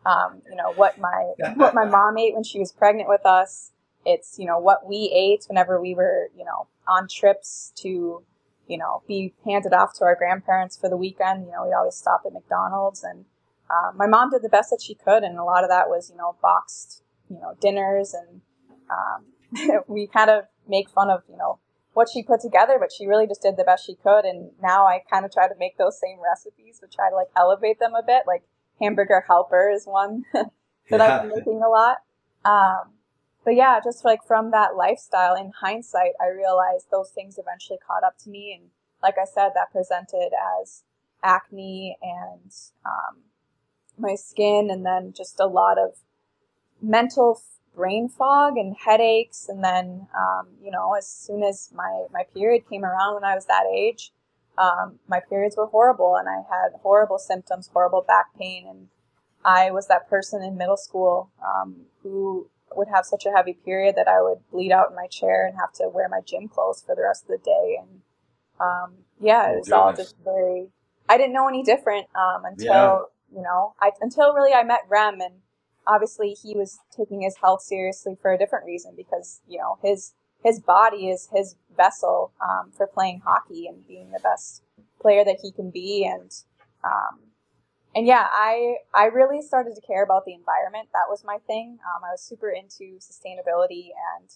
um, 0.05 0.41
you 0.49 0.55
know, 0.55 0.71
what 0.73 0.99
my, 0.99 1.33
what 1.55 1.73
my 1.73 1.85
mom 1.85 2.17
ate 2.17 2.33
when 2.33 2.43
she 2.43 2.59
was 2.59 2.71
pregnant 2.71 3.09
with 3.09 3.25
us. 3.25 3.71
It's, 4.05 4.39
you 4.39 4.45
know, 4.45 4.57
what 4.57 4.87
we 4.87 5.11
ate 5.13 5.45
whenever 5.47 5.79
we 5.79 5.93
were, 5.93 6.29
you 6.35 6.43
know, 6.45 6.67
on 6.87 7.07
trips 7.07 7.71
to 7.77 8.23
you 8.71 8.77
know, 8.77 9.03
be 9.05 9.33
handed 9.43 9.73
off 9.73 9.93
to 9.93 10.05
our 10.05 10.15
grandparents 10.15 10.77
for 10.77 10.89
the 10.89 10.95
weekend. 10.95 11.45
You 11.45 11.51
know, 11.51 11.65
we 11.67 11.73
always 11.73 11.95
stop 11.95 12.21
at 12.25 12.31
McDonald's, 12.31 13.03
and 13.03 13.25
uh, 13.69 13.91
my 13.93 14.07
mom 14.07 14.31
did 14.31 14.41
the 14.41 14.49
best 14.49 14.69
that 14.69 14.81
she 14.81 14.95
could, 14.95 15.23
and 15.23 15.37
a 15.37 15.43
lot 15.43 15.63
of 15.63 15.69
that 15.69 15.89
was, 15.89 16.09
you 16.09 16.15
know, 16.15 16.37
boxed, 16.41 17.03
you 17.31 17.39
know, 17.41 17.55
dinners, 17.59 18.13
and 18.13 18.41
um, 18.89 19.81
we 19.87 20.07
kind 20.07 20.29
of 20.29 20.45
make 20.67 20.89
fun 20.89 21.09
of, 21.09 21.23
you 21.29 21.37
know, 21.37 21.59
what 21.93 22.07
she 22.11 22.23
put 22.23 22.41
together, 22.41 22.77
but 22.79 22.91
she 22.91 23.05
really 23.05 23.27
just 23.27 23.41
did 23.41 23.57
the 23.57 23.63
best 23.63 23.85
she 23.85 23.95
could. 23.95 24.25
And 24.25 24.51
now 24.61 24.85
I 24.85 25.01
kind 25.11 25.25
of 25.25 25.31
try 25.31 25.47
to 25.47 25.55
make 25.59 25.77
those 25.77 25.99
same 25.99 26.17
recipes, 26.23 26.77
but 26.79 26.91
try 26.91 27.09
to 27.09 27.15
like 27.15 27.27
elevate 27.35 27.79
them 27.79 27.93
a 27.95 28.03
bit. 28.05 28.23
Like 28.25 28.43
hamburger 28.79 29.25
helper 29.27 29.69
is 29.69 29.85
one 29.85 30.23
that 30.33 30.51
yeah. 30.89 31.03
I've 31.03 31.21
been 31.23 31.37
making 31.37 31.61
a 31.65 31.69
lot. 31.69 31.97
Um, 32.45 32.93
but 33.43 33.55
yeah, 33.55 33.79
just 33.83 34.05
like 34.05 34.19
from 34.25 34.51
that 34.51 34.75
lifestyle 34.75 35.35
in 35.35 35.51
hindsight, 35.59 36.11
I 36.21 36.29
realized 36.29 36.87
those 36.91 37.09
things 37.09 37.37
eventually 37.37 37.79
caught 37.85 38.03
up 38.03 38.17
to 38.19 38.29
me. 38.29 38.57
And 38.59 38.69
like 39.01 39.15
I 39.21 39.25
said, 39.25 39.51
that 39.55 39.71
presented 39.71 40.31
as 40.61 40.83
acne 41.23 41.97
and, 42.01 42.51
um, 42.85 43.23
my 43.97 44.15
skin, 44.15 44.69
and 44.71 44.85
then 44.85 45.13
just 45.15 45.39
a 45.39 45.45
lot 45.45 45.77
of 45.77 45.97
mental 46.81 47.41
brain 47.75 48.09
fog 48.09 48.57
and 48.57 48.75
headaches. 48.75 49.47
And 49.49 49.63
then, 49.63 50.07
um, 50.15 50.47
you 50.63 50.71
know, 50.71 50.93
as 50.93 51.07
soon 51.07 51.43
as 51.43 51.69
my, 51.73 52.05
my 52.11 52.23
period 52.33 52.67
came 52.69 52.83
around 52.83 53.15
when 53.15 53.23
I 53.23 53.35
was 53.35 53.45
that 53.45 53.65
age, 53.73 54.11
um, 54.57 54.99
my 55.07 55.19
periods 55.19 55.55
were 55.57 55.67
horrible 55.67 56.15
and 56.15 56.27
I 56.27 56.37
had 56.49 56.79
horrible 56.81 57.17
symptoms, 57.17 57.69
horrible 57.71 58.03
back 58.05 58.37
pain. 58.37 58.65
And 58.67 58.87
I 59.45 59.71
was 59.71 59.87
that 59.87 60.09
person 60.09 60.43
in 60.43 60.57
middle 60.57 60.77
school 60.77 61.31
um, 61.43 61.81
who 62.03 62.47
would 62.75 62.87
have 62.87 63.05
such 63.05 63.25
a 63.25 63.31
heavy 63.31 63.53
period 63.53 63.95
that 63.95 64.07
I 64.07 64.21
would 64.21 64.39
bleed 64.51 64.71
out 64.71 64.89
in 64.89 64.95
my 64.95 65.07
chair 65.07 65.45
and 65.45 65.57
have 65.57 65.73
to 65.73 65.89
wear 65.89 66.07
my 66.09 66.21
gym 66.25 66.47
clothes 66.47 66.83
for 66.85 66.95
the 66.95 67.03
rest 67.03 67.23
of 67.23 67.29
the 67.29 67.37
day. 67.37 67.77
And 67.79 68.01
um, 68.59 68.93
yeah, 69.19 69.49
it 69.49 69.55
oh, 69.55 69.59
was 69.59 69.71
all 69.71 69.93
just 69.93 70.15
very. 70.23 70.67
I 71.09 71.17
didn't 71.17 71.33
know 71.33 71.47
any 71.47 71.63
different 71.63 72.07
um, 72.15 72.45
until 72.45 72.65
yeah. 72.65 72.99
you 73.35 73.41
know 73.41 73.73
I 73.81 73.91
until 73.99 74.33
really 74.33 74.53
I 74.53 74.63
met 74.63 74.81
Rem 74.87 75.19
and 75.19 75.35
obviously 75.91 76.35
he 76.41 76.55
was 76.55 76.79
taking 76.95 77.21
his 77.21 77.35
health 77.37 77.61
seriously 77.61 78.17
for 78.21 78.31
a 78.31 78.37
different 78.37 78.65
reason 78.65 78.93
because 78.95 79.41
you 79.47 79.59
know 79.59 79.77
his 79.83 80.13
his 80.43 80.59
body 80.59 81.09
is 81.09 81.29
his 81.35 81.55
vessel 81.75 82.31
um, 82.41 82.71
for 82.71 82.87
playing 82.87 83.21
hockey 83.23 83.67
and 83.67 83.87
being 83.87 84.11
the 84.11 84.19
best 84.19 84.63
player 85.01 85.23
that 85.23 85.39
he 85.41 85.51
can 85.51 85.69
be. 85.69 86.07
And 86.09 86.31
um, 86.83 87.19
and 87.93 88.07
yeah 88.07 88.27
I 88.31 88.77
I 88.93 89.05
really 89.05 89.41
started 89.41 89.75
to 89.75 89.81
care 89.81 90.03
about 90.03 90.25
the 90.25 90.33
environment. 90.33 90.89
That 90.93 91.09
was 91.09 91.23
my 91.25 91.37
thing. 91.45 91.77
Um, 91.85 92.03
I 92.03 92.11
was 92.11 92.23
super 92.23 92.49
into 92.49 92.97
sustainability 92.99 93.89
and 94.15 94.29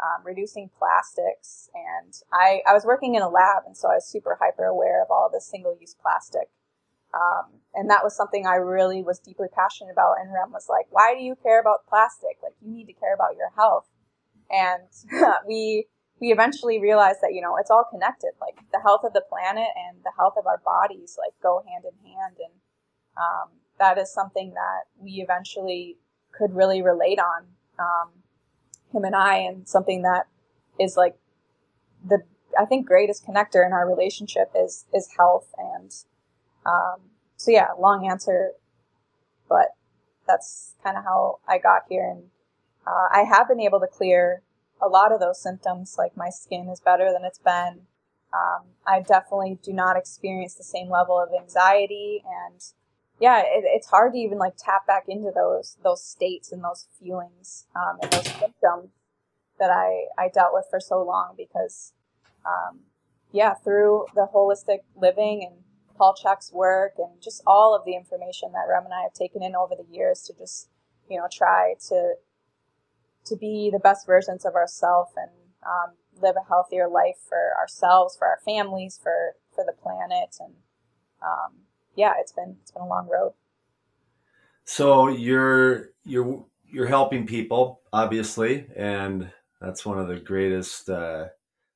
um, 0.00 0.24
reducing 0.24 0.70
plastics. 0.78 1.68
And 1.74 2.14
I, 2.32 2.62
I 2.66 2.72
was 2.72 2.84
working 2.84 3.16
in 3.16 3.22
a 3.22 3.28
lab 3.28 3.64
and 3.66 3.76
so 3.76 3.88
I 3.90 3.96
was 3.96 4.06
super 4.06 4.38
hyper 4.40 4.64
aware 4.64 5.02
of 5.02 5.10
all 5.10 5.28
the 5.30 5.40
single 5.40 5.76
use 5.78 5.94
plastic 6.00 6.48
um, 7.14 7.60
and 7.74 7.90
that 7.90 8.02
was 8.02 8.16
something 8.16 8.46
I 8.46 8.56
really 8.56 9.02
was 9.02 9.18
deeply 9.18 9.48
passionate 9.54 9.92
about. 9.92 10.16
And 10.20 10.32
Rem 10.32 10.52
was 10.52 10.66
like, 10.68 10.86
why 10.90 11.14
do 11.14 11.22
you 11.22 11.36
care 11.42 11.60
about 11.60 11.86
plastic? 11.88 12.38
Like, 12.42 12.54
you 12.60 12.70
need 12.70 12.86
to 12.86 12.92
care 12.92 13.14
about 13.14 13.36
your 13.36 13.50
health. 13.56 13.88
And 14.50 14.88
we, 15.46 15.86
we 16.20 16.32
eventually 16.32 16.80
realized 16.80 17.18
that, 17.22 17.32
you 17.32 17.40
know, 17.40 17.56
it's 17.56 17.70
all 17.70 17.84
connected. 17.88 18.32
Like, 18.40 18.58
the 18.72 18.80
health 18.80 19.02
of 19.04 19.12
the 19.12 19.22
planet 19.28 19.68
and 19.76 19.98
the 20.02 20.12
health 20.16 20.34
of 20.36 20.46
our 20.46 20.60
bodies, 20.64 21.16
like, 21.18 21.34
go 21.42 21.62
hand 21.66 21.84
in 21.84 22.10
hand. 22.10 22.36
And 22.38 22.54
um, 23.16 23.48
that 23.78 23.98
is 23.98 24.12
something 24.12 24.54
that 24.54 24.82
we 24.98 25.22
eventually 25.22 25.98
could 26.32 26.54
really 26.54 26.82
relate 26.82 27.18
on, 27.18 27.46
um, 27.78 28.10
him 28.92 29.04
and 29.04 29.14
I, 29.14 29.36
and 29.36 29.68
something 29.68 30.02
that 30.02 30.26
is 30.78 30.96
like 30.96 31.16
the, 32.04 32.22
I 32.58 32.64
think, 32.64 32.86
greatest 32.86 33.24
connector 33.24 33.64
in 33.64 33.72
our 33.72 33.88
relationship 33.88 34.50
is, 34.56 34.86
is 34.92 35.08
health 35.16 35.52
and, 35.56 35.92
um, 36.66 37.00
so 37.36 37.50
yeah, 37.50 37.68
long 37.78 38.08
answer, 38.08 38.52
but 39.48 39.68
that's 40.26 40.74
kind 40.84 40.96
of 40.96 41.04
how 41.04 41.38
I 41.48 41.58
got 41.58 41.82
here. 41.88 42.08
And 42.08 42.24
uh, 42.86 43.08
I 43.12 43.22
have 43.22 43.48
been 43.48 43.60
able 43.60 43.80
to 43.80 43.86
clear 43.86 44.42
a 44.82 44.88
lot 44.88 45.12
of 45.12 45.20
those 45.20 45.42
symptoms. 45.42 45.96
Like 45.98 46.16
my 46.16 46.30
skin 46.30 46.68
is 46.68 46.80
better 46.80 47.12
than 47.12 47.24
it's 47.24 47.38
been. 47.38 47.86
Um, 48.32 48.66
I 48.86 49.00
definitely 49.00 49.58
do 49.62 49.72
not 49.72 49.96
experience 49.96 50.54
the 50.54 50.64
same 50.64 50.88
level 50.88 51.18
of 51.18 51.30
anxiety, 51.36 52.22
and 52.24 52.60
yeah, 53.18 53.40
it, 53.40 53.64
it's 53.64 53.88
hard 53.88 54.12
to 54.12 54.18
even 54.18 54.38
like 54.38 54.54
tap 54.56 54.86
back 54.86 55.04
into 55.08 55.32
those 55.34 55.76
those 55.82 56.04
states 56.04 56.52
and 56.52 56.62
those 56.62 56.86
feelings 57.00 57.66
um, 57.74 57.98
and 58.00 58.12
those 58.12 58.26
symptoms 58.26 58.90
that 59.58 59.70
I 59.70 60.06
I 60.16 60.28
dealt 60.28 60.54
with 60.54 60.66
for 60.70 60.78
so 60.78 61.02
long 61.02 61.34
because 61.36 61.92
um, 62.46 62.80
yeah, 63.32 63.54
through 63.54 64.06
the 64.14 64.28
holistic 64.32 64.80
living 64.96 65.44
and 65.44 65.64
Paul 66.00 66.14
Chek's 66.14 66.50
work 66.50 66.94
and 66.96 67.10
just 67.22 67.42
all 67.46 67.76
of 67.76 67.84
the 67.84 67.94
information 67.94 68.52
that 68.52 68.64
Rem 68.66 68.86
and 68.86 68.94
I 68.94 69.02
have 69.02 69.12
taken 69.12 69.42
in 69.42 69.54
over 69.54 69.74
the 69.76 69.84
years 69.94 70.22
to 70.22 70.32
just, 70.32 70.70
you 71.10 71.18
know, 71.18 71.26
try 71.30 71.74
to 71.88 72.14
to 73.26 73.36
be 73.36 73.68
the 73.70 73.78
best 73.78 74.06
versions 74.06 74.46
of 74.46 74.54
ourselves 74.54 75.10
and 75.14 75.30
um, 75.62 75.92
live 76.22 76.36
a 76.36 76.48
healthier 76.48 76.88
life 76.88 77.18
for 77.28 77.52
ourselves, 77.60 78.16
for 78.16 78.26
our 78.26 78.38
families, 78.46 78.98
for 79.02 79.34
for 79.54 79.62
the 79.62 79.74
planet, 79.74 80.36
and 80.40 80.54
um, 81.22 81.52
yeah, 81.96 82.14
it's 82.18 82.32
been 82.32 82.56
it's 82.62 82.70
been 82.70 82.82
a 82.82 82.88
long 82.88 83.06
road. 83.06 83.34
So 84.64 85.08
you're 85.08 85.90
you're 86.06 86.46
you're 86.66 86.86
helping 86.86 87.26
people, 87.26 87.82
obviously, 87.92 88.64
and 88.74 89.30
that's 89.60 89.84
one 89.84 89.98
of 89.98 90.08
the 90.08 90.18
greatest 90.18 90.88
uh, 90.88 91.26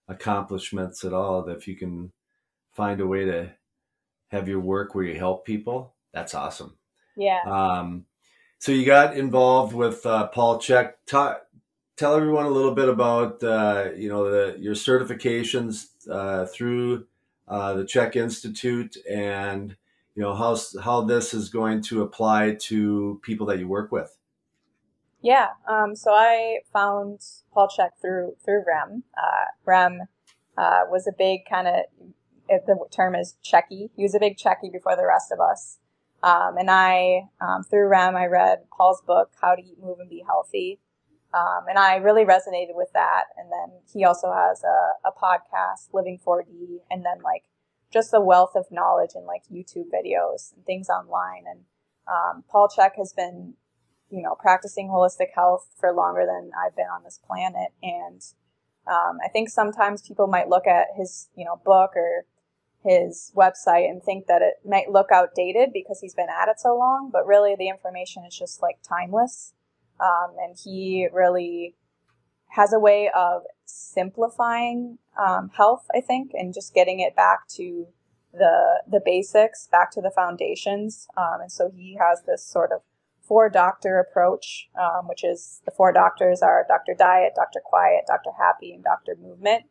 accomplishments 0.08 1.04
at 1.04 1.12
all. 1.12 1.42
That 1.42 1.58
if 1.58 1.68
you 1.68 1.76
can 1.76 2.10
find 2.72 3.02
a 3.02 3.06
way 3.06 3.26
to 3.26 3.52
have 4.34 4.48
your 4.48 4.60
work 4.60 4.94
where 4.94 5.04
you 5.04 5.18
help 5.18 5.44
people. 5.44 5.94
That's 6.12 6.34
awesome. 6.34 6.76
Yeah. 7.16 7.40
Um, 7.46 8.06
so 8.58 8.72
you 8.72 8.84
got 8.84 9.16
involved 9.16 9.74
with 9.74 10.04
uh, 10.06 10.28
Paul 10.28 10.58
Chek. 10.58 10.94
Ta- 11.06 11.40
tell 11.96 12.16
everyone 12.16 12.46
a 12.46 12.50
little 12.50 12.74
bit 12.74 12.88
about 12.88 13.42
uh, 13.42 13.90
you 13.96 14.08
know 14.08 14.30
the, 14.30 14.58
your 14.58 14.74
certifications 14.74 15.86
uh, 16.10 16.46
through 16.46 17.06
uh, 17.46 17.74
the 17.74 17.84
Chek 17.84 18.16
Institute, 18.16 18.96
and 19.10 19.76
you 20.14 20.22
know 20.22 20.34
how 20.34 20.56
how 20.82 21.02
this 21.02 21.34
is 21.34 21.48
going 21.48 21.82
to 21.82 22.02
apply 22.02 22.56
to 22.60 23.20
people 23.22 23.46
that 23.46 23.58
you 23.58 23.68
work 23.68 23.92
with. 23.92 24.16
Yeah. 25.22 25.48
Um, 25.68 25.96
so 25.96 26.12
I 26.12 26.58
found 26.72 27.20
Paul 27.52 27.68
Chek 27.68 27.90
through 28.00 28.36
through 28.44 28.64
Rem. 28.66 29.04
Uh, 29.16 29.46
Rem 29.64 30.02
uh, 30.56 30.80
was 30.90 31.06
a 31.06 31.12
big 31.16 31.40
kind 31.48 31.66
of 31.66 31.74
the 32.48 32.78
term 32.90 33.14
is 33.14 33.36
checky. 33.44 33.90
He 33.96 34.02
was 34.02 34.14
a 34.14 34.20
big 34.20 34.36
checky 34.36 34.72
before 34.72 34.96
the 34.96 35.06
rest 35.06 35.32
of 35.32 35.40
us. 35.40 35.78
Um, 36.22 36.56
and 36.56 36.70
I, 36.70 37.28
um, 37.40 37.64
through 37.64 37.86
Rem, 37.88 38.16
I 38.16 38.26
read 38.26 38.64
Paul's 38.74 39.02
book, 39.02 39.32
How 39.42 39.54
to 39.54 39.62
Eat, 39.62 39.76
Move, 39.78 39.98
and 40.00 40.08
Be 40.08 40.24
Healthy. 40.26 40.80
Um, 41.34 41.64
and 41.68 41.78
I 41.78 41.96
really 41.96 42.24
resonated 42.24 42.74
with 42.74 42.88
that. 42.94 43.24
And 43.36 43.50
then 43.50 43.80
he 43.92 44.04
also 44.04 44.32
has 44.32 44.62
a, 44.62 45.08
a 45.08 45.12
podcast, 45.12 45.92
Living 45.92 46.18
4D, 46.24 46.80
and 46.90 47.04
then 47.04 47.22
like 47.22 47.44
just 47.92 48.14
a 48.14 48.20
wealth 48.20 48.52
of 48.54 48.66
knowledge 48.70 49.10
and 49.14 49.26
like 49.26 49.42
YouTube 49.52 49.90
videos 49.92 50.54
and 50.54 50.64
things 50.64 50.88
online. 50.88 51.44
And 51.50 51.60
um, 52.08 52.44
Paul 52.48 52.68
Chek 52.68 52.96
has 52.96 53.12
been, 53.12 53.54
you 54.10 54.22
know, 54.22 54.34
practicing 54.38 54.88
holistic 54.88 55.34
health 55.34 55.68
for 55.78 55.92
longer 55.92 56.24
than 56.24 56.52
I've 56.56 56.76
been 56.76 56.86
on 56.86 57.02
this 57.04 57.18
planet. 57.18 57.70
And 57.82 58.22
um, 58.86 59.18
I 59.24 59.28
think 59.28 59.50
sometimes 59.50 60.06
people 60.06 60.26
might 60.26 60.48
look 60.48 60.66
at 60.66 60.86
his, 60.96 61.28
you 61.36 61.44
know, 61.44 61.60
book 61.64 61.90
or 61.96 62.24
his 62.84 63.32
website 63.34 63.88
and 63.88 64.02
think 64.02 64.26
that 64.26 64.42
it 64.42 64.54
might 64.68 64.90
look 64.90 65.10
outdated 65.10 65.70
because 65.72 66.00
he's 66.00 66.14
been 66.14 66.28
at 66.28 66.48
it 66.48 66.60
so 66.60 66.76
long, 66.76 67.10
but 67.12 67.26
really 67.26 67.54
the 67.58 67.68
information 67.68 68.24
is 68.24 68.36
just 68.36 68.62
like 68.62 68.76
timeless. 68.82 69.54
Um, 70.00 70.34
and 70.38 70.56
he 70.62 71.08
really 71.12 71.76
has 72.48 72.72
a 72.72 72.78
way 72.78 73.10
of 73.14 73.42
simplifying 73.64 74.98
um, 75.18 75.50
health, 75.56 75.86
I 75.94 76.00
think, 76.00 76.32
and 76.34 76.52
just 76.52 76.74
getting 76.74 77.00
it 77.00 77.16
back 77.16 77.48
to 77.56 77.86
the 78.32 78.82
the 78.90 79.00
basics, 79.04 79.68
back 79.70 79.90
to 79.92 80.00
the 80.00 80.10
foundations. 80.10 81.06
Um, 81.16 81.40
and 81.42 81.52
so 81.52 81.70
he 81.74 81.96
has 82.00 82.22
this 82.26 82.44
sort 82.44 82.70
of 82.72 82.80
four 83.22 83.48
doctor 83.48 83.98
approach, 83.98 84.68
um, 84.78 85.08
which 85.08 85.24
is 85.24 85.60
the 85.64 85.70
four 85.70 85.92
doctors 85.92 86.42
are 86.42 86.66
Dr. 86.68 86.94
Diet, 86.98 87.32
Dr. 87.34 87.60
Quiet, 87.64 88.04
Dr. 88.06 88.30
Happy, 88.38 88.72
and 88.72 88.84
Dr. 88.84 89.16
Movement. 89.20 89.64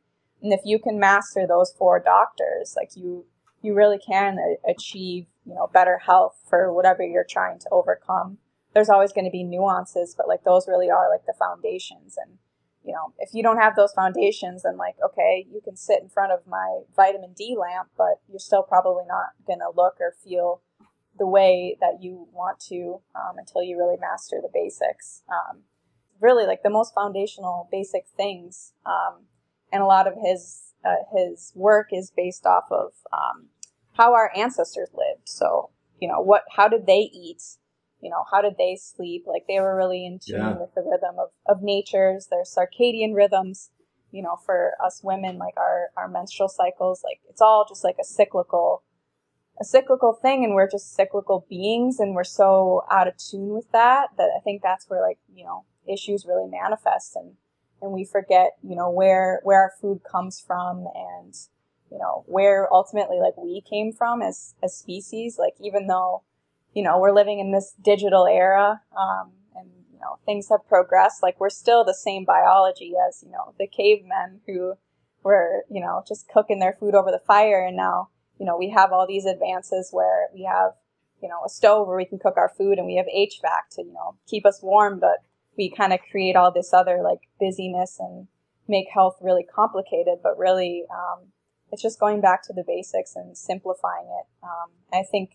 And 0.44 0.52
if 0.52 0.60
you 0.66 0.78
can 0.78 1.00
master 1.00 1.48
those 1.48 1.72
four 1.72 2.00
doctors, 2.00 2.76
like 2.76 2.92
you, 2.96 3.26
you 3.62 3.74
really 3.74 3.98
can 3.98 4.38
achieve, 4.70 5.28
you 5.46 5.56
know, 5.56 5.70
better 5.74 6.00
health 6.06 6.36
for 6.50 6.72
whatever 6.74 7.02
you're 7.02 7.26
trying 7.28 7.60
to 7.60 7.70
overcome. 7.72 8.40
There's 8.74 8.90
always 8.90 9.14
going 9.14 9.26
to 9.26 9.32
be 9.32 9.46
nuances, 9.46 10.14
but 10.18 10.28
like 10.28 10.44
those 10.44 10.68
really 10.68 10.92
are 10.92 11.10
like 11.10 11.26
the 11.26 11.34
foundations. 11.40 12.18
And, 12.18 12.40
you 12.84 12.92
know, 12.92 13.14
if 13.20 13.30
you 13.34 13.42
don't 13.42 13.62
have 13.62 13.78
those 13.78 13.94
foundations, 13.94 14.64
then 14.64 14.76
like, 14.76 14.96
okay, 15.04 15.48
you 15.50 15.62
can 15.64 15.78
sit 15.78 16.02
in 16.02 16.10
front 16.10 16.34
of 16.34 16.46
my 16.46 16.82
vitamin 16.94 17.32
D 17.34 17.56
lamp, 17.58 17.90
but 17.98 18.20
you're 18.28 18.40
still 18.40 18.64
probably 18.64 19.06
not 19.08 19.30
going 19.48 19.60
to 19.60 19.72
look 19.74 19.96
or 20.02 20.14
feel 20.24 20.62
the 21.18 21.28
way 21.28 21.78
that 21.80 22.02
you 22.02 22.28
want 22.34 22.60
to 22.60 23.00
um, 23.16 23.38
until 23.38 23.64
you 23.64 23.78
really 23.78 23.98
master 23.98 24.42
the 24.42 24.50
basics. 24.54 25.22
Um, 25.30 25.62
really, 26.20 26.46
like 26.46 26.64
the 26.64 26.70
most 26.70 26.94
foundational 26.94 27.70
basic 27.72 28.06
things 28.18 28.74
um, 28.86 29.28
and 29.74 29.82
a 29.82 29.88
lot 29.88 30.08
of 30.08 30.14
his 30.24 30.62
uh, 30.86 31.04
his 31.18 31.52
work 31.56 31.88
is 31.92 32.12
based 32.16 32.46
off 32.46 32.66
of 32.72 32.92
um, 33.12 33.48
how 33.94 34.14
our 34.14 34.32
ancestors 34.36 34.90
lived. 34.94 35.28
So 35.28 35.72
you 36.00 36.08
know 36.08 36.22
what, 36.22 36.44
how 36.56 36.68
did 36.68 36.86
they 36.86 37.10
eat? 37.14 37.42
You 38.00 38.10
know, 38.10 38.24
how 38.32 38.42
did 38.42 38.56
they 38.58 38.78
sleep? 38.80 39.24
Like 39.26 39.44
they 39.48 39.60
were 39.60 39.76
really 39.76 40.06
in 40.06 40.20
tune 40.20 40.40
yeah. 40.40 40.58
with 40.58 40.76
the 40.76 40.82
rhythm 40.82 41.16
of, 41.18 41.30
of 41.48 41.64
nature's, 41.64 42.28
their 42.28 42.44
circadian 42.44 43.16
rhythms. 43.16 43.72
You 44.12 44.22
know, 44.22 44.38
for 44.46 44.74
us 44.86 45.02
women, 45.04 45.40
like 45.40 45.56
our 45.58 45.88
our 45.98 46.08
menstrual 46.08 46.50
cycles, 46.50 47.02
like 47.04 47.20
it's 47.30 47.42
all 47.42 47.66
just 47.68 47.84
like 47.84 47.98
a 48.00 48.06
cyclical 48.06 48.84
a 49.60 49.64
cyclical 49.64 50.14
thing 50.14 50.44
and 50.44 50.56
we're 50.56 50.70
just 50.70 50.96
cyclical 50.96 51.46
beings 51.50 52.00
and 52.00 52.16
we're 52.16 52.24
so 52.24 52.84
out 52.92 53.08
of 53.08 53.16
tune 53.18 53.50
with 53.50 53.72
that 53.72 54.10
that 54.18 54.30
I 54.36 54.40
think 54.44 54.62
that's 54.62 54.90
where 54.90 55.02
like, 55.02 55.20
you 55.34 55.46
know, 55.46 55.66
issues 55.88 56.26
really 56.26 56.50
manifest 56.50 57.16
and 57.16 57.34
and 57.84 57.92
we 57.92 58.06
forget, 58.06 58.52
you 58.64 58.76
know, 58.76 58.90
where 58.90 59.42
where 59.44 59.60
our 59.60 59.74
food 59.80 60.02
comes 60.10 60.40
from 60.40 60.88
and 60.96 61.36
you 61.92 62.00
know, 62.00 62.24
where 62.26 62.74
ultimately 62.74 63.20
like 63.20 63.38
we 63.38 63.62
came 63.62 63.92
from 63.92 64.22
as 64.24 64.56
as 64.64 64.76
species. 64.76 65.38
Like 65.38 65.54
even 65.60 65.86
though 65.88 66.24
you 66.74 66.84
know, 66.84 66.98
we're 66.98 67.14
living 67.14 67.40
in 67.40 67.52
this 67.52 67.74
digital 67.84 68.26
era, 68.26 68.82
um, 68.98 69.32
and 69.56 69.70
you 69.92 70.00
know, 70.00 70.18
things 70.26 70.50
have 70.50 70.68
progressed. 70.68 71.22
Like 71.22 71.40
we're 71.40 71.50
still 71.50 71.84
the 71.84 71.94
same 71.94 72.26
biology 72.26 72.94
as 73.08 73.24
you 73.24 73.32
know 73.32 73.54
the 73.60 73.68
cavemen 73.68 74.42
who 74.48 74.74
were 75.24 75.64
you 75.70 75.82
know 75.82 76.04
just 76.08 76.28
cooking 76.28 76.60
their 76.60 76.74
food 76.74 76.96
over 76.96 77.12
the 77.12 77.22
fire, 77.28 77.64
and 77.66 77.78
now 77.78 78.10
you 78.40 78.46
know 78.46 78.58
we 78.58 78.70
have 78.70 78.92
all 78.92 79.06
these 79.08 79.26
advances 79.26 79.90
where 79.92 80.30
we 80.34 80.44
have 80.44 80.72
you 81.22 81.30
know 81.30 81.42
a 81.46 81.50
stove 81.50 81.88
where 81.88 81.98
we 81.98 82.06
can 82.06 82.20
cook 82.20 82.38
our 82.38 82.50
food, 82.50 82.78
and 82.78 82.88
we 82.88 82.96
have 82.96 83.06
HVAC 83.06 83.76
to 83.76 83.84
you 83.84 83.94
know 83.94 84.16
keep 84.28 84.46
us 84.46 84.62
warm, 84.64 85.00
but 85.00 85.24
we 85.58 85.70
kind 85.70 85.94
of 85.94 86.00
create 86.12 86.36
all 86.36 86.52
this 86.52 86.74
other 86.74 87.02
like 87.04 87.20
busyness 87.40 87.98
and 88.00 88.28
make 88.68 88.88
health 88.94 89.18
really 89.22 89.44
complicated. 89.44 90.20
But 90.22 90.38
really, 90.38 90.84
um, 90.92 91.28
it's 91.72 91.82
just 91.82 92.00
going 92.00 92.22
back 92.22 92.44
to 92.44 92.54
the 92.54 92.64
basics 92.66 93.16
and 93.16 93.38
simplifying 93.38 94.06
it. 94.06 94.28
Um, 94.44 94.72
I 94.92 95.04
think 95.04 95.32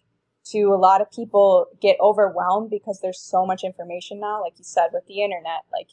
to 0.50 0.72
a 0.72 0.76
lot 0.76 1.00
of 1.00 1.10
people 1.10 1.66
get 1.80 1.96
overwhelmed 2.00 2.70
because 2.70 3.00
there's 3.00 3.20
so 3.20 3.44
much 3.44 3.64
information 3.64 4.20
now 4.20 4.40
like 4.42 4.54
you 4.56 4.64
said 4.64 4.88
with 4.92 5.06
the 5.06 5.22
internet 5.22 5.62
like 5.72 5.88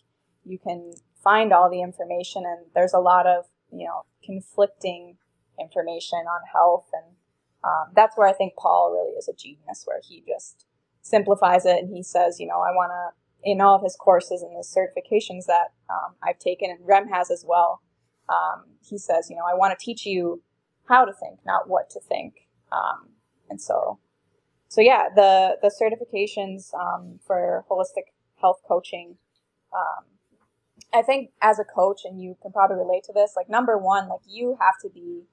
you 0.46 0.58
can 0.58 0.94
find 1.24 1.52
all 1.52 1.70
the 1.70 1.82
information 1.82 2.44
and 2.46 2.66
there's 2.74 2.94
a 2.94 3.00
lot 3.00 3.28
of 3.28 3.46
you 3.72 3.86
know 3.86 4.04
conflicting 4.24 5.18
information 5.60 6.20
on 6.20 6.42
health 6.54 6.88
and 6.94 7.16
um, 7.64 7.92
that's 7.96 8.18
where 8.18 8.28
i 8.28 8.34
think 8.34 8.54
paul 8.58 8.92
really 8.92 9.14
is 9.18 9.28
a 9.28 9.34
genius 9.34 9.84
where 9.86 10.00
he 10.08 10.24
just 10.28 10.66
simplifies 11.02 11.66
it 11.66 11.78
and 11.84 11.94
he 11.94 12.02
says 12.02 12.40
you 12.40 12.48
know 12.48 12.60
i 12.62 12.72
want 12.72 12.92
to 12.92 13.25
in 13.46 13.62
all 13.62 13.76
of 13.76 13.84
his 13.84 13.96
courses 13.96 14.42
and 14.42 14.58
his 14.58 14.68
certifications 14.68 15.46
that 15.46 15.74
um, 15.90 16.16
i've 16.24 16.40
taken 16.40 16.70
and 16.70 16.80
rem 16.86 17.08
has 17.08 17.32
as 17.32 17.46
well 17.48 17.82
um, 18.28 18.66
he 18.84 18.98
says 18.98 19.30
you 19.30 19.36
know 19.36 19.44
i 19.50 19.54
want 19.56 19.78
to 19.78 19.86
teach 19.86 20.06
you 20.06 20.42
how 20.90 21.06
to 21.06 21.14
think 21.14 21.40
not 21.46 21.70
what 21.70 21.90
to 21.90 22.00
think 22.00 22.48
um, 22.72 23.10
and 23.50 23.62
so 23.62 24.00
so 24.76 24.82
yeah, 24.82 25.08
the 25.16 25.58
the 25.62 25.70
certifications 25.70 26.74
um, 26.74 27.20
for 27.26 27.66
holistic 27.70 28.12
health 28.42 28.62
coaching. 28.68 29.18
Um, 29.74 30.04
I 30.94 31.02
think 31.02 31.32
as 31.42 31.60
a 31.60 31.64
coach, 31.64 32.02
and 32.04 32.22
you 32.22 32.36
can 32.42 32.52
probably 32.52 32.78
relate 32.78 33.06
to 33.06 33.14
this. 33.14 33.34
Like 33.38 33.50
number 33.50 33.78
one, 33.78 34.10
like 34.10 34.20
you 34.28 34.58
have 34.60 34.76
to 34.82 34.90
be 34.90 35.24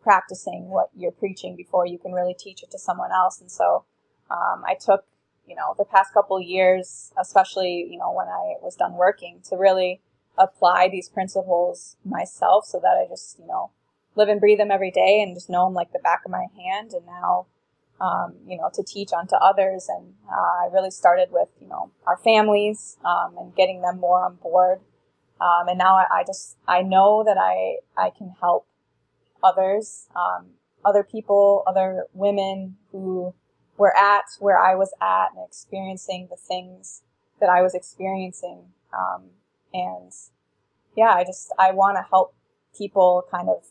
practicing 0.00 0.68
what 0.68 0.90
you're 0.96 1.10
preaching 1.10 1.56
before 1.56 1.84
you 1.84 1.98
can 1.98 2.12
really 2.12 2.34
teach 2.38 2.62
it 2.62 2.70
to 2.70 2.78
someone 2.78 3.10
else. 3.10 3.40
And 3.40 3.50
so 3.50 3.84
um, 4.30 4.62
I 4.64 4.76
took 4.78 5.04
you 5.46 5.54
know 5.54 5.74
the 5.78 5.84
past 5.84 6.12
couple 6.12 6.40
years, 6.40 7.12
especially 7.20 7.86
you 7.90 7.98
know 7.98 8.12
when 8.12 8.28
I 8.28 8.54
was 8.62 8.76
done 8.76 8.94
working, 8.94 9.40
to 9.48 9.56
really 9.56 10.00
apply 10.38 10.88
these 10.88 11.08
principles 11.08 11.96
myself, 12.04 12.66
so 12.66 12.78
that 12.80 12.96
I 13.02 13.08
just 13.08 13.38
you 13.38 13.46
know 13.46 13.70
live 14.14 14.28
and 14.28 14.40
breathe 14.40 14.58
them 14.58 14.70
every 14.70 14.90
day 14.90 15.22
and 15.22 15.36
just 15.36 15.50
know 15.50 15.66
them 15.66 15.74
like 15.74 15.92
the 15.92 15.98
back 15.98 16.22
of 16.24 16.30
my 16.30 16.46
hand. 16.56 16.92
And 16.92 17.04
now 17.06 17.46
um, 18.00 18.34
you 18.46 18.56
know, 18.56 18.70
to 18.74 18.82
teach 18.82 19.12
onto 19.12 19.36
others. 19.36 19.88
And 19.88 20.14
uh, 20.30 20.64
I 20.64 20.68
really 20.72 20.90
started 20.90 21.28
with, 21.30 21.48
you 21.60 21.68
know, 21.68 21.90
our 22.06 22.16
families 22.18 22.96
um, 23.04 23.36
and 23.38 23.54
getting 23.54 23.82
them 23.82 23.98
more 23.98 24.24
on 24.24 24.36
board. 24.36 24.80
Um, 25.40 25.68
and 25.68 25.78
now 25.78 25.96
I, 25.96 26.20
I, 26.20 26.24
just, 26.24 26.56
I 26.66 26.82
know 26.82 27.22
that 27.24 27.36
I, 27.38 27.78
I 27.96 28.10
can 28.10 28.34
help 28.40 28.66
others, 29.44 30.08
um, 30.16 30.46
other 30.84 31.02
people, 31.02 31.62
other 31.66 32.06
women 32.14 32.76
who 32.90 33.34
were 33.76 33.96
at 33.96 34.24
where 34.38 34.58
I 34.58 34.74
was 34.74 34.92
at 35.00 35.28
and 35.34 35.44
experiencing 35.46 36.28
the 36.30 36.36
things 36.36 37.02
that 37.40 37.48
I 37.48 37.62
was 37.62 37.74
experiencing. 37.74 38.64
Um, 38.92 39.30
and 39.72 40.12
yeah, 40.96 41.12
I 41.12 41.24
just, 41.24 41.52
I 41.58 41.72
want 41.72 41.96
to 41.96 42.06
help 42.08 42.34
people 42.76 43.24
kind 43.30 43.48
of 43.48 43.64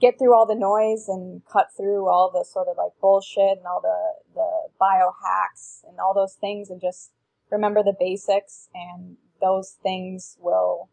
get 0.00 0.18
through 0.18 0.34
all 0.34 0.46
the 0.46 0.54
noise 0.54 1.08
and 1.08 1.42
cut 1.50 1.68
through 1.76 2.08
all 2.08 2.30
the 2.30 2.44
sort 2.44 2.68
of 2.68 2.76
like 2.76 2.92
bullshit 3.00 3.58
and 3.58 3.66
all 3.66 3.80
the 3.80 4.12
the 4.34 4.68
biohacks 4.80 5.82
and 5.88 5.98
all 5.98 6.14
those 6.14 6.34
things 6.34 6.70
and 6.70 6.80
just 6.80 7.10
remember 7.50 7.82
the 7.82 7.94
basics 7.98 8.68
and 8.74 9.16
those 9.40 9.76
things 9.82 10.36
will 10.40 10.88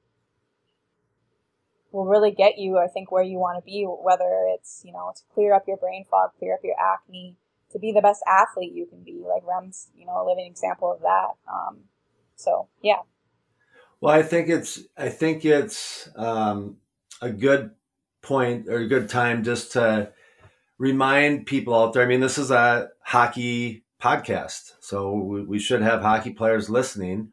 will 1.92 2.06
really 2.06 2.32
get 2.32 2.58
you 2.58 2.78
I 2.78 2.88
think 2.88 3.12
where 3.12 3.24
you 3.24 3.38
want 3.38 3.64
to 3.64 3.66
be 3.66 3.84
whether 3.84 4.48
it's 4.54 4.82
you 4.84 4.92
know 4.92 5.14
to 5.16 5.22
clear 5.34 5.54
up 5.54 5.68
your 5.68 5.78
brain 5.78 6.06
fog 6.10 6.32
clear 6.40 6.56
up 6.56 6.62
your 6.64 6.76
acne 6.80 7.38
to 7.76 7.80
be 7.80 7.92
the 7.92 8.02
best 8.02 8.24
athlete 8.26 8.74
you 8.74 8.86
can 8.86 9.04
be 9.04 9.22
like 9.28 9.44
Rem's 9.46 9.90
you 9.96 10.06
know 10.06 10.24
a 10.24 10.26
living 10.28 10.46
example 10.46 10.92
of 10.92 11.02
that 11.02 11.36
um, 11.52 11.80
so 12.36 12.70
yeah 12.82 13.02
well 14.00 14.14
I 14.14 14.24
think 14.24 14.50
it's 14.50 14.82
I 14.98 15.10
think 15.10 15.44
it's 15.44 16.10
um, 16.16 16.78
a 17.22 17.30
good 17.30 17.72
point 18.22 18.70
or 18.70 18.78
a 18.78 18.88
good 18.88 19.10
time 19.10 19.44
just 19.44 19.74
to 19.74 20.12
remind 20.78 21.46
people 21.46 21.74
out 21.74 21.94
there. 21.94 22.04
I 22.04 22.08
mean, 22.08 22.20
this 22.20 22.38
is 22.38 22.52
a 22.52 22.90
hockey 23.04 23.84
podcast, 24.02 24.74
so 24.80 25.14
we, 25.14 25.44
we 25.44 25.60
should 25.60 25.82
have 25.82 26.02
hockey 26.02 26.32
players 26.32 26.70
listening. 26.70 27.32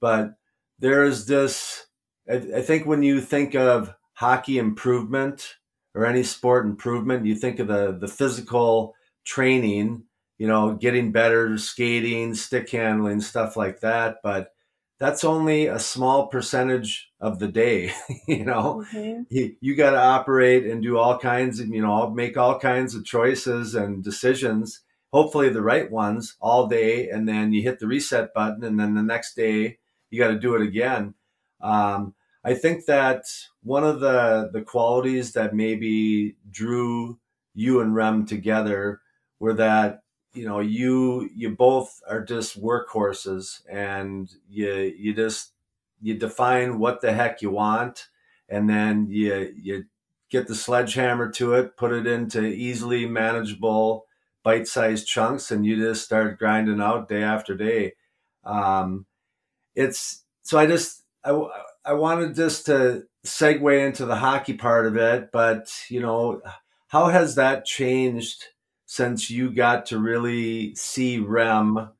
But 0.00 0.34
there 0.78 1.04
is 1.04 1.26
this, 1.26 1.86
I, 2.28 2.34
I 2.56 2.62
think 2.62 2.86
when 2.86 3.02
you 3.02 3.20
think 3.20 3.54
of 3.54 3.94
hockey 4.14 4.58
improvement 4.58 5.56
or 5.94 6.06
any 6.06 6.22
sport 6.22 6.66
improvement, 6.66 7.26
you 7.26 7.34
think 7.34 7.58
of 7.58 7.68
the, 7.68 7.96
the 7.98 8.08
physical 8.08 8.94
training, 9.24 10.04
you 10.38 10.46
know, 10.46 10.74
getting 10.74 11.12
better, 11.12 11.56
skating, 11.58 12.34
stick 12.34 12.70
handling, 12.70 13.20
stuff 13.20 13.56
like 13.56 13.80
that. 13.80 14.16
But 14.22 14.54
that's 14.98 15.24
only 15.24 15.66
a 15.66 15.78
small 15.78 16.28
percentage 16.28 17.10
of 17.20 17.38
the 17.38 17.48
day 17.48 17.92
you 18.28 18.44
know 18.44 18.84
mm-hmm. 18.92 19.22
you, 19.28 19.56
you 19.60 19.74
got 19.74 19.90
to 19.90 19.98
operate 19.98 20.64
and 20.64 20.82
do 20.82 20.98
all 20.98 21.18
kinds 21.18 21.60
of 21.60 21.68
you 21.68 21.82
know 21.82 22.10
make 22.10 22.36
all 22.36 22.58
kinds 22.58 22.94
of 22.94 23.04
choices 23.04 23.74
and 23.74 24.04
decisions 24.04 24.80
hopefully 25.12 25.48
the 25.48 25.62
right 25.62 25.90
ones 25.90 26.36
all 26.40 26.66
day 26.66 27.08
and 27.08 27.28
then 27.28 27.52
you 27.52 27.62
hit 27.62 27.78
the 27.78 27.86
reset 27.86 28.32
button 28.34 28.64
and 28.64 28.78
then 28.78 28.94
the 28.94 29.02
next 29.02 29.34
day 29.34 29.78
you 30.10 30.18
got 30.18 30.28
to 30.28 30.38
do 30.38 30.54
it 30.54 30.62
again 30.62 31.14
um, 31.60 32.14
i 32.44 32.54
think 32.54 32.86
that 32.86 33.24
one 33.62 33.84
of 33.84 34.00
the 34.00 34.48
the 34.52 34.62
qualities 34.62 35.32
that 35.32 35.54
maybe 35.54 36.36
drew 36.50 37.18
you 37.54 37.80
and 37.80 37.94
rem 37.94 38.26
together 38.26 39.00
were 39.38 39.54
that 39.54 40.00
you 40.32 40.46
know 40.46 40.60
you 40.60 41.28
you 41.34 41.50
both 41.50 42.00
are 42.08 42.24
just 42.24 42.60
workhorses 42.60 43.62
and 43.68 44.30
you 44.48 44.72
you 44.96 45.14
just 45.14 45.52
you 46.00 46.14
define 46.18 46.78
what 46.78 47.00
the 47.00 47.12
heck 47.12 47.40
you 47.42 47.50
want 47.50 48.08
and 48.48 48.68
then 48.68 49.06
you 49.08 49.52
you 49.56 49.84
get 50.30 50.46
the 50.48 50.54
sledgehammer 50.54 51.30
to 51.30 51.54
it 51.54 51.76
put 51.76 51.92
it 51.92 52.06
into 52.06 52.44
easily 52.44 53.06
manageable 53.06 54.06
bite-sized 54.42 55.06
chunks 55.06 55.50
and 55.50 55.64
you 55.64 55.76
just 55.76 56.04
start 56.04 56.38
grinding 56.38 56.80
out 56.80 57.08
day 57.08 57.22
after 57.22 57.54
day. 57.56 57.94
Um, 58.44 59.06
it's 59.74 60.24
so 60.42 60.58
i 60.58 60.66
just 60.66 61.02
i 61.24 61.30
i 61.84 61.92
wanted 61.92 62.34
just 62.34 62.66
to 62.66 63.04
segue 63.26 63.86
into 63.86 64.04
the 64.04 64.16
hockey 64.16 64.54
part 64.54 64.86
of 64.86 64.96
it 64.96 65.30
but 65.32 65.68
you 65.88 66.00
know 66.00 66.40
how 66.88 67.08
has 67.08 67.34
that 67.34 67.64
changed 67.64 68.44
since 68.94 69.28
you 69.28 69.50
got 69.50 69.86
to 69.86 69.98
really 69.98 70.72
see 70.76 71.18
Rem 71.18 71.90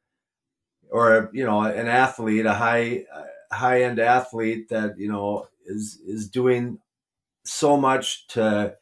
or 0.93 1.29
you 1.33 1.45
know 1.45 1.63
an 1.63 1.89
athlete, 1.89 2.47
a 2.47 2.55
high 2.55 3.05
high 3.51 3.83
end 3.83 3.99
athlete 3.99 4.69
that 4.69 4.97
you 4.97 5.11
know 5.11 5.49
is 5.67 5.99
is 6.07 6.29
doing 6.29 6.79
so 7.45 7.77
much 7.77 8.29
to 8.29 8.77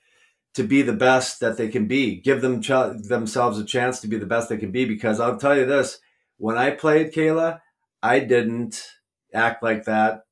to 0.53 0.63
be 0.63 0.83
the 0.83 0.93
best 0.93 1.41
that 1.41 1.57
they 1.57 1.69
can 1.69 1.87
be. 1.87 2.17
Give 2.17 2.43
them 2.43 2.61
ch- 2.61 3.09
themselves 3.09 3.59
a 3.59 3.65
chance 3.65 4.01
to 4.01 4.09
be 4.09 4.19
the 4.19 4.27
best 4.27 4.51
they 4.51 4.59
can 4.59 4.73
be. 4.73 4.85
Because 4.85 5.19
I'll 5.19 5.39
tell 5.39 5.57
you 5.57 5.65
this: 5.65 5.99
when 6.37 6.59
I 6.59 6.71
played 6.71 7.15
Kayla, 7.15 7.63
I 8.03 8.21
didn't 8.21 8.89
act 9.33 9.63
like 9.63 9.85
that. 9.85 10.25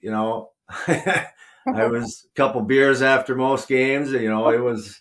You 0.00 0.10
know, 0.10 0.50
I 0.68 1.86
was 1.86 2.26
a 2.28 2.34
couple 2.34 2.62
beers 2.62 3.00
after 3.00 3.36
most 3.36 3.68
games. 3.68 4.10
You 4.10 4.28
know, 4.28 4.48
it 4.48 4.60
was, 4.60 5.00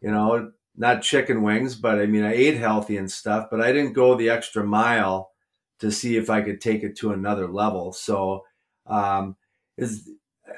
you 0.00 0.12
know, 0.12 0.52
not 0.76 1.02
chicken 1.02 1.42
wings, 1.42 1.74
but 1.74 1.98
I 1.98 2.06
mean, 2.06 2.24
I 2.24 2.34
ate 2.34 2.56
healthy 2.56 2.96
and 2.96 3.10
stuff, 3.10 3.48
but 3.50 3.60
I 3.60 3.72
didn't 3.72 3.92
go 3.92 4.14
the 4.14 4.30
extra 4.30 4.64
mile 4.64 5.32
to 5.80 5.90
see 5.90 6.16
if 6.16 6.30
I 6.30 6.42
could 6.42 6.60
take 6.60 6.82
it 6.82 6.96
to 6.98 7.12
another 7.12 7.48
level. 7.48 7.92
So, 7.92 8.44
um, 8.86 9.36
is 9.76 10.10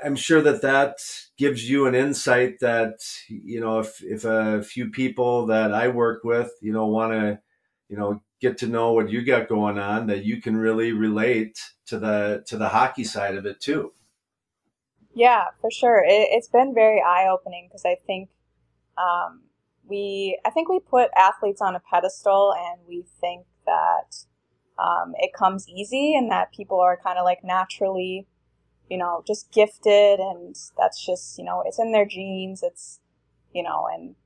I'm 0.05 0.17
sure 0.17 0.43
that 0.43 0.63
that 0.63 0.99
gives 1.37 1.69
you 1.69 1.87
an 1.87 1.95
insight 1.95 2.61
that 2.61 3.01
you 3.29 3.61
know 3.61 3.81
if 3.81 4.03
if 4.03 4.25
a 4.25 4.63
few 4.63 4.91
people 4.91 5.47
that 5.47 5.73
I 5.73 5.89
work 5.89 6.25
with 6.25 6.51
you 6.61 6.73
know 6.73 6.87
want 6.87 7.13
to 7.13 7.41
you 7.89 7.97
know 7.97 8.23
get 8.41 8.59
to 8.59 8.67
know 8.67 8.93
what 8.93 9.11
you 9.11 9.23
got 9.25 9.49
going 9.49 9.79
on 9.79 10.07
that 10.09 10.25
you 10.25 10.41
can 10.41 10.57
really 10.57 10.93
relate 10.93 11.59
to 11.87 11.99
the 11.99 12.43
to 12.47 12.57
the 12.57 12.69
hockey 12.69 13.05
side 13.05 13.37
of 13.37 13.47
it 13.47 13.61
too. 13.61 13.93
Yeah, 15.15 15.45
for 15.61 15.71
sure. 15.71 16.05
It, 16.05 16.35
has 16.35 16.49
been 16.49 16.75
very 16.75 17.01
eye 17.01 17.29
opening 17.29 17.69
because 17.69 17.85
I 17.85 17.97
think 18.07 18.29
um, 18.99 19.43
we 19.89 20.39
I 20.45 20.51
think 20.51 20.69
we 20.69 20.81
put 20.81 21.11
athletes 21.17 21.61
on 21.61 21.75
a 21.75 21.81
pedestal 21.81 22.55
and 22.57 22.81
we 22.89 23.05
think 23.21 23.47
that 23.67 24.17
um, 24.79 25.15
it 25.19 25.33
comes 25.33 25.69
easy 25.69 26.15
and 26.17 26.31
that 26.31 26.53
people 26.53 26.81
are 26.81 26.99
kind 27.03 27.19
of 27.19 27.25
like 27.25 27.45
naturally, 27.45 28.27
you 28.91 28.99
know, 28.99 29.23
just 29.27 29.53
gifted 29.53 30.21
and 30.21 30.57
that's 30.77 31.05
just 31.05 31.39
you 31.39 31.45
know 31.45 31.63
it's 31.67 31.79
in 31.79 31.93
their 31.93 32.07
genes. 32.07 32.63
It's 32.63 33.01
you 33.53 33.63
know 33.63 33.87
and 33.93 34.17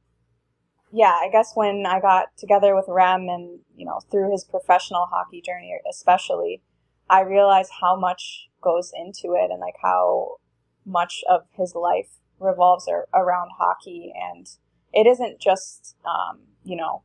yeah, 0.92 1.18
I 1.20 1.28
guess 1.30 1.52
when 1.54 1.84
I 1.86 2.00
got 2.00 2.36
together 2.38 2.74
with 2.74 2.86
Rem 2.88 3.28
and, 3.28 3.60
you 3.76 3.84
know, 3.84 4.00
through 4.10 4.32
his 4.32 4.44
professional 4.44 5.06
hockey 5.10 5.42
journey, 5.42 5.74
especially, 5.88 6.62
I 7.10 7.20
realized 7.20 7.72
how 7.80 7.96
much 7.96 8.48
goes 8.62 8.92
into 8.94 9.34
it 9.34 9.50
and 9.50 9.60
like 9.60 9.76
how 9.82 10.36
much 10.86 11.22
of 11.28 11.42
his 11.52 11.74
life 11.74 12.08
revolves 12.40 12.88
around 13.12 13.50
hockey. 13.58 14.12
And 14.32 14.48
it 14.92 15.06
isn't 15.06 15.40
just, 15.40 15.96
um, 16.04 16.40
you 16.64 16.76
know, 16.76 17.02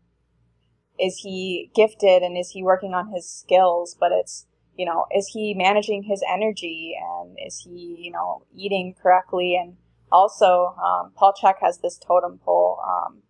is 1.00 1.18
he 1.18 1.72
gifted 1.76 2.22
and 2.22 2.38
is 2.38 2.52
he 2.52 2.64
working 2.64 2.94
on 2.94 3.12
his 3.14 3.28
skills, 3.28 3.96
but 4.00 4.12
it's, 4.12 4.46
you 4.78 4.86
know, 4.86 5.06
is 5.16 5.28
he 5.28 5.54
managing 5.54 6.04
his 6.04 6.24
energy 6.30 6.96
and 7.00 7.38
is 7.46 7.60
he, 7.60 7.98
you 8.00 8.12
know, 8.12 8.44
eating 8.56 8.96
correctly? 9.02 9.56
And 9.56 9.78
also, 10.12 10.76
um, 10.84 11.12
Paul 11.16 11.34
Chek 11.42 11.56
has 11.62 11.80
this 11.80 11.98
totem 11.98 12.40
pole 12.44 12.80
um, 12.88 13.24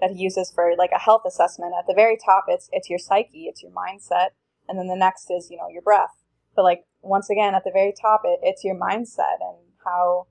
that 0.00 0.10
he 0.10 0.22
uses 0.22 0.50
for 0.50 0.72
like 0.76 0.90
a 0.94 0.98
health 0.98 1.22
assessment. 1.26 1.74
At 1.78 1.86
the 1.86 1.94
very 1.94 2.16
top, 2.16 2.46
it's 2.48 2.68
it's 2.72 2.90
your 2.90 2.98
psyche, 2.98 3.46
it's 3.46 3.62
your 3.62 3.72
mindset, 3.72 4.30
and 4.68 4.78
then 4.78 4.86
the 4.86 4.96
next 4.96 5.30
is 5.30 5.48
you 5.50 5.56
know 5.56 5.68
your 5.68 5.82
breath. 5.82 6.22
But 6.56 6.62
like 6.62 6.84
once 7.02 7.30
again, 7.30 7.54
at 7.54 7.64
the 7.64 7.70
very 7.72 7.92
top, 7.92 8.22
it, 8.24 8.40
it's 8.42 8.64
your 8.64 8.74
mindset 8.74 9.40
and 9.40 9.58
how 9.84 10.26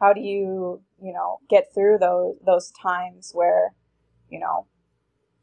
how 0.00 0.12
do 0.12 0.20
you 0.20 0.80
you 1.02 1.12
know 1.12 1.38
get 1.48 1.72
through 1.74 1.98
those 1.98 2.36
those 2.44 2.72
times 2.82 3.32
where 3.34 3.72
you 4.30 4.38
know 4.38 4.66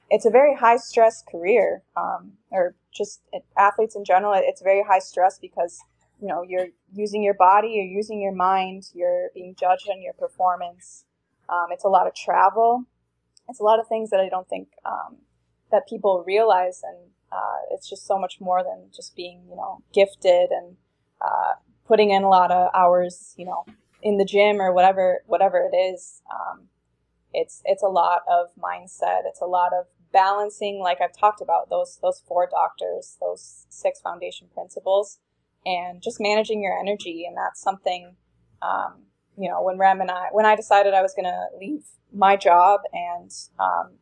it's 0.10 0.26
a 0.26 0.30
very 0.30 0.56
high 0.56 0.78
stress 0.78 1.24
career 1.30 1.82
um, 1.97 2.34
or 2.51 2.76
just 2.93 3.22
athletes 3.58 3.95
in 3.95 4.06
general 4.06 4.34
it's 4.36 4.62
very 4.62 4.84
high 4.84 4.99
stress 4.99 5.39
because 5.39 5.80
you 6.22 6.28
know 6.28 6.43
you're 6.47 6.68
using 6.93 7.24
your 7.24 7.34
body 7.34 7.70
you're 7.70 7.97
using 7.97 8.22
your 8.22 8.34
mind 8.34 8.84
you're 8.93 9.30
being 9.34 9.56
judged 9.60 9.89
on 9.89 10.01
your 10.01 10.14
performance. 10.14 11.06
Um, 11.49 11.68
it's 11.72 11.84
a 11.84 11.89
lot 11.89 12.08
of 12.08 12.16
travel. 12.16 12.86
It's 13.49 13.60
a 13.60 13.64
lot 13.64 13.80
of 13.80 13.88
things 13.88 14.10
that 14.12 14.20
i 14.20 14.30
don't 14.30 14.47
think 14.47 14.70
um, 14.86 15.18
that 15.72 15.88
people 15.88 16.24
realize 16.26 16.82
and 16.84 16.97
uh, 17.32 17.58
it's 17.72 17.89
just 17.89 18.06
so 18.06 18.18
much 18.18 18.39
more 18.39 18.64
than 18.64 18.89
just 18.95 19.16
being 19.16 19.41
you 19.49 19.56
know 19.56 19.82
gifted 19.93 20.49
and 20.51 20.78
uh, 21.20 21.54
putting 21.88 22.12
in 22.12 22.24
a 22.24 22.30
lot 22.30 22.51
of 22.51 22.70
hours 22.74 23.34
you 23.38 23.45
know 23.45 23.66
in 24.04 24.18
the 24.18 24.26
gym 24.26 24.62
or 24.62 24.72
whatever 24.72 25.24
whatever 25.26 25.70
it 25.72 25.76
is 25.76 26.22
um, 26.32 26.68
it's 27.34 27.62
it's 27.66 27.84
a 27.84 27.88
lot 27.88 28.22
of 28.30 28.47
mindset. 28.62 29.22
It's 29.26 29.41
a 29.41 29.45
lot 29.45 29.74
of 29.74 29.86
balancing 30.12 30.80
like 30.80 30.99
i've 31.01 31.18
talked 31.18 31.41
about 31.41 31.72
those 31.72 31.97
those 32.04 32.22
four 32.28 32.47
doctors 32.47 33.18
those 33.20 33.66
six 33.70 33.99
foundation 33.99 34.47
principles 34.54 35.18
and 35.66 36.04
just 36.04 36.22
managing 36.22 36.62
your 36.62 36.78
energy. 36.78 37.26
And 37.28 37.36
that's 37.36 37.60
something 37.60 38.16
um, 38.62 39.06
you 39.38 39.49
know 39.49 39.62
when 39.64 39.78
rem 39.78 40.01
and 40.01 40.12
i 40.12 40.28
when 40.32 40.45
i 40.45 40.56
decided 40.56 40.93
i 40.93 41.01
was 41.01 41.14
going 41.14 41.26
to 41.26 41.45
leave 41.60 41.84
my 42.14 42.36
job 42.36 42.82
and 42.93 43.32
um, 43.60 43.93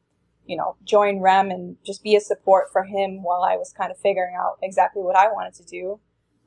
you 0.46 0.58
know 0.58 0.76
join 0.84 1.20
rem 1.20 1.50
and 1.50 1.78
just 1.86 2.04
be 2.04 2.16
a 2.16 2.20
support 2.20 2.66
for 2.72 2.84
him 2.84 3.24
while 3.24 3.42
i 3.42 3.56
was 3.56 3.72
kind 3.72 3.92
of 3.92 3.98
figuring 3.98 4.36
out 4.38 4.58
exactly 4.62 5.02
what 5.02 5.16
i 5.16 5.28
wanted 5.28 5.54
to 5.54 5.64
do 5.64 6.00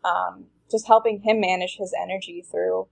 um, 0.05 0.45
just 0.71 0.87
helping 0.87 1.21
him 1.21 1.41
manage 1.41 1.77
his 1.79 1.95
energy 1.99 2.45
through 2.51 2.87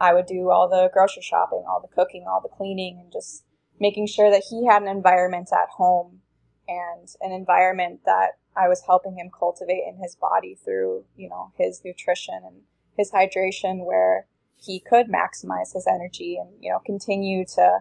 I 0.00 0.12
would 0.12 0.26
do 0.26 0.50
all 0.50 0.68
the 0.68 0.90
grocery 0.92 1.22
shopping, 1.22 1.64
all 1.68 1.80
the 1.80 1.94
cooking, 1.94 2.26
all 2.28 2.40
the 2.40 2.54
cleaning, 2.54 2.98
and 3.00 3.12
just 3.12 3.44
making 3.80 4.06
sure 4.06 4.30
that 4.30 4.44
he 4.48 4.66
had 4.66 4.82
an 4.82 4.88
environment 4.88 5.48
at 5.52 5.68
home 5.76 6.20
and 6.68 7.08
an 7.20 7.32
environment 7.32 8.00
that 8.04 8.32
I 8.56 8.68
was 8.68 8.82
helping 8.86 9.16
him 9.16 9.30
cultivate 9.36 9.84
in 9.86 9.98
his 10.02 10.16
body 10.16 10.56
through, 10.62 11.04
you 11.16 11.28
know, 11.28 11.52
his 11.56 11.82
nutrition 11.84 12.40
and 12.44 12.62
his 12.96 13.12
hydration 13.12 13.84
where 13.84 14.26
he 14.56 14.80
could 14.80 15.06
maximize 15.06 15.74
his 15.74 15.86
energy 15.86 16.38
and, 16.40 16.50
you 16.60 16.70
know, 16.70 16.80
continue 16.84 17.44
to 17.54 17.80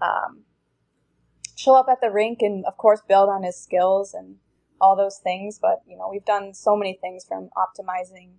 um, 0.00 0.44
show 1.56 1.74
up 1.74 1.86
at 1.90 2.00
the 2.00 2.10
rink 2.10 2.38
and, 2.40 2.64
of 2.66 2.76
course, 2.76 3.02
build 3.08 3.28
on 3.28 3.42
his 3.42 3.60
skills 3.60 4.14
and 4.14 4.36
all 4.80 4.96
those 4.96 5.18
things. 5.18 5.58
But, 5.60 5.82
you 5.86 5.96
know, 5.96 6.08
we've 6.10 6.24
done 6.24 6.54
so 6.54 6.76
many 6.76 6.98
things 7.00 7.24
from 7.24 7.50
optimizing 7.56 8.34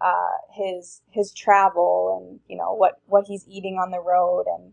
uh, 0.00 0.36
his 0.52 1.00
his 1.10 1.32
travel 1.32 2.18
and 2.20 2.40
you 2.48 2.56
know 2.56 2.74
what 2.74 3.00
what 3.06 3.24
he's 3.26 3.46
eating 3.48 3.74
on 3.74 3.90
the 3.90 4.00
road. 4.00 4.44
And 4.46 4.72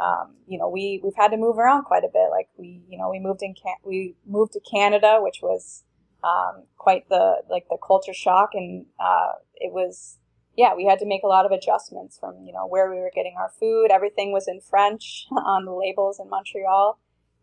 um, 0.00 0.36
you 0.46 0.58
know 0.58 0.68
we 0.68 1.00
we've 1.02 1.16
had 1.16 1.28
to 1.28 1.36
move 1.36 1.58
around 1.58 1.84
quite 1.84 2.04
a 2.04 2.10
bit. 2.12 2.30
Like 2.30 2.48
we 2.56 2.82
you 2.88 2.98
know 2.98 3.10
we 3.10 3.20
moved 3.20 3.42
in 3.42 3.54
Can- 3.54 3.82
we 3.84 4.16
moved 4.26 4.52
to 4.52 4.60
Canada 4.60 5.18
which 5.20 5.40
was 5.42 5.84
um, 6.22 6.64
quite 6.76 7.08
the 7.08 7.42
like 7.48 7.66
the 7.68 7.78
culture 7.86 8.14
shock. 8.14 8.50
And 8.54 8.86
uh, 8.98 9.32
it 9.56 9.72
was 9.72 10.18
yeah 10.56 10.74
we 10.74 10.84
had 10.84 10.98
to 11.00 11.06
make 11.06 11.22
a 11.22 11.28
lot 11.28 11.46
of 11.46 11.52
adjustments 11.52 12.18
from 12.18 12.44
you 12.44 12.52
know 12.52 12.66
where 12.66 12.90
we 12.90 12.96
were 12.96 13.12
getting 13.14 13.36
our 13.38 13.50
food. 13.60 13.88
Everything 13.90 14.32
was 14.32 14.48
in 14.48 14.60
French 14.60 15.26
on 15.30 15.64
the 15.64 15.72
labels 15.72 16.18
in 16.18 16.28
Montreal. 16.28 16.98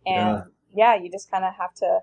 And 0.05 0.43
yeah, 0.73 0.95
yeah 0.95 1.01
you 1.01 1.09
just 1.09 1.32
kind 1.32 1.45
of 1.45 1.53
have 1.57 1.73
to 1.75 1.99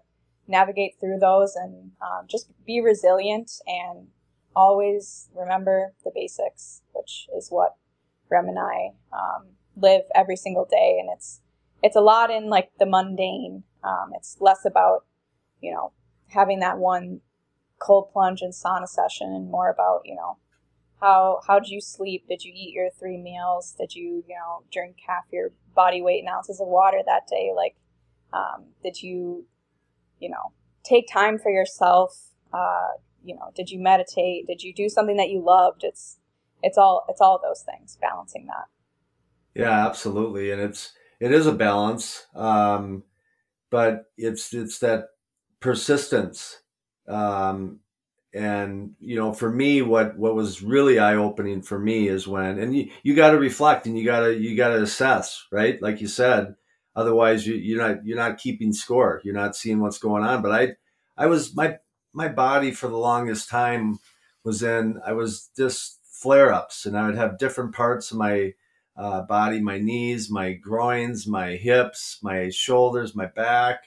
navigate 0.47 0.95
through 0.99 1.19
those 1.19 1.55
and 1.55 1.91
um, 2.01 2.27
just 2.27 2.49
be 2.65 2.81
resilient 2.81 3.51
and 3.67 4.09
always 4.55 5.29
remember 5.35 5.93
the 6.05 6.11
basics, 6.15 6.83
which 6.93 7.29
is 7.37 7.49
what 7.51 7.77
Rem 8.31 8.49
and 8.49 8.59
I 8.59 8.93
um, 9.13 9.47
live 9.77 10.03
every 10.15 10.37
single 10.37 10.67
day. 10.69 10.99
And 11.01 11.09
it's 11.13 11.41
it's 11.83 11.97
a 11.97 12.01
lot 12.01 12.31
in 12.31 12.49
like 12.49 12.71
the 12.79 12.87
mundane. 12.87 13.65
Um, 13.85 14.13
it's 14.15 14.37
less 14.41 14.65
about 14.65 15.05
you 15.61 15.73
know 15.73 15.93
having 16.29 16.61
that 16.61 16.79
one 16.79 17.21
cold 17.79 18.11
plunge 18.13 18.43
and 18.43 18.53
sauna 18.53 18.89
session, 18.89 19.33
and 19.33 19.51
more 19.51 19.71
about 19.71 20.03
you 20.05 20.15
know 20.15 20.39
how 21.01 21.41
how 21.47 21.59
did 21.59 21.71
you 21.71 21.81
sleep? 21.81 22.27
Did 22.29 22.45
you 22.45 22.53
eat 22.55 22.75
your 22.75 22.91
three 22.91 23.17
meals? 23.17 23.75
Did 23.79 23.95
you 23.95 24.25
you 24.27 24.35
know 24.35 24.65
drink 24.73 24.97
half 25.07 25.25
your 25.33 25.53
body 25.75 26.03
weight 26.03 26.23
in 26.23 26.29
ounces 26.29 26.61
of 26.61 26.67
water 26.67 27.01
that 27.07 27.29
day? 27.29 27.53
Like, 27.55 27.77
um, 28.33 28.67
did 28.83 29.03
you 29.03 29.47
you 30.21 30.29
know 30.29 30.53
take 30.85 31.07
time 31.11 31.39
for 31.39 31.51
yourself? 31.51 32.31
Uh, 32.53 32.89
you 33.29 33.35
know, 33.35 33.53
did 33.55 33.71
you 33.71 33.79
meditate? 33.79 34.47
Did 34.47 34.63
you 34.63 34.73
do 34.73 34.89
something 34.89 35.19
that 35.19 35.31
you 35.31 35.45
loved? 35.45 35.85
It's 35.85 36.19
it's 36.63 36.79
all 36.79 37.05
it's 37.09 37.21
all 37.21 37.41
those 37.43 37.63
things, 37.63 37.99
balancing 38.01 38.47
that. 38.47 38.67
Yeah, 39.55 39.87
absolutely, 39.87 40.51
and 40.51 40.61
it's 40.61 40.93
it 41.21 41.33
is 41.33 41.47
a 41.47 41.53
balance, 41.53 42.27
um, 42.35 43.03
but 43.71 44.07
it's 44.17 44.55
it's 44.55 44.79
that 44.79 45.09
persistence, 45.61 46.61
um, 47.09 47.81
and 48.33 48.93
you 49.01 49.17
know, 49.17 49.33
for 49.33 49.51
me, 49.51 49.83
what 49.83 50.17
what 50.17 50.35
was 50.35 50.63
really 50.63 50.99
eye 50.99 51.17
opening 51.17 51.63
for 51.63 51.79
me 51.79 52.09
is 52.09 52.27
when, 52.27 52.59
and 52.59 52.77
you 52.77 52.91
you 53.03 53.15
got 53.15 53.33
to 53.33 53.39
reflect 53.39 53.87
and 53.87 53.99
you 53.99 54.05
got 54.05 54.21
to 54.21 54.35
you 54.37 54.57
got 54.57 54.69
to 54.69 54.83
assess, 54.83 55.45
right? 55.53 55.81
Like 55.83 56.01
you 56.01 56.09
said, 56.09 56.55
otherwise 56.95 57.47
you, 57.47 57.55
you're 57.55 57.87
not 57.87 58.07
you're 58.07 58.17
not 58.17 58.39
keeping 58.39 58.73
score, 58.73 59.21
you're 59.25 59.35
not 59.35 59.57
seeing 59.57 59.81
what's 59.81 59.99
going 59.99 60.23
on. 60.23 60.41
But 60.43 60.53
I 60.53 60.69
I 61.17 61.27
was 61.27 61.55
my 61.55 61.79
my 62.13 62.29
body 62.29 62.71
for 62.71 62.89
the 62.89 62.97
longest 62.97 63.49
time 63.49 63.99
was 64.45 64.63
in 64.63 65.01
I 65.05 65.13
was 65.13 65.51
just 65.57 65.99
flare 66.05 66.53
ups, 66.53 66.87
and 66.87 66.97
I 66.97 67.07
would 67.07 67.17
have 67.17 67.39
different 67.39 67.75
parts 67.75 68.11
of 68.11 68.19
my 68.19 68.55
uh, 68.97 69.23
body, 69.23 69.61
my 69.61 69.79
knees, 69.79 70.31
my 70.31 70.53
groins, 70.53 71.27
my 71.27 71.53
hips, 71.53 72.19
my 72.23 72.51
shoulders, 72.51 73.15
my 73.15 73.27
back, 73.27 73.85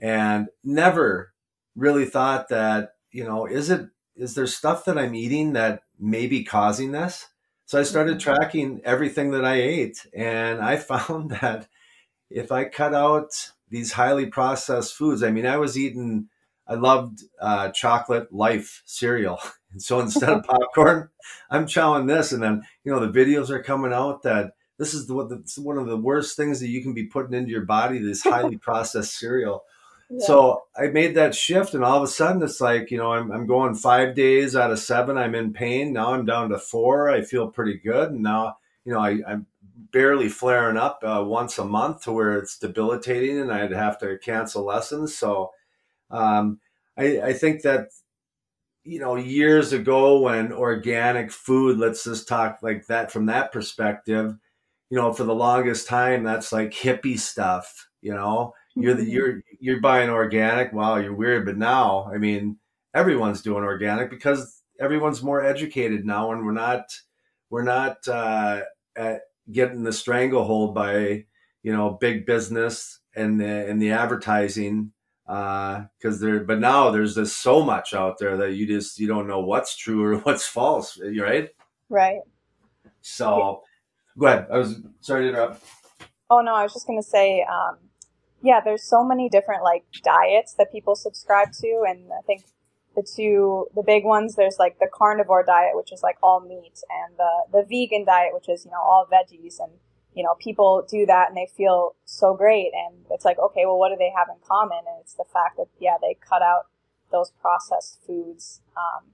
and 0.00 0.48
never 0.64 1.32
really 1.76 2.04
thought 2.04 2.48
that 2.48 2.94
you 3.12 3.24
know 3.24 3.46
is 3.46 3.70
it 3.70 3.88
is 4.16 4.34
there 4.34 4.46
stuff 4.46 4.84
that 4.84 4.98
I'm 4.98 5.14
eating 5.14 5.52
that 5.52 5.82
may 5.98 6.26
be 6.26 6.44
causing 6.44 6.92
this? 6.92 7.28
So 7.66 7.78
I 7.78 7.84
started 7.84 8.18
mm-hmm. 8.18 8.34
tracking 8.34 8.80
everything 8.84 9.30
that 9.30 9.44
I 9.44 9.54
ate, 9.54 10.06
and 10.12 10.60
I 10.60 10.76
found 10.92 11.30
that 11.30 11.68
if 12.28 12.50
I 12.50 12.64
cut 12.64 12.94
out 12.94 13.52
these 13.68 13.92
highly 13.92 14.26
processed 14.26 14.94
foods, 14.94 15.22
I 15.22 15.30
mean, 15.30 15.46
I 15.46 15.56
was 15.56 15.78
eating 15.78 16.28
I 16.70 16.74
loved 16.74 17.24
uh, 17.40 17.70
chocolate 17.70 18.32
life 18.32 18.82
cereal. 18.86 19.40
And 19.72 19.82
so 19.82 20.00
instead 20.00 20.30
of 20.30 20.44
popcorn, 20.44 21.10
I'm 21.50 21.66
chowing 21.66 22.06
this. 22.06 22.32
And 22.32 22.42
then, 22.42 22.62
you 22.84 22.92
know, 22.92 23.00
the 23.00 23.12
videos 23.12 23.50
are 23.50 23.62
coming 23.62 23.92
out 23.92 24.22
that 24.22 24.52
this 24.78 24.94
is 24.94 25.06
the, 25.06 25.14
the, 25.26 25.62
one 25.62 25.76
of 25.76 25.88
the 25.88 25.96
worst 25.96 26.36
things 26.36 26.60
that 26.60 26.68
you 26.68 26.82
can 26.82 26.94
be 26.94 27.06
putting 27.06 27.34
into 27.34 27.50
your 27.50 27.66
body, 27.66 27.98
this 27.98 28.22
highly 28.22 28.56
processed 28.58 29.18
cereal. 29.18 29.64
Yeah. 30.08 30.26
So 30.26 30.62
I 30.76 30.86
made 30.86 31.14
that 31.16 31.34
shift, 31.34 31.74
and 31.74 31.84
all 31.84 31.98
of 31.98 32.02
a 32.02 32.08
sudden 32.08 32.42
it's 32.42 32.60
like, 32.60 32.90
you 32.90 32.98
know, 32.98 33.12
I'm, 33.12 33.30
I'm 33.30 33.46
going 33.46 33.74
five 33.74 34.14
days 34.14 34.56
out 34.56 34.70
of 34.70 34.78
seven. 34.78 35.18
I'm 35.18 35.34
in 35.34 35.52
pain. 35.52 35.92
Now 35.92 36.14
I'm 36.14 36.24
down 36.24 36.50
to 36.50 36.58
four. 36.58 37.10
I 37.10 37.22
feel 37.22 37.48
pretty 37.48 37.78
good. 37.78 38.12
And 38.12 38.22
now, 38.22 38.56
you 38.84 38.92
know, 38.92 39.00
I, 39.00 39.18
I'm 39.26 39.46
barely 39.92 40.28
flaring 40.28 40.76
up 40.76 41.02
uh, 41.04 41.22
once 41.24 41.58
a 41.58 41.64
month 41.64 42.02
to 42.04 42.12
where 42.12 42.38
it's 42.38 42.58
debilitating 42.58 43.38
and 43.38 43.52
I'd 43.52 43.72
have 43.72 43.98
to 44.00 44.18
cancel 44.18 44.64
lessons. 44.64 45.16
So, 45.16 45.50
um, 46.10 46.60
I, 46.96 47.20
I 47.20 47.32
think 47.32 47.62
that 47.62 47.88
you 48.84 48.98
know 48.98 49.16
years 49.16 49.72
ago 49.72 50.20
when 50.20 50.52
organic 50.52 51.30
food, 51.30 51.78
let's 51.78 52.04
just 52.04 52.28
talk 52.28 52.58
like 52.62 52.86
that 52.86 53.10
from 53.10 53.26
that 53.26 53.52
perspective. 53.52 54.36
You 54.90 54.98
know, 54.98 55.12
for 55.12 55.24
the 55.24 55.34
longest 55.34 55.86
time, 55.86 56.24
that's 56.24 56.52
like 56.52 56.72
hippie 56.72 57.18
stuff. 57.18 57.88
You 58.02 58.14
know, 58.14 58.54
you're 58.74 58.94
the, 58.94 59.02
mm-hmm. 59.02 59.10
you're 59.10 59.42
you're 59.60 59.80
buying 59.80 60.10
organic. 60.10 60.72
Wow, 60.72 60.96
you're 60.96 61.14
weird. 61.14 61.46
But 61.46 61.58
now, 61.58 62.10
I 62.12 62.18
mean, 62.18 62.58
everyone's 62.94 63.42
doing 63.42 63.64
organic 63.64 64.10
because 64.10 64.62
everyone's 64.80 65.22
more 65.22 65.44
educated 65.44 66.04
now, 66.04 66.32
and 66.32 66.44
we're 66.44 66.52
not 66.52 66.84
we're 67.50 67.62
not 67.62 68.06
uh, 68.08 68.62
getting 69.50 69.84
the 69.84 69.92
stranglehold 69.92 70.74
by 70.74 71.24
you 71.62 71.72
know, 71.72 71.90
big 71.90 72.26
business 72.26 73.00
and 73.14 73.40
the 73.40 73.68
and 73.68 73.80
the 73.80 73.92
advertising 73.92 74.92
because 75.30 76.20
uh, 76.22 76.26
there. 76.26 76.40
But 76.40 76.58
now 76.58 76.90
there's 76.90 77.14
just 77.14 77.40
so 77.40 77.62
much 77.62 77.94
out 77.94 78.18
there 78.18 78.36
that 78.38 78.54
you 78.54 78.66
just 78.66 78.98
you 78.98 79.06
don't 79.06 79.28
know 79.28 79.40
what's 79.40 79.76
true 79.76 80.02
or 80.02 80.16
what's 80.26 80.46
false. 80.46 80.98
Right. 81.00 81.50
Right. 81.88 82.20
So, 83.02 83.62
go 84.18 84.26
ahead. 84.26 84.46
I 84.52 84.58
was 84.58 84.80
sorry 85.00 85.24
to 85.24 85.28
interrupt. 85.28 85.64
Oh 86.30 86.40
no, 86.40 86.54
I 86.54 86.64
was 86.64 86.72
just 86.72 86.86
gonna 86.86 87.02
say, 87.02 87.42
um, 87.42 87.78
yeah, 88.42 88.60
there's 88.60 88.82
so 88.82 89.04
many 89.04 89.28
different 89.28 89.62
like 89.62 89.84
diets 90.02 90.54
that 90.54 90.72
people 90.72 90.96
subscribe 90.96 91.52
to, 91.60 91.84
and 91.88 92.10
I 92.12 92.22
think 92.26 92.42
the 92.96 93.02
two 93.02 93.66
the 93.76 93.82
big 93.82 94.04
ones 94.04 94.34
there's 94.34 94.56
like 94.58 94.80
the 94.80 94.88
carnivore 94.92 95.44
diet, 95.44 95.76
which 95.76 95.92
is 95.92 96.02
like 96.02 96.16
all 96.24 96.40
meat, 96.40 96.80
and 96.90 97.16
the 97.16 97.30
the 97.52 97.62
vegan 97.62 98.04
diet, 98.04 98.34
which 98.34 98.48
is 98.48 98.64
you 98.64 98.72
know 98.72 98.82
all 98.82 99.06
veggies, 99.06 99.60
and 99.60 99.72
you 100.14 100.24
know 100.24 100.34
people 100.40 100.86
do 100.90 101.06
that 101.06 101.28
and 101.28 101.36
they 101.36 101.48
feel 101.56 101.94
so 102.04 102.34
great, 102.34 102.72
and 102.74 103.04
it's 103.10 103.24
like 103.24 103.38
okay, 103.38 103.66
well, 103.66 103.78
what 103.78 103.90
do 103.90 103.96
they 103.96 104.12
have 104.16 104.28
in 104.28 104.40
common? 104.46 104.78
And 104.78 105.00
it's 105.00 105.14
the 105.14 105.24
fact 105.32 105.56
that 105.56 105.66
yeah, 105.78 105.96
they 106.00 106.16
cut 106.20 106.42
out 106.42 106.66
those 107.10 107.32
processed 107.40 107.98
foods. 108.06 108.62
Um, 108.76 109.12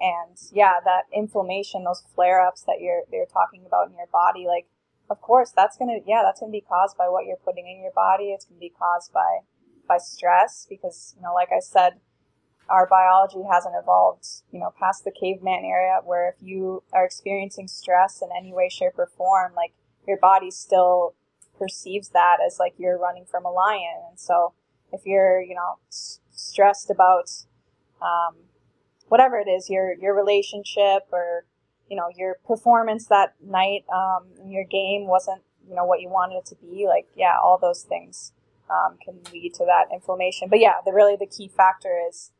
and 0.00 0.36
yeah, 0.52 0.80
that 0.84 1.04
inflammation, 1.14 1.84
those 1.84 2.02
flare 2.14 2.40
ups 2.40 2.62
that 2.62 2.80
you're 2.80 3.02
you're 3.12 3.26
talking 3.26 3.64
about 3.66 3.88
in 3.88 3.96
your 3.96 4.08
body, 4.12 4.46
like 4.46 4.66
of 5.10 5.20
course 5.20 5.52
that's 5.54 5.76
gonna 5.76 5.98
yeah 6.06 6.22
that's 6.24 6.40
gonna 6.40 6.52
be 6.52 6.64
caused 6.66 6.96
by 6.96 7.08
what 7.08 7.26
you're 7.26 7.36
putting 7.44 7.68
in 7.68 7.82
your 7.82 7.92
body. 7.92 8.32
It's 8.32 8.46
gonna 8.46 8.60
be 8.60 8.72
caused 8.76 9.12
by 9.12 9.40
by 9.86 9.98
stress 9.98 10.66
because 10.68 11.14
you 11.16 11.22
know 11.22 11.34
like 11.34 11.50
I 11.54 11.60
said, 11.60 12.00
our 12.70 12.86
biology 12.86 13.42
hasn't 13.50 13.74
evolved 13.78 14.26
you 14.50 14.58
know 14.58 14.72
past 14.78 15.04
the 15.04 15.12
caveman 15.12 15.64
era 15.64 16.00
where 16.02 16.30
if 16.30 16.36
you 16.40 16.82
are 16.94 17.04
experiencing 17.04 17.68
stress 17.68 18.22
in 18.22 18.30
any 18.34 18.54
way, 18.54 18.70
shape, 18.70 18.98
or 18.98 19.10
form, 19.18 19.52
like 19.54 19.74
your 20.10 20.18
body 20.18 20.50
still 20.50 21.14
perceives 21.58 22.08
that 22.10 22.38
as 22.44 22.58
like 22.58 22.74
you're 22.78 22.98
running 22.98 23.24
from 23.24 23.44
a 23.44 23.50
lion, 23.50 24.02
and 24.10 24.18
so 24.18 24.52
if 24.92 25.02
you're 25.06 25.40
you 25.40 25.54
know 25.54 25.78
s- 25.88 26.20
stressed 26.32 26.90
about 26.90 27.30
um, 28.02 28.34
whatever 29.08 29.38
it 29.38 29.48
is, 29.48 29.70
your 29.70 29.94
your 29.94 30.14
relationship 30.14 31.04
or 31.12 31.44
you 31.88 31.96
know 31.96 32.08
your 32.16 32.36
performance 32.46 33.06
that 33.06 33.34
night, 33.40 33.84
um, 33.94 34.26
your 34.46 34.64
game 34.64 35.06
wasn't 35.06 35.42
you 35.68 35.74
know 35.76 35.84
what 35.84 36.00
you 36.00 36.08
wanted 36.08 36.36
it 36.36 36.46
to 36.46 36.56
be. 36.56 36.86
Like 36.88 37.06
yeah, 37.16 37.36
all 37.42 37.58
those 37.58 37.84
things 37.84 38.32
um, 38.68 38.98
can 39.04 39.20
lead 39.32 39.54
to 39.54 39.64
that 39.64 39.86
inflammation. 39.94 40.48
But 40.48 40.60
yeah, 40.60 40.74
the 40.84 40.92
really 40.92 41.16
the 41.16 41.26
key 41.26 41.48
factor 41.48 42.02
is 42.08 42.32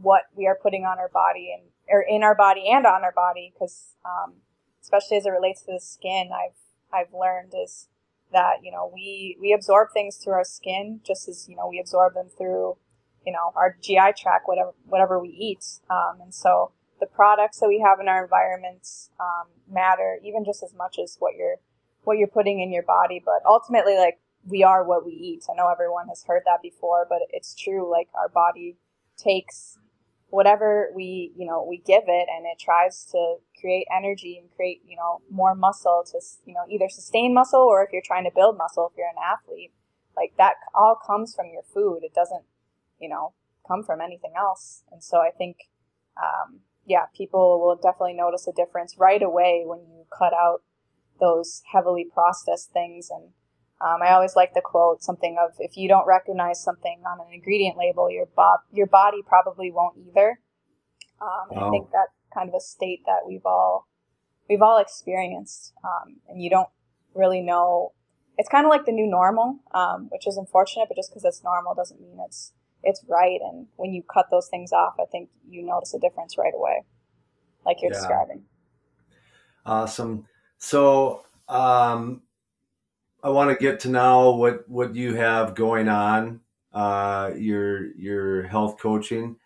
what 0.00 0.22
we 0.34 0.46
are 0.46 0.56
putting 0.60 0.84
on 0.84 0.98
our 0.98 1.08
body 1.08 1.54
and 1.56 1.68
or 1.90 2.02
in 2.02 2.22
our 2.22 2.34
body 2.34 2.68
and 2.70 2.86
on 2.86 3.02
our 3.02 3.12
body 3.12 3.52
because 3.52 3.96
um, 4.04 4.34
especially 4.82 5.16
as 5.16 5.26
it 5.26 5.30
relates 5.30 5.62
to 5.62 5.72
the 5.72 5.80
skin, 5.80 6.30
I've 6.32 6.56
I've 6.92 7.12
learned 7.12 7.52
is 7.60 7.88
that 8.32 8.58
you 8.62 8.70
know 8.70 8.90
we 8.92 9.36
we 9.40 9.52
absorb 9.52 9.88
things 9.92 10.16
through 10.16 10.34
our 10.34 10.44
skin 10.44 11.00
just 11.06 11.28
as 11.28 11.48
you 11.48 11.56
know 11.56 11.66
we 11.68 11.80
absorb 11.80 12.14
them 12.14 12.28
through 12.36 12.76
you 13.26 13.32
know 13.32 13.52
our 13.56 13.76
GI 13.82 14.14
tract, 14.16 14.46
whatever 14.46 14.72
whatever 14.86 15.18
we 15.18 15.28
eat. 15.28 15.64
Um, 15.90 16.20
and 16.22 16.34
so 16.34 16.72
the 17.00 17.06
products 17.06 17.60
that 17.60 17.68
we 17.68 17.80
have 17.80 18.00
in 18.00 18.08
our 18.08 18.24
environments 18.24 19.10
um, 19.20 19.48
matter 19.70 20.18
even 20.24 20.44
just 20.44 20.62
as 20.62 20.74
much 20.74 20.98
as 21.02 21.16
what 21.18 21.34
you're 21.36 21.56
what 22.04 22.18
you're 22.18 22.28
putting 22.28 22.60
in 22.60 22.72
your 22.72 22.82
body. 22.82 23.22
But 23.24 23.40
ultimately, 23.46 23.96
like 23.96 24.18
we 24.46 24.62
are 24.62 24.84
what 24.84 25.04
we 25.04 25.12
eat. 25.12 25.44
I 25.50 25.54
know 25.54 25.68
everyone 25.68 26.08
has 26.08 26.24
heard 26.26 26.42
that 26.46 26.62
before, 26.62 27.06
but 27.08 27.18
it's 27.30 27.54
true. 27.54 27.90
Like 27.90 28.08
our 28.14 28.28
body 28.28 28.76
takes 29.16 29.78
whatever 30.30 30.90
we 30.94 31.32
you 31.36 31.46
know 31.46 31.64
we 31.68 31.78
give 31.78 32.04
it, 32.06 32.28
and 32.34 32.46
it 32.46 32.58
tries 32.60 33.04
to 33.12 33.36
create 33.60 33.86
energy 33.96 34.38
and 34.40 34.50
create 34.54 34.82
you 34.86 34.96
know 34.96 35.20
more 35.30 35.54
muscle 35.54 36.04
to 36.12 36.20
you 36.44 36.54
know 36.54 36.64
either 36.70 36.88
sustain 36.88 37.34
muscle 37.34 37.60
or 37.60 37.82
if 37.82 37.90
you're 37.92 38.02
trying 38.04 38.24
to 38.24 38.30
build 38.34 38.56
muscle 38.56 38.90
if 38.90 38.96
you're 38.96 39.08
an 39.08 39.22
athlete 39.22 39.72
like 40.16 40.32
that 40.36 40.54
all 40.74 40.96
comes 41.06 41.34
from 41.34 41.46
your 41.52 41.62
food 41.72 42.00
it 42.02 42.14
doesn't 42.14 42.44
you 43.00 43.08
know, 43.08 43.32
come 43.66 43.82
from 43.82 44.00
anything 44.00 44.32
else. 44.36 44.82
And 44.90 45.02
so 45.02 45.18
I 45.18 45.30
think, 45.36 45.68
um, 46.16 46.60
yeah, 46.86 47.06
people 47.16 47.60
will 47.60 47.76
definitely 47.76 48.14
notice 48.14 48.46
a 48.46 48.52
difference 48.52 48.96
right 48.98 49.22
away 49.22 49.62
when 49.66 49.80
you 49.80 50.04
cut 50.16 50.32
out 50.32 50.62
those 51.20 51.62
heavily 51.72 52.06
processed 52.12 52.72
things. 52.72 53.10
And 53.10 53.30
um, 53.80 54.02
I 54.02 54.10
always 54.10 54.34
like 54.34 54.54
the 54.54 54.60
quote 54.60 55.02
something 55.02 55.36
of 55.38 55.54
if 55.60 55.76
you 55.76 55.88
don't 55.88 56.06
recognize 56.06 56.62
something 56.62 57.02
on 57.06 57.20
an 57.20 57.32
ingredient 57.32 57.76
label, 57.78 58.10
your 58.10 58.26
bo- 58.26 58.62
your 58.72 58.86
body 58.86 59.18
probably 59.24 59.70
won't 59.70 59.96
either. 59.98 60.40
Um, 61.20 61.48
wow. 61.50 61.68
I 61.68 61.70
think 61.70 61.88
that's 61.92 62.12
kind 62.34 62.48
of 62.48 62.54
a 62.54 62.60
state 62.60 63.02
that 63.06 63.20
we've 63.26 63.46
all 63.46 63.86
we've 64.48 64.62
all 64.62 64.78
experienced, 64.78 65.72
um, 65.84 66.16
and 66.28 66.42
you 66.42 66.50
don't 66.50 66.68
really 67.14 67.40
know. 67.40 67.92
It's 68.36 68.48
kind 68.48 68.64
of 68.64 68.70
like 68.70 68.84
the 68.84 68.92
new 68.92 69.06
normal, 69.06 69.60
um, 69.72 70.08
which 70.10 70.26
is 70.26 70.36
unfortunate, 70.36 70.86
but 70.88 70.96
just 70.96 71.10
because 71.10 71.24
it's 71.24 71.42
normal 71.44 71.74
doesn't 71.74 72.00
mean 72.00 72.18
it's 72.24 72.52
it's 72.82 73.04
right. 73.08 73.38
And 73.40 73.68
when 73.76 73.92
you 73.92 74.02
cut 74.02 74.26
those 74.30 74.48
things 74.48 74.72
off, 74.72 74.94
I 75.00 75.04
think 75.10 75.30
you 75.48 75.64
notice 75.64 75.94
a 75.94 76.00
difference 76.00 76.36
right 76.36 76.54
away, 76.54 76.82
like 77.64 77.76
you're 77.80 77.92
yeah. 77.92 77.98
describing. 77.98 78.42
Awesome. 79.64 80.26
So, 80.58 81.24
um, 81.48 82.22
I 83.22 83.30
want 83.30 83.50
to 83.50 83.62
get 83.62 83.80
to 83.80 83.90
now 83.90 84.30
what, 84.30 84.68
what 84.68 84.94
you 84.94 85.14
have 85.14 85.54
going 85.54 85.88
on, 85.88 86.40
uh, 86.72 87.32
your, 87.36 87.92
your 87.96 88.44
health 88.44 88.78
coaching. 88.78 89.36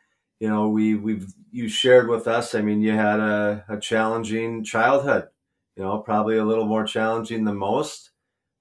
You 0.41 0.49
know, 0.49 0.69
we, 0.69 0.95
we've, 0.95 1.33
you 1.51 1.69
shared 1.69 2.09
with 2.09 2.27
us, 2.27 2.55
I 2.55 2.63
mean, 2.63 2.83
you 2.83 2.93
had 2.93 3.21
a, 3.21 3.65
a 3.69 3.79
challenging 3.79 4.65
childhood, 4.65 5.29
you 5.77 5.83
know, 5.83 5.99
probably 5.99 6.39
a 6.39 6.45
little 6.45 6.67
more 6.67 6.85
challenging 6.85 7.45
than 7.45 7.57
most, 7.57 8.11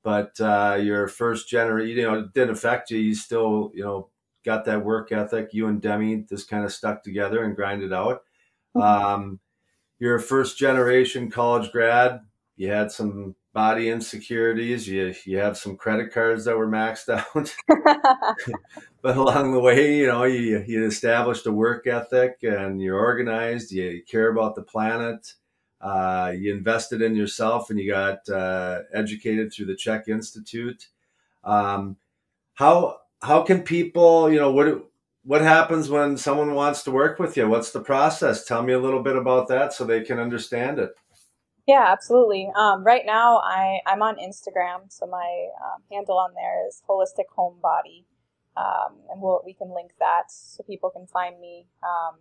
but, 0.03 0.39
uh, 0.39 0.78
your 0.82 1.07
first 1.07 1.49
generation, 1.49 1.97
you 1.97 2.03
know, 2.03 2.20
it 2.20 2.34
didn't 2.34 2.51
affect 2.51 2.91
you. 2.91 2.99
You 2.99 3.16
still, 3.16 3.72
you 3.74 3.84
know, 3.84 4.09
got 4.45 4.66
that 4.66 4.84
work 4.84 5.12
ethic. 5.12 5.53
You 5.53 5.68
and 5.68 5.82
Demi 5.82 6.26
just 6.28 6.49
kind 6.49 6.66
of 6.66 6.74
stuck 6.74 7.03
together 7.03 7.43
and 7.43 7.55
grinded 7.55 7.93
out. 7.93 8.24
Mm-hmm. 8.76 8.82
Um, 8.82 9.39
you're 9.99 10.16
a 10.16 10.22
first 10.22 10.57
generation 10.57 11.30
college 11.30 11.72
grad. 11.72 12.22
You 12.55 12.72
had 12.72 12.91
some 12.91 13.36
body 13.54 13.89
insecurities. 13.89 14.88
You 14.88 15.14
you 15.26 15.38
have 15.38 15.58
some 15.58 15.76
credit 15.76 16.14
cards 16.14 16.45
that 16.45 16.58
were 16.58 16.68
maxed 16.68 17.10
out. 17.10 17.56
but 19.02 19.18
along 19.18 19.54
the 19.54 19.60
way, 19.60 19.97
you 19.97 20.08
know, 20.08 20.24
you 20.24 20.64
you 20.68 20.86
established 20.86 21.45
a 21.45 21.52
work 21.52 21.88
ethic 21.88 22.38
and 22.43 22.82
you're 22.82 22.99
organized. 22.99 23.72
You 23.72 24.02
care 24.10 24.30
about 24.30 24.56
the 24.56 24.64
planet. 24.64 25.34
Uh, 25.80 26.32
you 26.38 26.54
invested 26.54 27.02
in 27.02 27.16
yourself 27.16 27.72
and 27.72 27.80
you 27.80 27.91
got 27.91 28.30
uh, 28.30 28.82
educated 28.93 29.52
through 29.52 29.66
the 29.66 29.76
CHEK 29.76 30.08
Institute. 30.08 30.88
Um, 31.43 31.97
how 32.54 32.97
how 33.22 33.41
can 33.41 33.64
people, 33.64 34.32
you 34.32 34.39
know, 34.39 34.52
what 34.52 34.86
what 35.24 35.41
happens 35.41 35.89
when 35.89 36.18
someone 36.18 36.54
wants 36.54 36.84
to 36.84 36.91
work 36.91 37.20
with 37.20 37.38
you? 37.38 37.47
What's 37.47 37.72
the 37.72 37.82
process? 37.82 38.45
Tell 38.45 38.64
me 38.64 38.74
a 38.74 38.80
little 38.80 39.04
bit 39.04 39.16
about 39.16 39.47
that 39.49 39.74
so 39.74 39.84
they 39.84 40.02
can 40.02 40.20
understand 40.20 40.80
it. 40.80 40.91
Yeah, 41.72 41.86
absolutely. 41.88 42.51
Um, 42.53 42.84
right 42.84 43.05
now, 43.05 43.38
I 43.38 43.80
I'm 43.88 44.01
on 44.01 44.17
Instagram, 44.17 44.89
so 44.89 45.05
my 45.05 45.47
um, 45.63 45.82
handle 45.89 46.17
on 46.17 46.34
there 46.34 46.67
is 46.67 46.82
holistic 46.89 47.30
home 47.34 47.59
body, 47.61 48.05
um, 48.57 48.97
and 49.09 49.22
we'll, 49.22 49.41
we 49.45 49.53
can 49.53 49.74
link 49.74 49.91
that 49.99 50.24
so 50.28 50.63
people 50.63 50.89
can 50.89 51.07
find 51.07 51.39
me. 51.39 51.67
Um, 51.82 52.19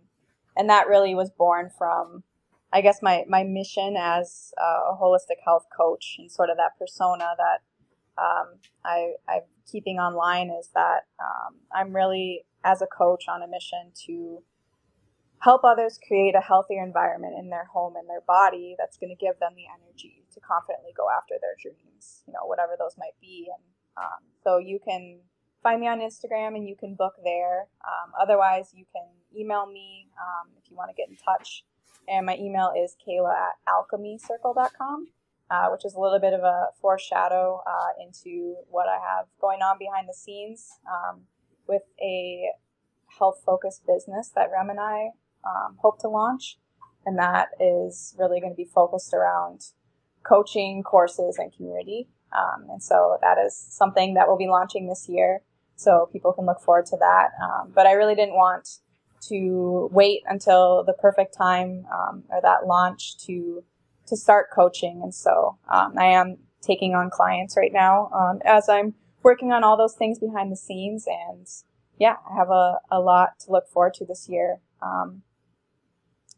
and 0.55 0.69
that 0.69 0.87
really 0.87 1.13
was 1.15 1.31
born 1.31 1.69
from, 1.77 2.23
I 2.71 2.79
guess, 2.79 2.99
my 3.01 3.25
my 3.27 3.43
mission 3.43 3.97
as 3.99 4.53
a 4.57 4.95
holistic 4.95 5.43
health 5.43 5.65
coach 5.75 6.15
and 6.17 6.31
sort 6.31 6.49
of 6.49 6.55
that 6.55 6.79
persona 6.79 7.35
that 7.37 7.59
um, 8.17 8.47
I, 8.85 9.15
I'm 9.27 9.41
keeping 9.69 9.97
online 9.97 10.49
is 10.49 10.69
that 10.75 11.01
I'm 11.75 11.93
really, 11.93 12.45
as 12.63 12.81
a 12.81 12.87
coach, 12.87 13.25
on 13.27 13.43
a 13.43 13.49
mission 13.49 13.91
to 14.05 14.43
help 15.41 15.63
others 15.63 15.99
create 16.07 16.35
a 16.35 16.41
healthier 16.41 16.83
environment 16.83 17.35
in 17.37 17.49
their 17.49 17.65
home 17.65 17.95
and 17.95 18.07
their 18.09 18.21
body 18.21 18.75
that's 18.77 18.97
going 18.97 19.09
to 19.09 19.19
give 19.19 19.39
them 19.39 19.53
the 19.55 19.65
energy 19.67 20.25
to 20.33 20.39
confidently 20.39 20.91
go 20.95 21.07
after 21.09 21.35
their 21.41 21.55
dreams, 21.61 22.23
you 22.27 22.33
know, 22.33 22.45
whatever 22.45 22.73
those 22.77 22.95
might 22.97 23.17
be. 23.19 23.47
And 23.49 23.63
um, 23.97 24.21
so 24.43 24.57
you 24.57 24.79
can 24.79 25.19
find 25.63 25.81
me 25.81 25.87
on 25.87 25.99
Instagram 25.99 26.55
and 26.55 26.67
you 26.67 26.75
can 26.75 26.95
book 26.95 27.13
there. 27.23 27.67
Um, 27.85 28.13
otherwise, 28.19 28.69
you 28.73 28.85
can 28.93 29.05
email 29.37 29.65
me 29.65 30.07
um, 30.17 30.51
if 30.61 30.69
you 30.69 30.77
want 30.77 30.89
to 30.89 30.95
get 30.95 31.09
in 31.09 31.17
touch. 31.17 31.65
And 32.07 32.25
my 32.25 32.35
email 32.37 32.73
is 32.77 32.95
kayla 33.05 33.33
at 33.33 33.55
alkemicircle.com 33.67 35.07
uh, 35.51 35.67
which 35.67 35.83
is 35.83 35.93
a 35.93 35.99
little 35.99 36.19
bit 36.19 36.33
of 36.33 36.39
a 36.41 36.67
foreshadow 36.79 37.61
uh, 37.67 37.91
into 38.01 38.55
what 38.69 38.87
I 38.87 38.97
have 38.97 39.25
going 39.41 39.59
on 39.61 39.77
behind 39.77 40.07
the 40.07 40.13
scenes 40.13 40.79
um, 40.89 41.23
with 41.67 41.83
a 42.01 42.51
health 43.19 43.41
focused 43.45 43.85
business 43.85 44.31
that 44.33 44.49
Rem 44.51 44.69
and 44.69 44.79
I 44.79 45.09
um, 45.45 45.77
hope 45.79 45.99
to 45.99 46.07
launch. 46.07 46.57
And 47.05 47.17
that 47.17 47.49
is 47.59 48.15
really 48.19 48.39
going 48.39 48.53
to 48.53 48.57
be 48.57 48.65
focused 48.65 49.13
around 49.13 49.65
coaching, 50.23 50.83
courses, 50.83 51.37
and 51.37 51.51
community. 51.53 52.07
Um, 52.31 52.67
and 52.69 52.81
so 52.81 53.17
that 53.21 53.37
is 53.43 53.55
something 53.57 54.13
that 54.13 54.27
we'll 54.27 54.37
be 54.37 54.47
launching 54.47 54.87
this 54.87 55.07
year. 55.09 55.41
So 55.75 56.09
people 56.11 56.31
can 56.31 56.45
look 56.45 56.61
forward 56.61 56.85
to 56.87 56.97
that. 56.97 57.29
Um, 57.41 57.71
but 57.73 57.87
I 57.87 57.93
really 57.93 58.15
didn't 58.15 58.35
want 58.35 58.77
to 59.29 59.89
wait 59.91 60.23
until 60.25 60.83
the 60.83 60.93
perfect 60.93 61.35
time 61.35 61.85
um, 61.91 62.23
or 62.29 62.41
that 62.41 62.65
launch 62.65 63.17
to 63.25 63.63
to 64.07 64.17
start 64.17 64.47
coaching. 64.53 65.01
And 65.03 65.13
so 65.13 65.57
um, 65.69 65.97
I 65.97 66.05
am 66.05 66.37
taking 66.61 66.95
on 66.95 67.09
clients 67.09 67.55
right 67.55 67.71
now 67.71 68.09
um, 68.13 68.41
as 68.43 68.67
I'm 68.67 68.93
working 69.23 69.51
on 69.51 69.63
all 69.63 69.77
those 69.77 69.95
things 69.95 70.19
behind 70.19 70.51
the 70.51 70.57
scenes. 70.57 71.07
And 71.07 71.47
yeah, 71.97 72.17
I 72.29 72.35
have 72.35 72.49
a, 72.49 72.79
a 72.91 72.99
lot 72.99 73.39
to 73.45 73.51
look 73.51 73.67
forward 73.69 73.93
to 73.95 74.05
this 74.05 74.27
year. 74.27 74.59
Um, 74.81 75.21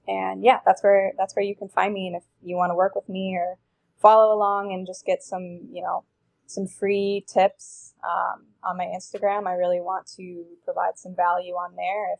and 0.08 0.44
yeah, 0.44 0.60
that's 0.66 0.84
where 0.84 1.14
that's 1.18 1.36
where 1.36 1.46
you 1.46 1.56
can 1.56 1.70
find 1.70 1.94
me. 1.94 2.08
And 2.08 2.16
if 2.16 2.24
you 2.42 2.56
want 2.56 2.72
to 2.72 2.76
work 2.76 2.96
with 2.96 3.08
me 3.08 3.36
or 3.36 3.58
follow 3.98 4.36
along 4.36 4.74
and 4.74 4.86
just 4.86 5.06
get 5.06 5.24
some, 5.24 5.68
you 5.72 5.82
know, 5.82 6.04
some 6.46 6.68
free 6.68 7.26
tips 7.28 7.94
um, 8.04 8.46
on 8.64 8.78
my 8.78 8.86
Instagram, 8.86 9.48
I 9.48 9.54
really 9.54 9.80
want 9.80 10.08
to 10.18 10.46
provide 10.66 10.98
some 10.98 11.16
value 11.16 11.54
on 11.54 11.76
there. 11.76 12.14
If 12.14 12.20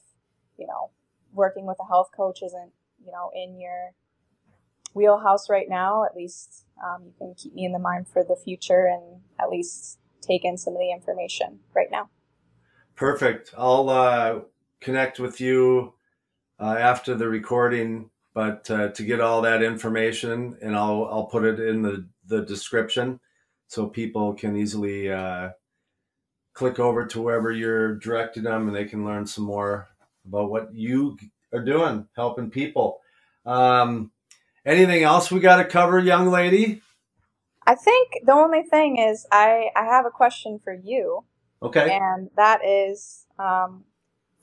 you 0.58 0.68
know, 0.68 0.92
working 1.34 1.66
with 1.66 1.78
a 1.80 1.88
health 1.88 2.12
coach 2.16 2.42
isn't 2.44 2.72
you 3.04 3.12
know 3.12 3.32
in 3.36 3.60
your 3.60 3.92
wheelhouse 4.94 5.50
right 5.50 5.68
now, 5.68 6.06
at 6.06 6.16
least 6.16 6.66
um, 6.84 7.04
you 7.06 7.14
can 7.18 7.34
keep 7.36 7.54
me 7.54 7.66
in 7.66 7.74
the 7.74 7.80
mind 7.80 8.08
for 8.08 8.24
the 8.24 8.36
future 8.36 8.86
and 8.86 9.22
at 9.40 9.50
least 9.50 10.00
take 10.22 10.46
in 10.46 10.58
some 10.58 10.74
of 10.74 10.80
the 10.80 10.92
information 10.92 11.60
right 11.76 11.90
now. 11.92 12.10
Perfect. 12.96 13.54
I'll 13.58 13.90
uh, 13.90 14.40
connect 14.80 15.20
with 15.20 15.42
you 15.42 15.94
uh, 16.60 16.76
after 16.80 17.16
the 17.16 17.28
recording, 17.28 18.10
but 18.34 18.70
uh, 18.70 18.90
to 18.90 19.04
get 19.04 19.22
all 19.22 19.42
that 19.42 19.64
information, 19.64 20.58
and 20.62 20.76
I'll 20.76 21.06
I'll 21.12 21.26
put 21.26 21.44
it 21.46 21.60
in 21.60 21.82
the 21.82 22.08
the 22.28 22.42
description 22.42 23.20
so 23.68 23.88
people 23.88 24.34
can 24.34 24.56
easily 24.56 25.12
uh, 25.12 25.50
click 26.54 26.80
over 26.80 27.06
to 27.08 27.22
wherever 27.22 27.52
you're 27.52 27.96
directing 27.96 28.44
them, 28.44 28.68
and 28.68 28.76
they 28.76 28.86
can 28.86 29.06
learn 29.06 29.26
some 29.26 29.46
more 29.46 29.90
about 30.26 30.50
what 30.50 30.74
you 30.74 31.18
are 31.52 31.64
doing, 31.64 32.08
helping 32.16 32.50
people. 32.50 33.00
Um, 33.46 34.12
anything 34.66 35.04
else 35.04 35.32
we 35.32 35.40
got 35.40 35.58
to 35.58 35.66
cover, 35.66 36.00
young 36.00 36.30
lady? 36.30 36.82
I 37.66 37.76
think 37.76 38.20
the 38.26 38.34
only 38.34 38.64
thing 38.64 38.98
is 38.98 39.26
I 39.32 39.70
I 39.76 39.86
have 39.86 40.06
a 40.06 40.12
question 40.12 40.60
for 40.64 40.74
you. 40.74 41.24
Okay. 41.62 41.98
And 41.98 42.30
that 42.36 42.60
is 42.66 43.26
um, 43.40 43.86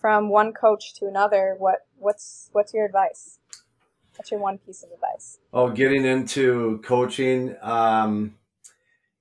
from 0.00 0.30
one 0.30 0.52
coach 0.52 0.94
to 0.96 1.06
another. 1.06 1.54
What 1.58 1.80
what's 2.00 2.48
what's 2.52 2.74
your 2.74 2.86
advice? 2.86 3.38
What's 4.16 4.30
your 4.30 4.40
one 4.40 4.58
piece 4.58 4.82
of 4.82 4.90
advice? 4.90 5.38
Oh, 5.52 5.70
getting 5.70 6.04
into 6.04 6.80
coaching. 6.84 7.56
Um, 7.62 8.34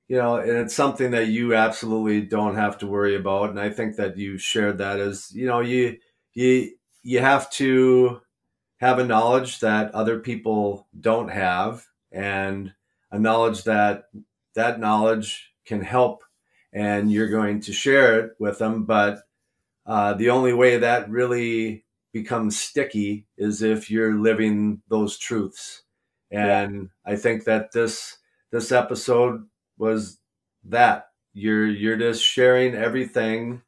you 0.08 0.18
know, 0.18 0.38
and 0.38 0.52
it's 0.52 0.74
something 0.74 1.12
that 1.12 1.28
you 1.28 1.54
absolutely 1.54 2.22
don't 2.22 2.56
have 2.56 2.80
to 2.80 2.88
worry 2.88 3.16
about. 3.16 3.52
And 3.52 3.60
I 3.60 3.70
think 3.70 3.96
that 3.98 4.18
you 4.18 4.38
shared 4.38 4.80
that 4.80 5.00
as 5.00 5.32
you 5.34 5.46
know 5.46 5.60
you 5.60 5.98
you 6.34 6.72
you 7.04 7.20
have 7.20 7.50
to 7.52 8.22
have 8.78 9.00
a 9.00 9.06
knowledge 9.06 9.60
that 9.60 9.94
other 9.94 10.20
people 10.20 10.88
don't 11.00 11.30
have 11.30 11.86
and 12.12 12.74
a 13.12 13.20
knowledge 13.20 13.64
that 13.66 14.06
that 14.56 14.80
knowledge 14.80 15.54
can 15.66 15.82
help 15.82 16.24
and 16.74 17.12
you're 17.12 17.30
going 17.30 17.60
to 17.60 17.74
share 17.74 18.20
it 18.20 18.32
with 18.40 18.58
them 18.60 18.84
but 18.86 19.24
uh, 19.86 20.14
the 20.14 20.30
only 20.30 20.54
way 20.54 20.78
that 20.78 21.10
really 21.10 21.84
becomes 22.14 22.60
sticky 22.60 23.26
is 23.38 23.62
if 23.62 23.90
you're 23.90 24.16
living 24.16 24.82
those 24.88 25.18
truths 25.18 25.84
and 26.32 26.90
yeah. 27.06 27.14
i 27.14 27.16
think 27.16 27.44
that 27.44 27.72
this 27.72 28.18
this 28.52 28.72
episode 28.72 29.46
was 29.78 30.20
that 30.64 31.10
you're 31.34 31.68
you're 31.68 31.98
just 31.98 32.24
sharing 32.24 32.76
everything 32.76 33.62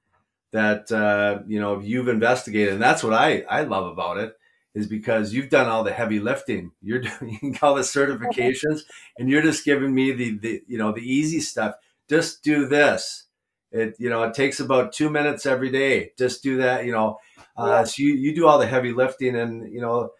that 0.52 0.92
uh, 0.92 1.40
you 1.48 1.60
know 1.60 1.80
you've 1.80 2.10
investigated 2.10 2.74
and 2.74 2.82
that's 2.82 3.04
what 3.04 3.14
i 3.14 3.44
i 3.50 3.62
love 3.62 3.86
about 3.86 4.18
it 4.18 4.36
is 4.74 4.88
because 4.88 5.34
you've 5.34 5.50
done 5.50 5.68
all 5.68 5.84
the 5.84 5.92
heavy 5.92 6.20
lifting. 6.20 6.72
You're 6.82 7.00
doing 7.20 7.58
all 7.62 7.76
the 7.76 7.82
certifications, 7.82 8.82
and 9.18 9.30
you're 9.30 9.42
just 9.42 9.66
giving 9.66 9.94
me 9.94 10.12
the 10.12 10.38
the 10.38 10.62
you 10.68 10.78
know 10.78 10.92
the 10.92 11.02
easy 11.02 11.40
stuff. 11.40 11.76
Just 12.10 12.44
do 12.44 12.68
this. 12.68 13.28
It 13.72 13.96
you 14.00 14.10
know 14.10 14.24
it 14.24 14.34
takes 14.34 14.60
about 14.60 14.94
two 14.94 15.10
minutes 15.10 15.46
every 15.46 15.72
day. 15.72 16.12
Just 16.18 16.44
do 16.44 16.58
that. 16.58 16.86
You 16.86 16.92
know, 16.92 17.18
uh, 17.58 17.86
so 17.86 18.04
you 18.04 18.14
you 18.16 18.36
do 18.36 18.48
all 18.48 18.60
the 18.60 18.68
heavy 18.68 18.94
lifting, 18.94 19.36
and 19.36 19.72
you 19.72 19.82
know, 19.82 20.12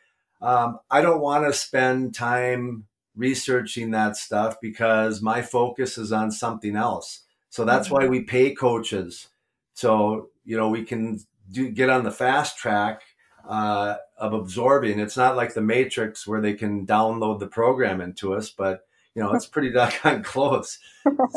um, 0.42 0.80
I 0.90 1.02
don't 1.02 1.22
want 1.22 1.46
to 1.46 1.54
spend 1.54 2.16
time 2.16 2.86
researching 3.16 3.92
that 3.92 4.16
stuff 4.16 4.56
because 4.62 5.22
my 5.22 5.42
focus 5.42 5.98
is 5.98 6.12
on 6.12 6.32
something 6.32 6.76
else. 6.76 7.24
So 7.50 7.66
that's 7.66 7.90
mm-hmm. 7.90 7.96
why 7.96 8.08
we 8.08 8.22
pay 8.22 8.54
coaches. 8.56 9.28
So 9.74 10.30
you 10.46 10.58
know 10.58 10.70
we 10.70 10.84
can 10.84 11.20
do 11.52 11.70
get 11.70 11.90
on 11.90 12.04
the 12.04 12.12
fast 12.12 12.58
track 12.58 13.02
uh, 13.48 13.96
of 14.18 14.34
absorbing. 14.34 15.00
It's 15.00 15.18
not 15.18 15.36
like 15.36 15.54
the 15.54 15.62
Matrix 15.62 16.26
where 16.26 16.42
they 16.42 16.54
can 16.54 16.86
download 16.86 17.40
the 17.40 17.48
program 17.48 18.02
into 18.02 18.34
us, 18.34 18.50
but 18.50 18.86
you 19.16 19.22
know 19.22 19.34
it's 19.34 19.46
pretty 19.46 19.72
doggone 19.74 20.24
close. 20.24 20.80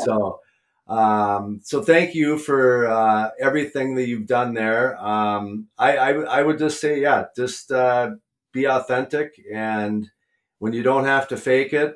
So, 0.03 0.39
um, 0.87 1.61
so 1.63 1.81
thank 1.81 2.13
you 2.13 2.37
for 2.37 2.87
uh, 2.87 3.31
everything 3.39 3.95
that 3.95 4.07
you've 4.07 4.27
done 4.27 4.53
there. 4.53 4.97
Um, 4.97 5.67
I, 5.77 5.97
I, 5.97 6.11
I 6.11 6.43
would 6.43 6.59
just 6.59 6.79
say, 6.79 7.01
yeah, 7.01 7.25
just 7.35 7.71
uh, 7.71 8.11
be 8.51 8.65
authentic, 8.65 9.33
and 9.51 10.09
when 10.59 10.73
you 10.73 10.83
don't 10.83 11.05
have 11.05 11.27
to 11.29 11.37
fake 11.37 11.73
it, 11.73 11.95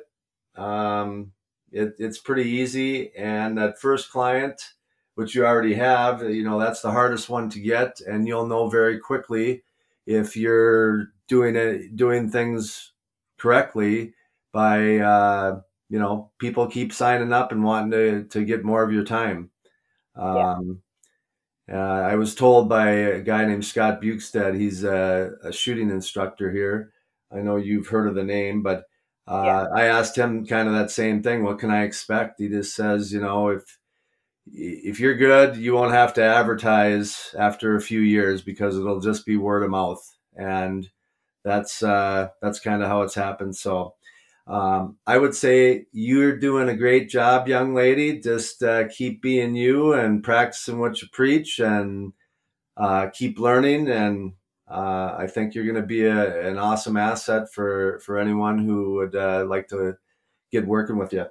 um, 0.56 1.32
it, 1.72 1.94
it's 1.98 2.18
pretty 2.18 2.50
easy. 2.50 3.14
And 3.16 3.56
that 3.58 3.80
first 3.80 4.10
client, 4.10 4.60
which 5.14 5.34
you 5.34 5.46
already 5.46 5.74
have, 5.74 6.22
you 6.22 6.44
know, 6.44 6.58
that's 6.58 6.82
the 6.82 6.90
hardest 6.90 7.28
one 7.28 7.48
to 7.50 7.60
get, 7.60 8.00
and 8.00 8.26
you'll 8.26 8.46
know 8.46 8.68
very 8.68 8.98
quickly 8.98 9.62
if 10.06 10.36
you're 10.36 11.08
doing 11.28 11.54
it 11.54 11.94
doing 11.94 12.30
things 12.30 12.92
correctly 13.38 14.14
by 14.52 14.98
uh, 14.98 15.60
you 15.90 15.98
know 15.98 16.30
people 16.38 16.68
keep 16.68 16.92
signing 16.92 17.32
up 17.32 17.52
and 17.52 17.62
wanting 17.62 17.90
to 17.90 18.24
to 18.24 18.44
get 18.44 18.64
more 18.64 18.82
of 18.82 18.92
your 18.92 19.04
time. 19.04 19.50
Um, 20.14 20.80
yeah. 21.68 21.76
uh, 21.76 22.00
I 22.02 22.14
was 22.14 22.34
told 22.34 22.68
by 22.68 22.90
a 22.90 23.20
guy 23.20 23.44
named 23.44 23.64
Scott 23.64 24.00
Bukestad. 24.00 24.58
He's 24.58 24.84
a, 24.84 25.32
a, 25.44 25.52
shooting 25.52 25.90
instructor 25.90 26.50
here. 26.50 26.92
I 27.32 27.38
know 27.38 27.56
you've 27.56 27.88
heard 27.88 28.08
of 28.08 28.14
the 28.14 28.24
name, 28.24 28.62
but 28.62 28.84
uh, 29.26 29.44
yeah. 29.44 29.66
I 29.74 29.86
asked 29.86 30.16
him 30.16 30.46
kind 30.46 30.68
of 30.68 30.74
that 30.74 30.90
same 30.90 31.22
thing. 31.22 31.44
What 31.44 31.58
can 31.58 31.70
I 31.70 31.82
expect? 31.82 32.40
He 32.40 32.48
just 32.48 32.74
says, 32.74 33.12
you 33.12 33.20
know, 33.20 33.48
if 33.48 33.78
if 34.52 35.00
you're 35.00 35.16
good, 35.16 35.56
you 35.56 35.74
won't 35.74 35.92
have 35.92 36.14
to 36.14 36.24
advertise 36.24 37.34
after 37.38 37.74
a 37.76 37.80
few 37.80 38.00
years 38.00 38.42
because 38.42 38.78
it'll 38.78 39.00
just 39.00 39.26
be 39.26 39.36
word 39.36 39.62
of 39.62 39.70
mouth, 39.70 40.16
and 40.36 40.88
that's 41.44 41.82
uh, 41.82 42.28
that's 42.40 42.60
kind 42.60 42.82
of 42.82 42.88
how 42.88 43.02
it's 43.02 43.14
happened. 43.14 43.56
So 43.56 43.94
um, 44.46 44.96
I 45.06 45.18
would 45.18 45.34
say 45.34 45.86
you're 45.92 46.36
doing 46.36 46.68
a 46.68 46.76
great 46.76 47.08
job, 47.08 47.48
young 47.48 47.74
lady. 47.74 48.20
Just 48.20 48.62
uh, 48.62 48.88
keep 48.88 49.22
being 49.22 49.54
you 49.54 49.92
and 49.92 50.22
practicing 50.22 50.78
what 50.78 51.00
you 51.02 51.08
preach, 51.12 51.58
and 51.58 52.12
uh, 52.76 53.08
keep 53.12 53.38
learning. 53.38 53.88
And 53.88 54.32
uh, 54.68 55.14
I 55.18 55.26
think 55.26 55.54
you're 55.54 55.64
going 55.64 55.76
to 55.76 55.82
be 55.82 56.04
a, 56.04 56.48
an 56.48 56.58
awesome 56.58 56.96
asset 56.96 57.52
for 57.52 58.00
for 58.00 58.18
anyone 58.18 58.58
who 58.58 58.94
would 58.94 59.14
uh, 59.14 59.44
like 59.48 59.68
to 59.68 59.94
get 60.50 60.66
working 60.66 60.98
with 60.98 61.12
you. 61.12 61.26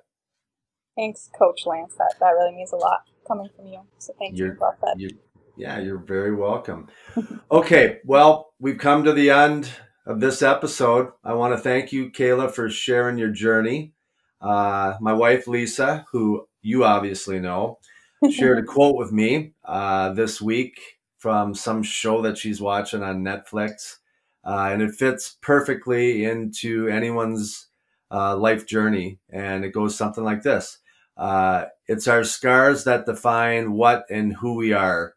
Thanks, 0.96 1.30
Coach 1.38 1.66
Lance. 1.66 1.96
That 1.98 2.14
that 2.20 2.32
really 2.32 2.56
means 2.56 2.72
a 2.72 2.78
lot 2.78 3.04
coming 3.28 3.50
from 3.56 3.68
you. 3.68 3.82
So 3.98 4.14
thank 4.20 4.38
you're, 4.38 4.48
you 4.48 4.54
about 4.54 4.80
that. 4.82 4.96
You're, 4.98 5.12
yeah, 5.58 5.80
you're 5.80 5.98
very 5.98 6.34
welcome. 6.34 6.88
okay, 7.52 8.00
well, 8.06 8.54
we've 8.60 8.78
come 8.78 9.04
to 9.04 9.14
the 9.14 9.30
end 9.30 9.70
of 10.10 10.20
this 10.20 10.42
episode. 10.42 11.12
I 11.24 11.36
want 11.36 11.54
to 11.54 11.60
thank 11.60 11.94
you, 11.94 12.10
Kayla, 12.10 12.50
for 12.52 12.68
sharing 12.68 13.20
your 13.20 13.30
journey. 13.30 13.94
Uh, 14.42 14.96
my 15.00 15.14
wife, 15.14 15.48
Lisa, 15.48 16.08
who 16.12 16.48
you 16.64 16.84
obviously 16.84 17.40
know, 17.40 17.78
shared 18.32 18.58
a 18.58 18.64
quote 18.64 18.96
with 18.98 19.12
me 19.12 19.54
uh, 19.64 20.12
this 20.14 20.42
week 20.42 20.82
from 21.20 21.54
some 21.54 21.84
show 21.84 22.24
that 22.24 22.40
she's 22.40 22.60
watching 22.60 23.04
on 23.04 23.24
Netflix. 23.24 23.98
Uh, 24.44 24.70
and 24.72 24.82
it 24.82 24.96
fits 24.96 25.38
perfectly 25.42 26.26
into 26.26 26.88
anyone's 26.88 27.68
uh, 28.10 28.36
life 28.36 28.66
journey. 28.66 29.20
And 29.30 29.64
it 29.64 29.74
goes 29.74 29.96
something 29.96 30.24
like 30.24 30.42
this 30.42 30.80
uh, 31.18 31.66
it's 31.88 32.08
our 32.08 32.24
scars 32.24 32.86
that 32.86 33.06
define 33.06 33.74
what 33.74 34.06
and 34.10 34.34
who 34.34 34.56
we 34.56 34.74
are, 34.74 35.14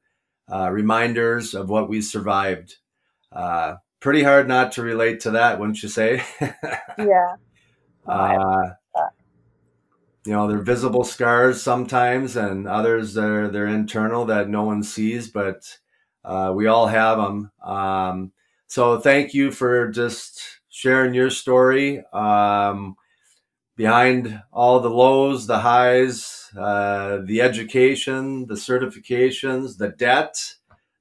uh, 0.52 0.68
reminders 0.70 1.54
of 1.54 1.70
what 1.70 1.88
we 1.88 2.02
survived. 2.02 2.76
Pretty 4.02 4.24
hard 4.24 4.48
not 4.48 4.72
to 4.72 4.82
relate 4.82 5.20
to 5.20 5.30
that, 5.30 5.60
wouldn't 5.60 5.80
you 5.80 5.88
say? 5.88 6.24
yeah. 6.98 7.36
Uh, 8.04 8.70
you 10.26 10.32
know, 10.32 10.48
they're 10.48 10.58
visible 10.58 11.04
scars 11.04 11.62
sometimes, 11.62 12.34
and 12.34 12.66
others 12.66 13.14
they're 13.14 13.48
they're 13.48 13.68
internal 13.68 14.24
that 14.24 14.48
no 14.48 14.64
one 14.64 14.82
sees, 14.82 15.28
but 15.28 15.78
uh, 16.24 16.52
we 16.52 16.66
all 16.66 16.88
have 16.88 17.18
them. 17.18 17.52
Um, 17.64 18.32
so 18.66 18.98
thank 18.98 19.34
you 19.34 19.52
for 19.52 19.88
just 19.88 20.60
sharing 20.68 21.14
your 21.14 21.30
story. 21.30 22.02
Um, 22.12 22.96
behind 23.76 24.42
all 24.52 24.80
the 24.80 24.90
lows, 24.90 25.46
the 25.46 25.60
highs, 25.60 26.50
uh, 26.58 27.18
the 27.24 27.40
education, 27.40 28.46
the 28.48 28.54
certifications, 28.54 29.78
the 29.78 29.90
debt, 29.90 30.36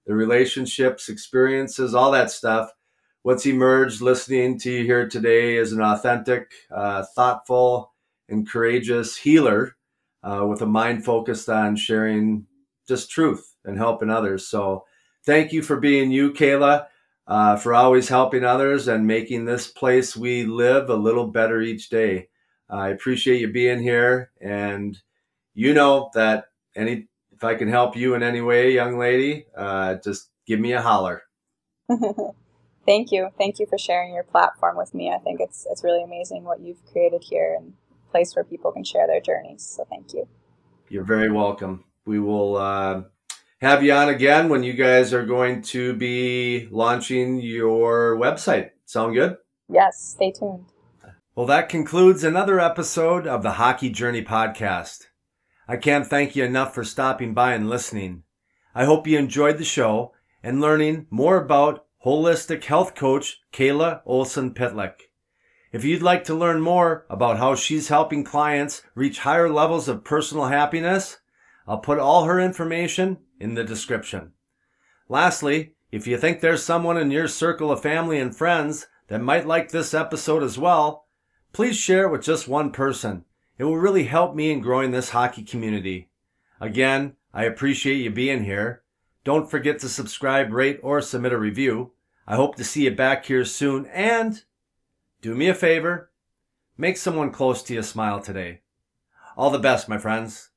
the 0.06 0.14
relationships, 0.14 1.10
experiences, 1.10 1.96
all 1.96 2.12
that 2.12 2.30
stuff. 2.30 2.70
What's 3.24 3.46
emerged 3.46 4.02
listening 4.02 4.58
to 4.62 4.72
you 4.72 4.84
here 4.84 5.08
today 5.08 5.56
is 5.56 5.74
an 5.74 5.82
authentic, 5.82 6.54
uh, 6.72 7.06
thoughtful, 7.16 7.94
and 8.28 8.50
courageous 8.50 9.16
healer 9.16 9.76
uh, 10.24 10.48
with 10.48 10.64
a 10.64 10.66
mind 10.66 11.06
focused 11.06 11.48
on 11.48 11.76
sharing 11.76 12.48
just 12.88 13.12
truth 13.12 13.56
and 13.64 13.78
helping 13.78 14.10
others. 14.10 14.48
So 14.48 14.86
thank 15.24 15.54
you 15.54 15.62
for 15.62 15.80
being 15.80 16.10
you, 16.10 16.34
Kayla, 16.34 16.88
uh, 17.28 17.58
for 17.58 17.76
always 17.76 18.10
helping 18.10 18.44
others 18.44 18.88
and 18.88 19.06
making 19.06 19.46
this 19.46 19.68
place 19.68 20.18
we 20.18 20.46
live 20.46 20.90
a 20.90 20.96
little 20.96 21.28
better 21.28 21.62
each 21.62 21.90
day. 21.90 22.30
I 22.72 22.90
appreciate 22.90 23.40
you 23.40 23.52
being 23.52 23.84
here. 23.84 24.32
And 24.42 24.98
you 25.54 25.76
know 25.76 26.10
that 26.16 26.46
any, 26.76 27.08
if 27.32 27.44
I 27.44 27.54
can 27.54 27.68
help 27.68 27.96
you 27.96 28.16
in 28.16 28.24
any 28.24 28.42
way, 28.42 28.74
young 28.74 28.98
lady, 28.98 29.46
uh, 29.56 29.98
just 30.04 30.32
give 30.48 30.60
me 30.60 30.74
a 30.74 30.82
holler. 30.82 31.22
Thank 32.86 33.12
you. 33.12 33.30
Thank 33.38 33.60
you 33.60 33.66
for 33.68 33.78
sharing 33.78 34.14
your 34.14 34.24
platform 34.24 34.78
with 34.78 34.94
me. 34.94 35.12
I 35.12 35.20
think 35.20 35.40
it's, 35.40 35.68
it's 35.70 35.84
really 35.84 36.04
amazing 36.04 36.44
what 36.44 36.60
you've 36.60 36.84
created 36.92 37.24
here 37.24 37.56
and 37.60 37.74
place 38.10 38.36
where 38.36 38.44
people 38.44 38.72
can 38.72 38.84
share 38.84 39.08
their 39.08 39.22
journeys. 39.22 39.64
So 39.64 39.86
thank 39.90 40.14
you. 40.14 40.28
You're 40.90 41.04
very 41.04 41.32
welcome. 41.32 41.86
We 42.06 42.20
will 42.20 42.58
uh, 42.58 43.04
have 43.62 43.84
you 43.84 43.94
on 43.94 44.10
again 44.10 44.50
when 44.50 44.64
you 44.64 44.74
guys 44.74 45.14
are 45.14 45.26
going 45.26 45.62
to 45.64 45.94
be 45.94 46.68
launching 46.72 47.40
your 47.40 48.18
website. 48.18 48.72
Sound 48.86 49.14
good? 49.14 49.38
Yes, 49.70 50.16
stay 50.16 50.32
tuned. 50.32 50.66
Well, 51.36 51.46
that 51.46 51.70
concludes 51.70 52.24
another 52.24 52.60
episode 52.60 53.26
of 53.26 53.42
the 53.42 53.54
Hockey 53.54 53.90
Journey 53.90 54.24
podcast. 54.24 55.06
I 55.68 55.78
can't 55.78 56.06
thank 56.06 56.36
you 56.36 56.44
enough 56.44 56.76
for 56.76 56.84
stopping 56.84 57.34
by 57.34 57.54
and 57.54 57.70
listening. 57.70 58.24
I 58.76 58.84
hope 58.84 59.08
you 59.08 59.18
enjoyed 59.18 59.58
the 59.58 59.64
show 59.64 60.14
and 60.44 60.60
learning 60.60 61.08
more 61.10 61.38
about 61.38 61.86
holistic 62.06 62.64
health 62.64 62.96
coach 62.96 63.42
Kayla 63.54 64.02
Olson 64.06 64.54
Pitlick. 64.54 64.94
If 65.72 65.86
you'd 65.86 66.02
like 66.02 66.24
to 66.26 66.34
learn 66.34 66.62
more 66.62 67.06
about 67.10 67.38
how 67.38 67.56
she's 67.56 67.88
helping 67.88 68.24
clients 68.24 68.82
reach 68.96 69.20
higher 69.20 69.50
levels 69.50 69.88
of 69.88 70.04
personal 70.04 70.46
happiness, 70.46 71.20
I'll 71.68 71.80
put 71.80 72.00
all 72.00 72.26
her 72.26 72.40
information 72.40 73.20
in 73.40 73.54
the 73.54 73.64
description. 73.64 74.34
Lastly, 75.08 75.76
if 75.92 76.08
you 76.08 76.18
think 76.18 76.40
there's 76.40 76.64
someone 76.64 76.98
in 76.98 77.12
your 77.12 77.28
circle 77.28 77.72
of 77.72 77.82
family 77.82 78.20
and 78.20 78.36
friends 78.36 78.88
that 79.08 79.22
might 79.22 79.46
like 79.46 79.70
this 79.70 79.94
episode 79.94 80.44
as 80.44 80.58
well, 80.58 81.06
please 81.54 81.78
share 81.78 82.06
it 82.06 82.12
with 82.12 82.24
just 82.24 82.48
one 82.48 82.72
person. 82.72 83.26
It 83.58 83.66
will 83.66 83.78
really 83.78 84.06
help 84.06 84.36
me 84.36 84.52
in 84.52 84.62
growing 84.62 84.92
this 84.92 85.12
hockey 85.12 85.44
community. 85.44 86.10
Again, 86.60 87.14
I 87.34 87.44
appreciate 87.44 87.98
you 87.98 88.10
being 88.10 88.44
here. 88.44 88.81
Don't 89.24 89.50
forget 89.50 89.80
to 89.80 89.90
subscribe, 89.90 90.52
rate, 90.52 90.80
or 90.84 91.02
submit 91.02 91.34
a 91.34 91.38
review. 91.38 91.92
I 92.28 92.36
hope 92.36 92.56
to 92.56 92.64
see 92.64 92.86
you 92.86 92.92
back 92.92 93.26
here 93.26 93.46
soon 93.46 93.86
and 93.88 94.44
do 95.22 95.36
me 95.36 95.50
a 95.50 95.56
favor, 95.56 96.12
make 96.78 96.98
someone 96.98 97.32
close 97.32 97.62
to 97.64 97.74
you 97.74 97.84
smile 97.84 98.22
today. 98.22 98.62
All 99.36 99.50
the 99.50 99.60
best, 99.60 99.90
my 99.90 99.98
friends. 99.98 100.51